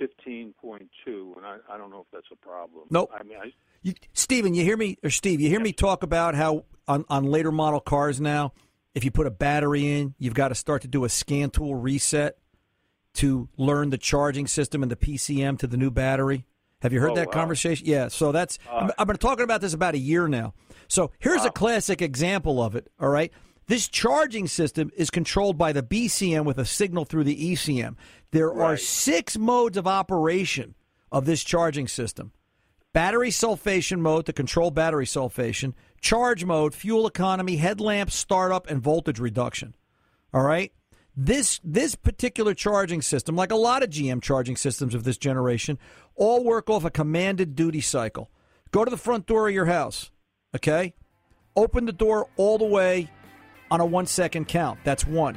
15.2, 0.00 0.86
and 1.08 1.44
I, 1.44 1.56
I 1.68 1.76
don't 1.76 1.90
know 1.90 2.02
if 2.02 2.06
that's 2.12 2.28
a 2.32 2.36
problem. 2.36 2.84
Nope. 2.90 3.10
I 3.12 3.24
mean, 3.24 3.38
I, 3.42 3.50
You, 3.82 3.94
Steven, 4.12 4.54
you 4.54 4.62
hear 4.62 4.76
me, 4.76 4.96
or 5.02 5.10
Steve, 5.10 5.40
you 5.40 5.48
hear 5.48 5.58
me 5.58 5.72
talk 5.72 6.04
about 6.04 6.36
how 6.36 6.66
on, 6.86 7.04
on 7.08 7.24
later 7.24 7.50
model 7.50 7.80
cars 7.80 8.20
now, 8.20 8.52
if 8.94 9.04
you 9.04 9.10
put 9.10 9.26
a 9.26 9.30
battery 9.30 9.86
in, 10.00 10.14
you've 10.18 10.34
got 10.34 10.48
to 10.48 10.54
start 10.54 10.82
to 10.82 10.88
do 10.88 11.04
a 11.04 11.08
scan 11.08 11.50
tool 11.50 11.74
reset 11.74 12.36
to 13.14 13.48
learn 13.56 13.90
the 13.90 13.98
charging 13.98 14.46
system 14.46 14.82
and 14.82 14.90
the 14.90 14.96
PCM 14.96 15.58
to 15.58 15.66
the 15.66 15.76
new 15.76 15.90
battery. 15.90 16.46
Have 16.82 16.92
you 16.92 17.00
heard 17.00 17.10
Oh, 17.10 17.14
that 17.16 17.26
wow. 17.28 17.32
conversation? 17.32 17.86
Yeah. 17.86 18.08
So 18.08 18.32
that's 18.32 18.58
Uh, 18.70 18.90
I've 18.98 19.06
been 19.06 19.16
talking 19.16 19.44
about 19.44 19.60
this 19.60 19.74
about 19.74 19.94
a 19.94 19.98
year 19.98 20.28
now. 20.28 20.54
So 20.88 21.10
here's 21.18 21.44
a 21.44 21.50
classic 21.50 22.00
example 22.02 22.62
of 22.62 22.74
it. 22.74 22.88
All 22.98 23.08
right. 23.10 23.32
This 23.66 23.86
charging 23.88 24.48
system 24.48 24.90
is 24.96 25.10
controlled 25.10 25.56
by 25.58 25.72
the 25.72 25.82
BCM 25.82 26.44
with 26.44 26.58
a 26.58 26.64
signal 26.64 27.04
through 27.04 27.24
the 27.24 27.52
ECM. 27.52 27.96
There 28.32 28.52
are 28.60 28.76
six 28.76 29.36
modes 29.38 29.76
of 29.76 29.86
operation 29.86 30.74
of 31.12 31.24
this 31.26 31.44
charging 31.44 31.86
system 31.86 32.32
battery 32.92 33.30
sulfation 33.30 34.00
mode 34.00 34.26
to 34.26 34.32
control 34.32 34.70
battery 34.70 35.06
sulfation, 35.06 35.74
charge 36.00 36.44
mode, 36.44 36.74
fuel 36.74 37.06
economy, 37.06 37.56
headlamp 37.56 38.10
startup, 38.10 38.68
and 38.68 38.82
voltage 38.82 39.18
reduction. 39.18 39.74
All 40.32 40.42
right. 40.42 40.72
This 41.16 41.60
this 41.64 41.96
particular 41.96 42.54
charging 42.54 43.02
system, 43.02 43.34
like 43.34 43.50
a 43.50 43.56
lot 43.56 43.82
of 43.82 43.90
GM 43.90 44.22
charging 44.22 44.56
systems 44.56 44.94
of 44.94 45.04
this 45.04 45.18
generation, 45.18 45.78
all 46.14 46.44
work 46.44 46.70
off 46.70 46.84
a 46.84 46.90
commanded 46.90 47.56
duty 47.56 47.80
cycle. 47.80 48.30
Go 48.70 48.84
to 48.84 48.90
the 48.90 48.96
front 48.96 49.26
door 49.26 49.48
of 49.48 49.54
your 49.54 49.66
house, 49.66 50.12
okay? 50.54 50.94
Open 51.56 51.84
the 51.84 51.92
door 51.92 52.28
all 52.36 52.58
the 52.58 52.64
way 52.64 53.10
on 53.70 53.80
a 53.80 53.84
one 53.84 54.06
second 54.06 54.46
count. 54.46 54.78
That's 54.84 55.06
one. 55.06 55.36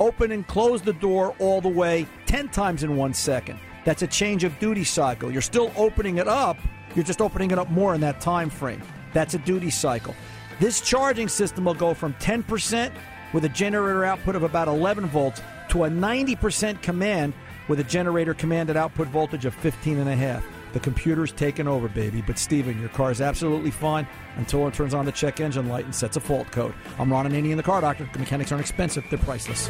Open 0.00 0.32
and 0.32 0.46
close 0.46 0.82
the 0.82 0.94
door 0.94 1.36
all 1.38 1.60
the 1.60 1.68
way 1.68 2.06
10 2.26 2.48
times 2.48 2.82
in 2.82 2.96
one 2.96 3.14
second. 3.14 3.58
That's 3.84 4.02
a 4.02 4.06
change 4.06 4.42
of 4.42 4.58
duty 4.58 4.84
cycle. 4.84 5.30
You're 5.30 5.42
still 5.42 5.70
opening 5.76 6.18
it 6.18 6.26
up, 6.26 6.56
you're 6.94 7.04
just 7.04 7.20
opening 7.20 7.50
it 7.50 7.58
up 7.58 7.70
more 7.70 7.94
in 7.94 8.00
that 8.00 8.20
time 8.20 8.50
frame. 8.50 8.82
That's 9.12 9.34
a 9.34 9.38
duty 9.38 9.70
cycle. 9.70 10.14
This 10.60 10.80
charging 10.80 11.28
system 11.28 11.64
will 11.64 11.74
go 11.74 11.94
from 11.94 12.14
10% 12.14 12.92
with 13.32 13.44
a 13.44 13.48
generator 13.48 14.04
output 14.04 14.36
of 14.36 14.42
about 14.42 14.68
11 14.68 15.06
volts 15.06 15.42
to 15.70 15.84
a 15.84 15.88
90% 15.88 16.80
command 16.82 17.34
with 17.68 17.80
a 17.80 17.84
generator 17.84 18.34
commanded 18.34 18.76
output 18.76 19.08
voltage 19.08 19.44
of 19.44 19.54
15 19.54 19.98
and 19.98 20.08
a 20.08 20.14
half. 20.14 20.44
The 20.72 20.80
computer's 20.80 21.30
taken 21.32 21.68
over, 21.68 21.88
baby. 21.88 22.20
But 22.20 22.38
Steven, 22.38 22.78
your 22.80 22.88
car 22.90 23.10
is 23.10 23.20
absolutely 23.20 23.70
fine 23.70 24.06
until 24.36 24.66
it 24.66 24.74
turns 24.74 24.92
on 24.92 25.04
the 25.04 25.12
check 25.12 25.40
engine 25.40 25.68
light 25.68 25.84
and 25.84 25.94
sets 25.94 26.16
a 26.16 26.20
fault 26.20 26.50
code. 26.50 26.74
I'm 26.98 27.12
Ron 27.12 27.26
Ananian 27.26 27.52
in 27.52 27.56
the 27.56 27.62
car 27.62 27.80
doctor. 27.80 28.08
The 28.12 28.18
mechanics 28.18 28.50
aren't 28.50 28.62
expensive; 28.62 29.04
they're 29.08 29.20
priceless. 29.20 29.68